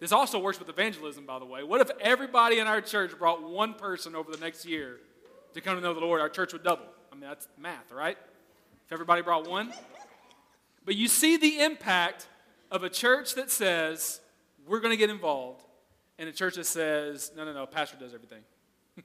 This 0.00 0.10
also 0.10 0.40
works 0.40 0.58
with 0.58 0.68
evangelism, 0.68 1.26
by 1.26 1.38
the 1.38 1.44
way. 1.44 1.62
What 1.62 1.80
if 1.80 1.90
everybody 2.00 2.58
in 2.58 2.66
our 2.66 2.80
church 2.80 3.16
brought 3.16 3.48
one 3.48 3.74
person 3.74 4.16
over 4.16 4.32
the 4.32 4.38
next 4.38 4.64
year 4.64 4.98
to 5.54 5.60
come 5.60 5.76
to 5.76 5.80
know 5.80 5.94
the 5.94 6.00
Lord? 6.00 6.20
Our 6.20 6.28
church 6.28 6.52
would 6.52 6.64
double. 6.64 6.86
I 7.12 7.14
mean, 7.14 7.22
that's 7.22 7.46
math, 7.56 7.92
right? 7.92 8.18
Everybody 8.92 9.22
brought 9.22 9.48
one. 9.48 9.72
But 10.84 10.96
you 10.96 11.08
see 11.08 11.38
the 11.38 11.60
impact 11.60 12.26
of 12.70 12.84
a 12.84 12.90
church 12.90 13.34
that 13.36 13.50
says, 13.50 14.20
we're 14.66 14.80
going 14.80 14.92
to 14.92 14.98
get 14.98 15.08
involved 15.08 15.64
and 16.18 16.28
a 16.28 16.32
church 16.32 16.56
that 16.56 16.66
says, 16.66 17.32
no, 17.34 17.46
no, 17.46 17.54
no, 17.54 17.66
pastor 17.66 17.96
does 17.98 18.12
everything. 18.12 18.42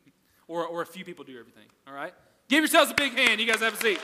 or, 0.50 0.66
or 0.66 0.82
a 0.82 0.86
few 0.86 1.06
people 1.06 1.24
do 1.24 1.40
everything, 1.40 1.68
all 1.88 1.94
right? 1.94 2.14
Give 2.50 2.60
yourselves 2.60 2.92
a 2.92 2.96
big 2.96 3.14
hand. 3.14 3.40
You 3.40 3.48
guys 3.48 3.62
have 3.62 3.74
a 3.74 3.78
seat. 3.78 4.00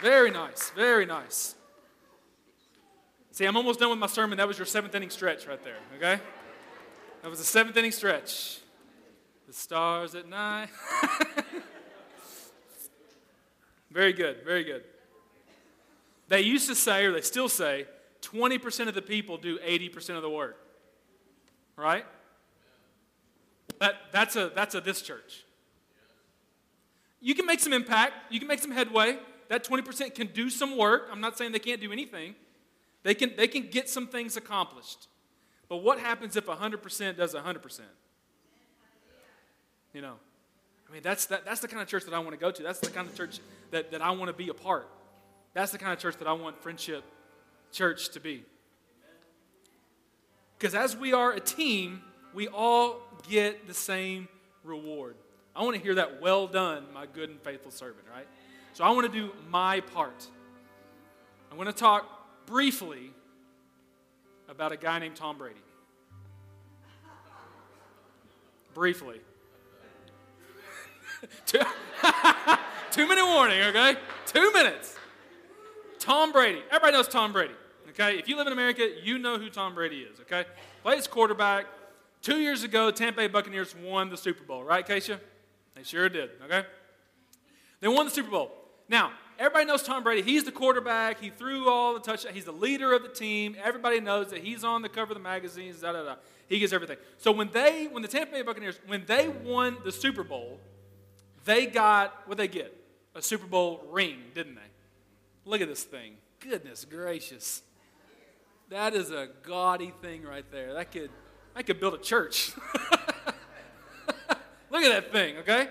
Very 0.00 0.32
nice, 0.32 0.70
very 0.70 1.06
nice. 1.06 1.54
See, 3.30 3.44
I'm 3.44 3.56
almost 3.56 3.78
done 3.78 3.90
with 3.90 3.98
my 4.00 4.08
sermon. 4.08 4.38
That 4.38 4.48
was 4.48 4.58
your 4.58 4.66
seventh 4.66 4.94
inning 4.94 5.10
stretch 5.10 5.46
right 5.46 5.62
there, 5.64 5.78
okay? 5.96 6.20
That 7.22 7.30
was 7.30 7.38
a 7.38 7.44
seventh 7.44 7.76
inning 7.76 7.92
stretch. 7.92 8.58
Stars 9.54 10.16
at 10.16 10.28
night. 10.28 10.68
very 13.92 14.12
good, 14.12 14.38
very 14.44 14.64
good. 14.64 14.82
They 16.26 16.40
used 16.40 16.68
to 16.68 16.74
say, 16.74 17.04
or 17.04 17.12
they 17.12 17.20
still 17.20 17.48
say, 17.48 17.86
20% 18.20 18.88
of 18.88 18.94
the 18.94 19.02
people 19.02 19.36
do 19.36 19.60
80% 19.60 20.16
of 20.16 20.22
the 20.22 20.28
work. 20.28 20.58
Right? 21.76 22.04
That, 23.78 23.94
that's, 24.10 24.34
a, 24.34 24.50
that's 24.52 24.74
a 24.74 24.80
this 24.80 25.00
church. 25.00 25.44
You 27.20 27.36
can 27.36 27.46
make 27.46 27.60
some 27.60 27.72
impact, 27.72 28.32
you 28.32 28.40
can 28.40 28.48
make 28.48 28.60
some 28.60 28.72
headway. 28.72 29.18
That 29.50 29.64
20% 29.64 30.16
can 30.16 30.26
do 30.28 30.50
some 30.50 30.76
work. 30.76 31.08
I'm 31.12 31.20
not 31.20 31.38
saying 31.38 31.52
they 31.52 31.60
can't 31.60 31.80
do 31.80 31.92
anything. 31.92 32.34
They 33.04 33.14
can, 33.14 33.36
they 33.36 33.46
can 33.46 33.68
get 33.68 33.88
some 33.88 34.08
things 34.08 34.36
accomplished. 34.36 35.06
But 35.68 35.76
what 35.76 36.00
happens 36.00 36.34
if 36.34 36.46
100% 36.46 37.16
does 37.16 37.34
100%? 37.34 37.80
You 39.94 40.02
know, 40.02 40.14
I 40.88 40.92
mean, 40.92 41.02
that's, 41.02 41.26
that, 41.26 41.44
that's 41.44 41.60
the 41.60 41.68
kind 41.68 41.80
of 41.80 41.88
church 41.88 42.04
that 42.04 42.12
I 42.12 42.18
want 42.18 42.32
to 42.32 42.36
go 42.36 42.50
to. 42.50 42.62
That's 42.62 42.80
the 42.80 42.90
kind 42.90 43.08
of 43.08 43.16
church 43.16 43.38
that, 43.70 43.92
that 43.92 44.02
I 44.02 44.10
want 44.10 44.28
to 44.28 44.36
be 44.36 44.48
a 44.48 44.54
part. 44.54 44.88
That's 45.54 45.70
the 45.70 45.78
kind 45.78 45.92
of 45.92 46.00
church 46.00 46.16
that 46.18 46.26
I 46.26 46.32
want 46.32 46.60
friendship 46.60 47.04
church 47.72 48.10
to 48.10 48.20
be. 48.20 48.44
Because 50.58 50.74
as 50.74 50.96
we 50.96 51.12
are 51.12 51.32
a 51.32 51.40
team, 51.40 52.02
we 52.34 52.48
all 52.48 53.00
get 53.28 53.66
the 53.68 53.74
same 53.74 54.28
reward. 54.64 55.14
I 55.54 55.62
want 55.62 55.76
to 55.76 55.82
hear 55.82 55.94
that, 55.94 56.20
well 56.20 56.48
done, 56.48 56.84
my 56.92 57.06
good 57.06 57.30
and 57.30 57.40
faithful 57.40 57.70
servant, 57.70 58.06
right? 58.12 58.26
So 58.72 58.82
I 58.82 58.90
want 58.90 59.10
to 59.10 59.12
do 59.12 59.30
my 59.48 59.80
part. 59.80 60.26
I'm 61.50 61.56
going 61.56 61.66
to 61.66 61.72
talk 61.72 62.46
briefly 62.46 63.12
about 64.48 64.72
a 64.72 64.76
guy 64.76 64.98
named 64.98 65.14
Tom 65.14 65.38
Brady. 65.38 65.60
Briefly. 68.74 69.20
two, 71.46 71.60
two 72.90 73.08
minute 73.08 73.26
warning, 73.26 73.60
okay? 73.62 73.96
Two 74.26 74.52
minutes. 74.52 74.96
Tom 75.98 76.32
Brady. 76.32 76.62
Everybody 76.68 76.92
knows 76.92 77.08
Tom 77.08 77.32
Brady, 77.32 77.54
okay? 77.90 78.18
If 78.18 78.28
you 78.28 78.36
live 78.36 78.46
in 78.46 78.52
America, 78.52 78.88
you 79.02 79.18
know 79.18 79.38
who 79.38 79.48
Tom 79.48 79.74
Brady 79.74 80.00
is, 80.00 80.20
okay? 80.20 80.44
Plays 80.82 81.06
quarterback. 81.06 81.66
Two 82.20 82.36
years 82.36 82.62
ago, 82.62 82.90
Tampa 82.90 83.18
Bay 83.18 83.28
Buccaneers 83.28 83.74
won 83.76 84.10
the 84.10 84.16
Super 84.16 84.44
Bowl, 84.44 84.64
right, 84.64 84.86
Keisha? 84.86 85.20
They 85.74 85.82
sure 85.82 86.08
did, 86.08 86.30
okay? 86.44 86.66
They 87.80 87.88
won 87.88 88.06
the 88.06 88.10
Super 88.10 88.30
Bowl. 88.30 88.52
Now, 88.88 89.12
everybody 89.38 89.64
knows 89.64 89.82
Tom 89.82 90.02
Brady. 90.02 90.22
He's 90.22 90.44
the 90.44 90.52
quarterback. 90.52 91.20
He 91.20 91.30
threw 91.30 91.68
all 91.68 91.94
the 91.94 92.00
touchdowns. 92.00 92.34
He's 92.34 92.44
the 92.44 92.52
leader 92.52 92.92
of 92.94 93.02
the 93.02 93.08
team. 93.08 93.56
Everybody 93.62 94.00
knows 94.00 94.30
that 94.30 94.42
he's 94.42 94.64
on 94.64 94.82
the 94.82 94.88
cover 94.88 95.12
of 95.12 95.18
the 95.18 95.22
magazines. 95.22 95.80
Da 95.80 95.92
da 95.92 96.02
da. 96.02 96.14
He 96.48 96.58
gets 96.58 96.72
everything. 96.72 96.98
So 97.18 97.32
when 97.32 97.50
they, 97.50 97.86
when 97.86 98.02
the 98.02 98.08
Tampa 98.08 98.32
Bay 98.32 98.42
Buccaneers, 98.42 98.78
when 98.86 99.04
they 99.06 99.28
won 99.28 99.78
the 99.84 99.92
Super 99.92 100.22
Bowl, 100.22 100.60
they 101.44 101.66
got 101.66 102.26
what 102.26 102.38
they 102.38 102.48
get 102.48 102.74
a 103.14 103.22
Super 103.22 103.46
Bowl 103.46 103.84
ring, 103.90 104.18
didn't 104.34 104.56
they? 104.56 104.60
Look 105.44 105.60
at 105.60 105.68
this 105.68 105.84
thing. 105.84 106.14
Goodness 106.40 106.84
gracious, 106.84 107.62
that 108.70 108.94
is 108.94 109.10
a 109.10 109.28
gaudy 109.42 109.92
thing 110.02 110.22
right 110.22 110.44
there. 110.50 110.74
That 110.74 110.90
could, 110.90 111.10
that 111.54 111.64
could 111.66 111.80
build 111.80 111.94
a 111.94 111.98
church. 111.98 112.52
Look 114.70 114.82
at 114.82 114.90
that 114.90 115.12
thing. 115.12 115.38
Okay. 115.38 115.68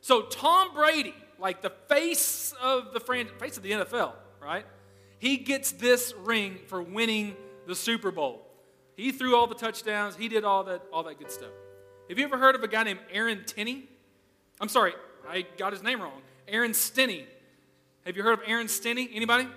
So 0.00 0.22
Tom 0.22 0.72
Brady 0.74 1.14
like 1.38 1.62
the 1.62 1.70
face 1.88 2.54
of 2.60 2.92
the 2.92 3.00
face 3.00 3.56
of 3.56 3.62
the 3.62 3.72
NFL, 3.72 4.12
right? 4.40 4.64
He 5.18 5.36
gets 5.38 5.72
this 5.72 6.14
ring 6.16 6.58
for 6.66 6.82
winning 6.82 7.36
the 7.66 7.74
Super 7.74 8.10
Bowl. 8.10 8.46
He 8.96 9.12
threw 9.12 9.34
all 9.34 9.46
the 9.46 9.54
touchdowns. 9.54 10.16
He 10.16 10.28
did 10.28 10.44
all 10.44 10.64
that, 10.64 10.82
all 10.92 11.02
that 11.04 11.18
good 11.18 11.30
stuff. 11.30 11.50
Have 12.08 12.18
you 12.18 12.24
ever 12.24 12.38
heard 12.38 12.54
of 12.54 12.62
a 12.62 12.68
guy 12.68 12.82
named 12.82 13.00
Aaron 13.10 13.44
Tinney? 13.46 13.88
I'm 14.60 14.68
sorry, 14.68 14.92
I 15.28 15.46
got 15.56 15.72
his 15.72 15.82
name 15.82 16.02
wrong. 16.02 16.20
Aaron 16.46 16.74
Stinnie. 16.74 17.26
Have 18.04 18.16
you 18.16 18.22
heard 18.22 18.38
of 18.38 18.40
Aaron 18.46 18.68
Stinnie? 18.68 19.08
Anybody? 19.14 19.48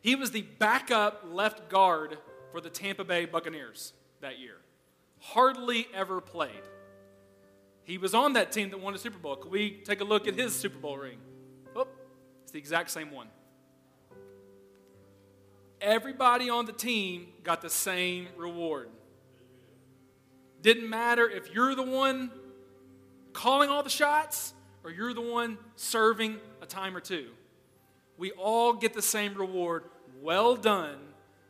He 0.00 0.14
was 0.14 0.30
the 0.30 0.42
backup 0.42 1.24
left 1.30 1.68
guard 1.68 2.18
for 2.52 2.60
the 2.60 2.70
Tampa 2.70 3.04
Bay 3.04 3.24
Buccaneers 3.24 3.92
that 4.20 4.38
year. 4.38 4.56
Hardly 5.20 5.88
ever 5.94 6.20
played. 6.20 6.62
He 7.82 7.98
was 7.98 8.14
on 8.14 8.34
that 8.34 8.52
team 8.52 8.70
that 8.70 8.80
won 8.80 8.92
the 8.92 8.98
Super 8.98 9.18
Bowl. 9.18 9.36
Could 9.36 9.50
we 9.50 9.80
take 9.84 10.00
a 10.00 10.04
look 10.04 10.28
at 10.28 10.34
his 10.34 10.54
Super 10.54 10.78
Bowl 10.78 10.98
ring? 10.98 11.18
Oh, 11.74 11.88
it's 12.42 12.52
the 12.52 12.58
exact 12.58 12.90
same 12.90 13.10
one. 13.10 13.28
Everybody 15.80 16.50
on 16.50 16.66
the 16.66 16.72
team 16.72 17.28
got 17.42 17.62
the 17.62 17.70
same 17.70 18.28
reward. 18.36 18.90
Didn't 20.60 20.88
matter 20.90 21.28
if 21.28 21.54
you're 21.54 21.74
the 21.74 21.82
one 21.82 22.30
calling 23.38 23.70
all 23.70 23.84
the 23.84 23.90
shots 23.90 24.52
or 24.82 24.90
you're 24.90 25.14
the 25.14 25.20
one 25.20 25.56
serving 25.76 26.36
a 26.60 26.66
time 26.66 26.96
or 26.96 27.00
two. 27.00 27.28
We 28.16 28.32
all 28.32 28.72
get 28.72 28.94
the 28.94 29.02
same 29.02 29.34
reward. 29.34 29.84
Well 30.20 30.56
done, 30.56 30.98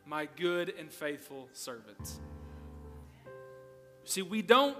my 0.05 0.27
good 0.35 0.71
and 0.77 0.91
faithful 0.91 1.49
servant. 1.51 2.19
See, 4.03 4.21
we 4.21 4.43
don't 4.43 4.77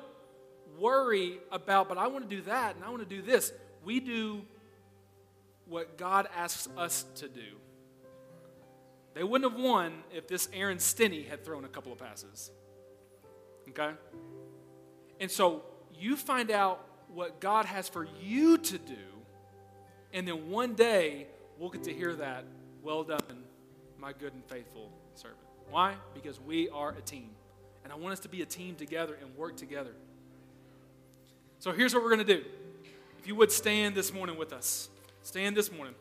worry 0.78 1.40
about, 1.52 1.90
but 1.90 1.98
I 1.98 2.06
want 2.06 2.30
to 2.30 2.36
do 2.36 2.44
that 2.44 2.76
and 2.76 2.86
I 2.86 2.90
want 2.92 3.02
to 3.02 3.16
do 3.16 3.24
this. 3.24 3.52
We 3.84 4.00
do 4.00 4.44
what 5.66 5.98
God 5.98 6.30
asks 6.38 6.70
us 6.78 7.06
to 7.16 7.28
do. 7.28 7.58
They 9.16 9.24
wouldn't 9.24 9.52
have 9.52 9.60
won 9.60 10.04
if 10.14 10.28
this 10.28 10.48
Aaron 10.54 10.78
Stinnie 10.78 11.24
had 11.24 11.44
thrown 11.44 11.66
a 11.66 11.70
couple 11.70 11.92
of 11.92 11.98
passes. 11.98 12.52
Okay? 13.70 13.96
And 15.20 15.32
so 15.32 15.64
you 15.96 16.16
find 16.16 16.52
out 16.52 16.86
what 17.14 17.40
God 17.40 17.66
has 17.66 17.90
for 17.90 18.08
you 18.22 18.58
to 18.58 18.78
do, 18.78 18.96
and 20.14 20.28
then 20.28 20.50
one 20.50 20.74
day 20.74 21.28
we'll 21.58 21.70
get 21.70 21.84
to 21.84 21.94
hear 21.94 22.16
that, 22.16 22.46
well 22.84 23.04
done, 23.04 23.44
my 24.00 24.14
good 24.14 24.34
and 24.34 24.44
faithful 24.46 24.92
servant. 25.16 25.40
Why? 25.70 25.96
Because 26.14 26.40
we 26.40 26.70
are 26.70 26.92
a 26.92 27.02
team. 27.02 27.30
And 27.84 27.94
I 27.94 27.96
want 27.96 28.14
us 28.14 28.20
to 28.22 28.30
be 28.30 28.42
a 28.42 28.46
team 28.46 28.76
together 28.76 29.18
and 29.22 29.36
work 29.36 29.56
together. 29.58 29.94
So 31.60 31.72
here's 31.72 31.94
what 31.94 32.04
we're 32.04 32.16
going 32.16 32.26
to 32.26 32.38
do. 32.38 32.44
If 33.20 33.28
you 33.28 33.36
would 33.36 33.52
stand 33.52 33.96
this 33.96 34.14
morning 34.14 34.38
with 34.38 34.54
us, 34.54 34.90
stand 35.24 35.56
this 35.58 35.72
morning. 35.72 35.96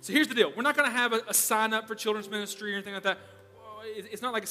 So 0.00 0.12
here's 0.12 0.28
the 0.28 0.34
deal 0.34 0.52
we're 0.54 0.62
not 0.62 0.76
going 0.76 0.88
to 0.88 0.96
have 0.96 1.12
a, 1.12 1.22
a, 1.28 1.34
sign 1.34 1.72
up 1.72 1.88
for 1.88 1.94
children's 1.94 2.28
ministry 2.28 2.72
or 2.72 2.74
anything 2.74 2.94
like 2.94 3.02
that. 3.04 3.18
It's 3.86 4.22
not 4.22 4.32
like 4.32 4.46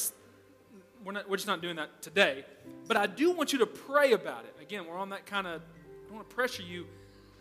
we're, 1.04 1.12
not, 1.12 1.28
we're 1.28 1.36
just 1.36 1.46
not 1.46 1.60
doing 1.60 1.76
that 1.76 2.02
today. 2.02 2.44
But 2.86 2.96
I 2.96 3.06
do 3.06 3.30
want 3.30 3.52
you 3.52 3.58
to 3.60 3.66
pray 3.66 4.12
about 4.12 4.44
it. 4.44 4.54
Again, 4.60 4.86
we're 4.86 4.96
on 4.96 5.10
that 5.10 5.26
kind 5.26 5.46
of, 5.46 5.60
I 5.62 6.06
don't 6.08 6.16
want 6.16 6.28
to 6.28 6.34
pressure 6.34 6.62
you, 6.62 6.86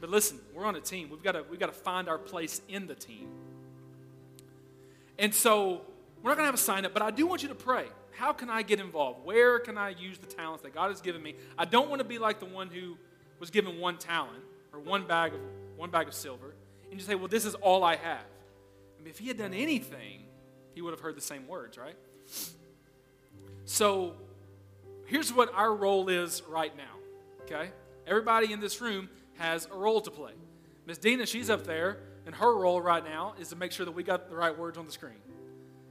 but 0.02 0.10
listen, 0.10 0.40
we're 0.54 0.66
on 0.66 0.76
a 0.76 0.82
team. 0.82 1.10
We've 1.10 1.24
got 1.24 1.34
to, 1.34 1.44
we've 1.50 1.60
got 1.60 1.68
to 1.68 1.80
find 1.80 2.10
our 2.10 2.18
place 2.18 2.62
in 2.68 2.88
the 2.88 2.96
team. 2.96 3.30
And 5.18 5.34
so 5.34 5.82
we're 6.22 6.32
not 6.32 6.38
going 6.38 6.44
to 6.44 6.48
have 6.48 6.56
a 6.56 6.58
sign 6.58 6.86
up, 6.86 6.94
but 6.94 7.02
I 7.02 7.12
do 7.12 7.26
want 7.26 7.44
you 7.44 7.50
to 7.50 7.56
pray 7.56 7.86
how 8.14 8.32
can 8.32 8.50
I 8.50 8.62
get 8.62 8.80
involved? 8.80 9.26
Where 9.26 9.60
can 9.60 9.78
I 9.78 9.90
use 9.90 10.18
the 10.18 10.28
talents 10.28 10.64
that 10.64 10.74
God 10.74 10.90
has 10.90 11.02
given 11.02 11.22
me? 11.22 11.36
I 11.58 11.66
don't 11.66 11.90
want 11.90 12.00
to 12.00 12.08
be 12.08 12.20
like 12.20 12.40
the 12.40 12.46
one 12.46 12.70
who 12.70 12.98
was 13.40 13.50
given 13.50 13.80
one 13.80 13.98
talent 13.98 14.44
or 14.72 14.80
one 14.80 15.06
bag 15.06 15.34
of 15.34 15.40
one 15.76 15.90
bag 15.90 16.08
of 16.08 16.14
silver 16.14 16.54
and 16.90 17.00
just 17.00 17.10
say, 17.10 17.16
"Well, 17.16 17.28
this 17.28 17.46
is 17.46 17.56
all 17.56 17.84
I 17.84 17.96
have." 17.96 18.26
I 19.00 19.02
mean, 19.02 19.10
if 19.10 19.18
he 19.18 19.28
had 19.28 19.38
done 19.38 19.54
anything, 19.54 20.24
he 20.74 20.82
would 20.82 20.92
have 20.92 21.00
heard 21.00 21.18
the 21.18 21.22
same 21.22 21.48
words, 21.48 21.78
right? 21.78 21.96
So, 23.66 24.16
here's 25.06 25.34
what 25.34 25.54
our 25.54 25.74
role 25.74 26.10
is 26.10 26.42
right 26.50 26.76
now. 26.76 26.84
Okay? 27.44 27.72
Everybody 28.06 28.52
in 28.52 28.60
this 28.60 28.82
room 28.82 29.10
has 29.38 29.68
a 29.72 29.76
role 29.76 30.02
to 30.02 30.12
play. 30.12 30.34
Miss 30.86 30.98
Dina, 30.98 31.26
she's 31.26 31.50
up 31.50 31.66
there, 31.66 32.00
and 32.26 32.36
her 32.36 32.56
role 32.56 32.82
right 32.82 33.04
now 33.04 33.36
is 33.40 33.50
to 33.50 33.56
make 33.56 33.72
sure 33.72 33.86
that 33.86 33.94
we 33.94 34.04
got 34.04 34.30
the 34.30 34.36
right 34.36 34.58
words 34.58 34.78
on 34.78 34.86
the 34.86 34.92
screen. 34.92 35.22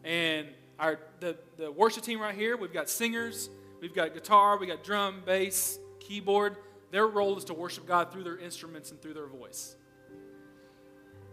And 0.05 0.49
our, 0.79 0.99
the, 1.21 1.37
the 1.57 1.71
worship 1.71 2.03
team 2.03 2.21
right 2.21 2.35
here, 2.35 2.57
we've 2.57 2.73
got 2.73 2.89
singers, 2.89 3.49
we've 3.81 3.95
got 3.95 4.15
guitar, 4.15 4.59
we 4.59 4.67
got 4.67 4.85
drum, 4.85 5.23
bass, 5.25 5.79
keyboard. 6.01 6.57
Their 6.91 7.07
role 7.07 7.39
is 7.39 7.45
to 7.45 7.55
worship 7.55 7.87
God 7.87 8.13
through 8.13 8.25
their 8.25 8.39
instruments 8.39 8.91
and 8.91 9.01
through 9.01 9.15
their 9.15 9.27
voice. 9.27 9.77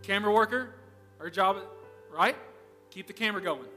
Camera 0.04 0.34
worker, 0.34 0.73
our 1.19 1.30
job, 1.30 1.58
right? 2.13 2.36
Keep 2.91 3.08
the 3.08 3.13
camera 3.13 3.41
going. 3.41 3.67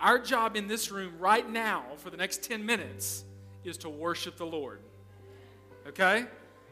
Our 0.00 0.18
job 0.18 0.56
in 0.56 0.66
this 0.66 0.90
room 0.90 1.14
right 1.18 1.48
now 1.48 1.84
for 1.98 2.10
the 2.10 2.16
next 2.16 2.42
10 2.42 2.64
minutes 2.64 3.24
is 3.64 3.76
to 3.78 3.88
worship 3.88 4.36
the 4.36 4.46
Lord. 4.46 4.80
Okay? 5.86 6.24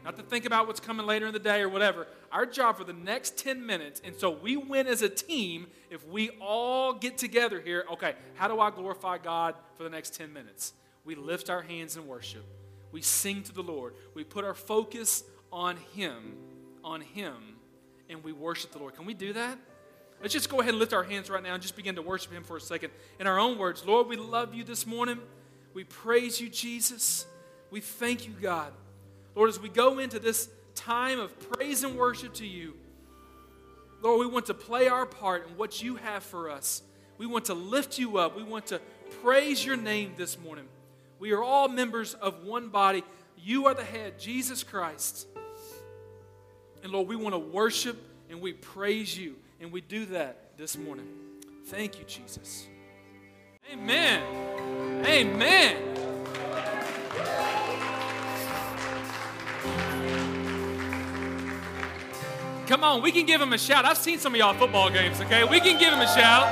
Not 0.03 0.15
to 0.17 0.23
think 0.23 0.45
about 0.45 0.65
what's 0.65 0.79
coming 0.79 1.05
later 1.05 1.27
in 1.27 1.33
the 1.33 1.39
day 1.39 1.61
or 1.61 1.69
whatever. 1.69 2.07
Our 2.31 2.45
job 2.45 2.77
for 2.77 2.83
the 2.83 2.93
next 2.93 3.37
10 3.37 3.65
minutes, 3.65 4.01
and 4.03 4.15
so 4.15 4.29
we 4.29 4.55
win 4.55 4.87
as 4.87 5.01
a 5.01 5.09
team 5.09 5.67
if 5.89 6.07
we 6.07 6.29
all 6.41 6.93
get 6.93 7.17
together 7.17 7.59
here. 7.59 7.85
Okay, 7.93 8.15
how 8.35 8.47
do 8.47 8.59
I 8.59 8.71
glorify 8.71 9.17
God 9.17 9.55
for 9.75 9.83
the 9.83 9.89
next 9.89 10.15
10 10.15 10.31
minutes? 10.31 10.73
We 11.03 11.15
lift 11.15 11.49
our 11.49 11.61
hands 11.61 11.97
in 11.97 12.07
worship. 12.07 12.45
We 12.91 13.01
sing 13.01 13.43
to 13.43 13.53
the 13.53 13.61
Lord. 13.61 13.93
We 14.13 14.23
put 14.23 14.45
our 14.45 14.53
focus 14.53 15.23
on 15.51 15.77
Him, 15.93 16.37
on 16.83 17.01
Him, 17.01 17.35
and 18.09 18.23
we 18.23 18.31
worship 18.31 18.71
the 18.71 18.79
Lord. 18.79 18.95
Can 18.95 19.05
we 19.05 19.13
do 19.13 19.33
that? 19.33 19.57
Let's 20.21 20.33
just 20.33 20.49
go 20.49 20.59
ahead 20.59 20.71
and 20.71 20.79
lift 20.79 20.93
our 20.93 21.03
hands 21.03 21.29
right 21.29 21.41
now 21.41 21.53
and 21.53 21.61
just 21.61 21.75
begin 21.75 21.95
to 21.95 22.01
worship 22.01 22.33
Him 22.33 22.43
for 22.43 22.57
a 22.57 22.61
second. 22.61 22.91
In 23.19 23.27
our 23.27 23.39
own 23.39 23.57
words, 23.57 23.85
Lord, 23.85 24.07
we 24.07 24.17
love 24.17 24.53
you 24.53 24.63
this 24.63 24.85
morning. 24.85 25.19
We 25.73 25.85
praise 25.85 26.41
you, 26.41 26.49
Jesus. 26.49 27.25
We 27.71 27.79
thank 27.79 28.27
you, 28.27 28.33
God. 28.41 28.73
Lord, 29.35 29.49
as 29.49 29.59
we 29.59 29.69
go 29.69 29.99
into 29.99 30.19
this 30.19 30.49
time 30.75 31.19
of 31.19 31.37
praise 31.51 31.83
and 31.83 31.95
worship 31.95 32.33
to 32.35 32.45
you, 32.45 32.73
Lord, 34.01 34.19
we 34.19 34.27
want 34.27 34.47
to 34.47 34.53
play 34.53 34.87
our 34.87 35.05
part 35.05 35.47
in 35.47 35.57
what 35.57 35.81
you 35.81 35.95
have 35.97 36.23
for 36.23 36.49
us. 36.49 36.81
We 37.17 37.25
want 37.25 37.45
to 37.45 37.53
lift 37.53 37.99
you 37.99 38.17
up. 38.17 38.35
We 38.35 38.43
want 38.43 38.67
to 38.67 38.81
praise 39.21 39.65
your 39.65 39.77
name 39.77 40.13
this 40.17 40.39
morning. 40.39 40.65
We 41.19 41.31
are 41.33 41.43
all 41.43 41.67
members 41.67 42.13
of 42.13 42.43
one 42.43 42.69
body. 42.69 43.03
You 43.37 43.67
are 43.67 43.73
the 43.73 43.83
head, 43.83 44.19
Jesus 44.19 44.63
Christ. 44.63 45.27
And 46.81 46.91
Lord, 46.93 47.07
we 47.07 47.17
want 47.17 47.35
to 47.35 47.39
worship 47.39 48.01
and 48.29 48.41
we 48.41 48.53
praise 48.53 49.17
you. 49.17 49.35
And 49.61 49.71
we 49.71 49.81
do 49.81 50.05
that 50.07 50.57
this 50.57 50.77
morning. 50.77 51.07
Thank 51.65 51.99
you, 51.99 52.05
Jesus. 52.05 52.67
Amen. 53.71 54.23
Amen. 55.05 55.75
Come 62.67 62.83
on, 62.83 63.01
we 63.01 63.11
can 63.11 63.25
give 63.25 63.41
him 63.41 63.51
a 63.51 63.57
shout. 63.57 63.83
I've 63.83 63.97
seen 63.97 64.19
some 64.19 64.33
of 64.33 64.39
y'all 64.39 64.53
football 64.53 64.89
games, 64.91 65.19
okay? 65.21 65.43
We 65.43 65.59
can 65.59 65.79
give 65.79 65.91
him 65.91 66.01
a 66.01 66.07
shout. 66.07 66.45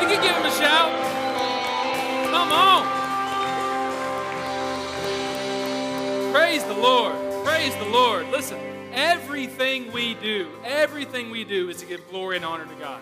We 0.00 0.06
can 0.06 0.22
give 0.22 0.34
him 0.34 0.46
a 0.46 0.50
shout. 0.52 0.90
Come 2.30 2.50
on. 2.50 2.86
Praise 6.32 6.64
the 6.64 6.74
Lord. 6.74 7.14
Praise 7.44 7.76
the 7.76 7.84
Lord. 7.84 8.28
Listen, 8.30 8.58
everything 8.92 9.92
we 9.92 10.14
do, 10.14 10.48
everything 10.64 11.30
we 11.30 11.44
do 11.44 11.68
is 11.68 11.78
to 11.78 11.86
give 11.86 12.08
glory 12.10 12.36
and 12.36 12.44
honor 12.44 12.66
to 12.66 12.74
God. 12.74 13.00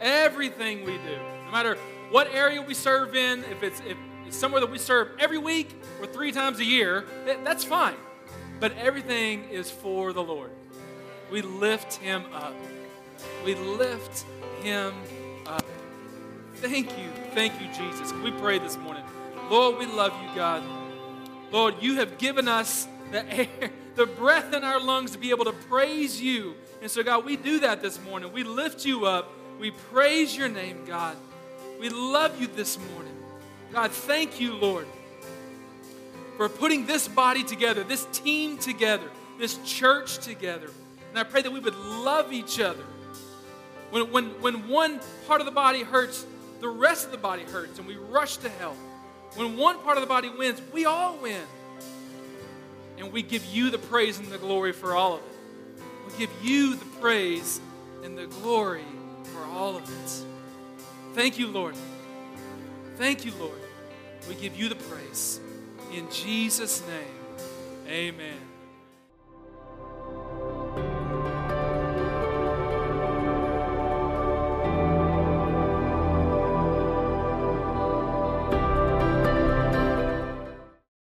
Everything 0.00 0.84
we 0.84 0.92
do, 0.92 1.16
no 1.46 1.52
matter 1.52 1.76
what 2.10 2.28
area 2.32 2.60
we 2.60 2.74
serve 2.74 3.14
in, 3.14 3.40
if 3.44 3.62
it's, 3.62 3.80
if 3.80 3.96
it's 4.26 4.36
somewhere 4.36 4.60
that 4.60 4.70
we 4.70 4.78
serve 4.78 5.08
every 5.18 5.38
week 5.38 5.74
or 6.00 6.06
three 6.06 6.32
times 6.32 6.60
a 6.60 6.64
year, 6.64 7.04
that's 7.44 7.64
fine. 7.64 7.96
But 8.60 8.76
everything 8.78 9.48
is 9.50 9.70
for 9.70 10.12
the 10.12 10.22
Lord. 10.22 10.50
We 11.30 11.42
lift 11.42 11.94
Him 11.94 12.24
up. 12.32 12.54
We 13.44 13.54
lift 13.54 14.24
Him 14.62 14.94
up. 15.46 15.64
Thank 16.56 16.90
you. 16.98 17.08
Thank 17.34 17.60
you, 17.60 17.66
Jesus. 17.68 18.12
we 18.12 18.30
pray 18.30 18.58
this 18.58 18.76
morning? 18.76 19.04
Lord, 19.50 19.78
we 19.78 19.86
love 19.86 20.12
you, 20.22 20.34
God. 20.34 20.62
Lord, 21.50 21.74
you 21.80 21.96
have 21.96 22.18
given 22.18 22.48
us 22.48 22.88
the 23.10 23.26
air, 23.32 23.70
the 23.96 24.06
breath 24.06 24.52
in 24.52 24.64
our 24.64 24.80
lungs 24.80 25.12
to 25.12 25.18
be 25.18 25.30
able 25.30 25.44
to 25.44 25.52
praise 25.52 26.20
you. 26.20 26.54
And 26.82 26.90
so, 26.90 27.02
God, 27.02 27.24
we 27.24 27.36
do 27.36 27.60
that 27.60 27.80
this 27.80 28.02
morning. 28.02 28.32
We 28.32 28.44
lift 28.44 28.84
you 28.84 29.06
up. 29.06 29.30
We 29.58 29.70
praise 29.70 30.36
your 30.36 30.48
name, 30.48 30.84
God. 30.86 31.16
We 31.80 31.88
love 31.88 32.40
you 32.40 32.46
this 32.48 32.78
morning. 32.92 33.14
God, 33.72 33.90
thank 33.90 34.40
you, 34.40 34.54
Lord, 34.54 34.86
for 36.36 36.48
putting 36.48 36.86
this 36.86 37.08
body 37.08 37.42
together, 37.42 37.84
this 37.84 38.06
team 38.12 38.58
together, 38.58 39.08
this 39.38 39.58
church 39.64 40.18
together. 40.18 40.70
And 41.10 41.18
I 41.18 41.22
pray 41.22 41.42
that 41.42 41.50
we 41.50 41.60
would 41.60 41.76
love 41.76 42.32
each 42.32 42.60
other. 42.60 42.84
When, 43.90 44.10
when, 44.10 44.24
when 44.40 44.68
one 44.68 45.00
part 45.26 45.40
of 45.40 45.46
the 45.46 45.52
body 45.52 45.82
hurts, 45.82 46.26
the 46.60 46.68
rest 46.68 47.06
of 47.06 47.12
the 47.12 47.18
body 47.18 47.42
hurts, 47.42 47.78
and 47.78 47.86
we 47.86 47.96
rush 47.96 48.38
to 48.38 48.48
help. 48.48 48.76
When 49.34 49.56
one 49.56 49.78
part 49.80 49.96
of 49.96 50.00
the 50.00 50.08
body 50.08 50.28
wins, 50.28 50.60
we 50.72 50.84
all 50.84 51.16
win. 51.18 51.42
And 52.98 53.12
we 53.12 53.22
give 53.22 53.44
you 53.46 53.70
the 53.70 53.78
praise 53.78 54.18
and 54.18 54.28
the 54.28 54.38
glory 54.38 54.72
for 54.72 54.94
all 54.94 55.14
of 55.14 55.20
it. 55.20 55.82
We 56.06 56.18
give 56.18 56.30
you 56.42 56.76
the 56.76 56.84
praise 57.00 57.60
and 58.02 58.16
the 58.16 58.26
glory 58.26 58.84
for 59.24 59.44
all 59.44 59.76
of 59.76 59.82
it. 59.82 60.24
Thank 61.14 61.38
you, 61.38 61.48
Lord. 61.48 61.74
Thank 62.96 63.24
you, 63.24 63.32
Lord. 63.38 63.58
We 64.28 64.34
give 64.34 64.56
you 64.56 64.68
the 64.68 64.76
praise. 64.76 65.40
In 65.92 66.10
Jesus' 66.10 66.82
name, 66.86 67.88
amen. 67.88 68.43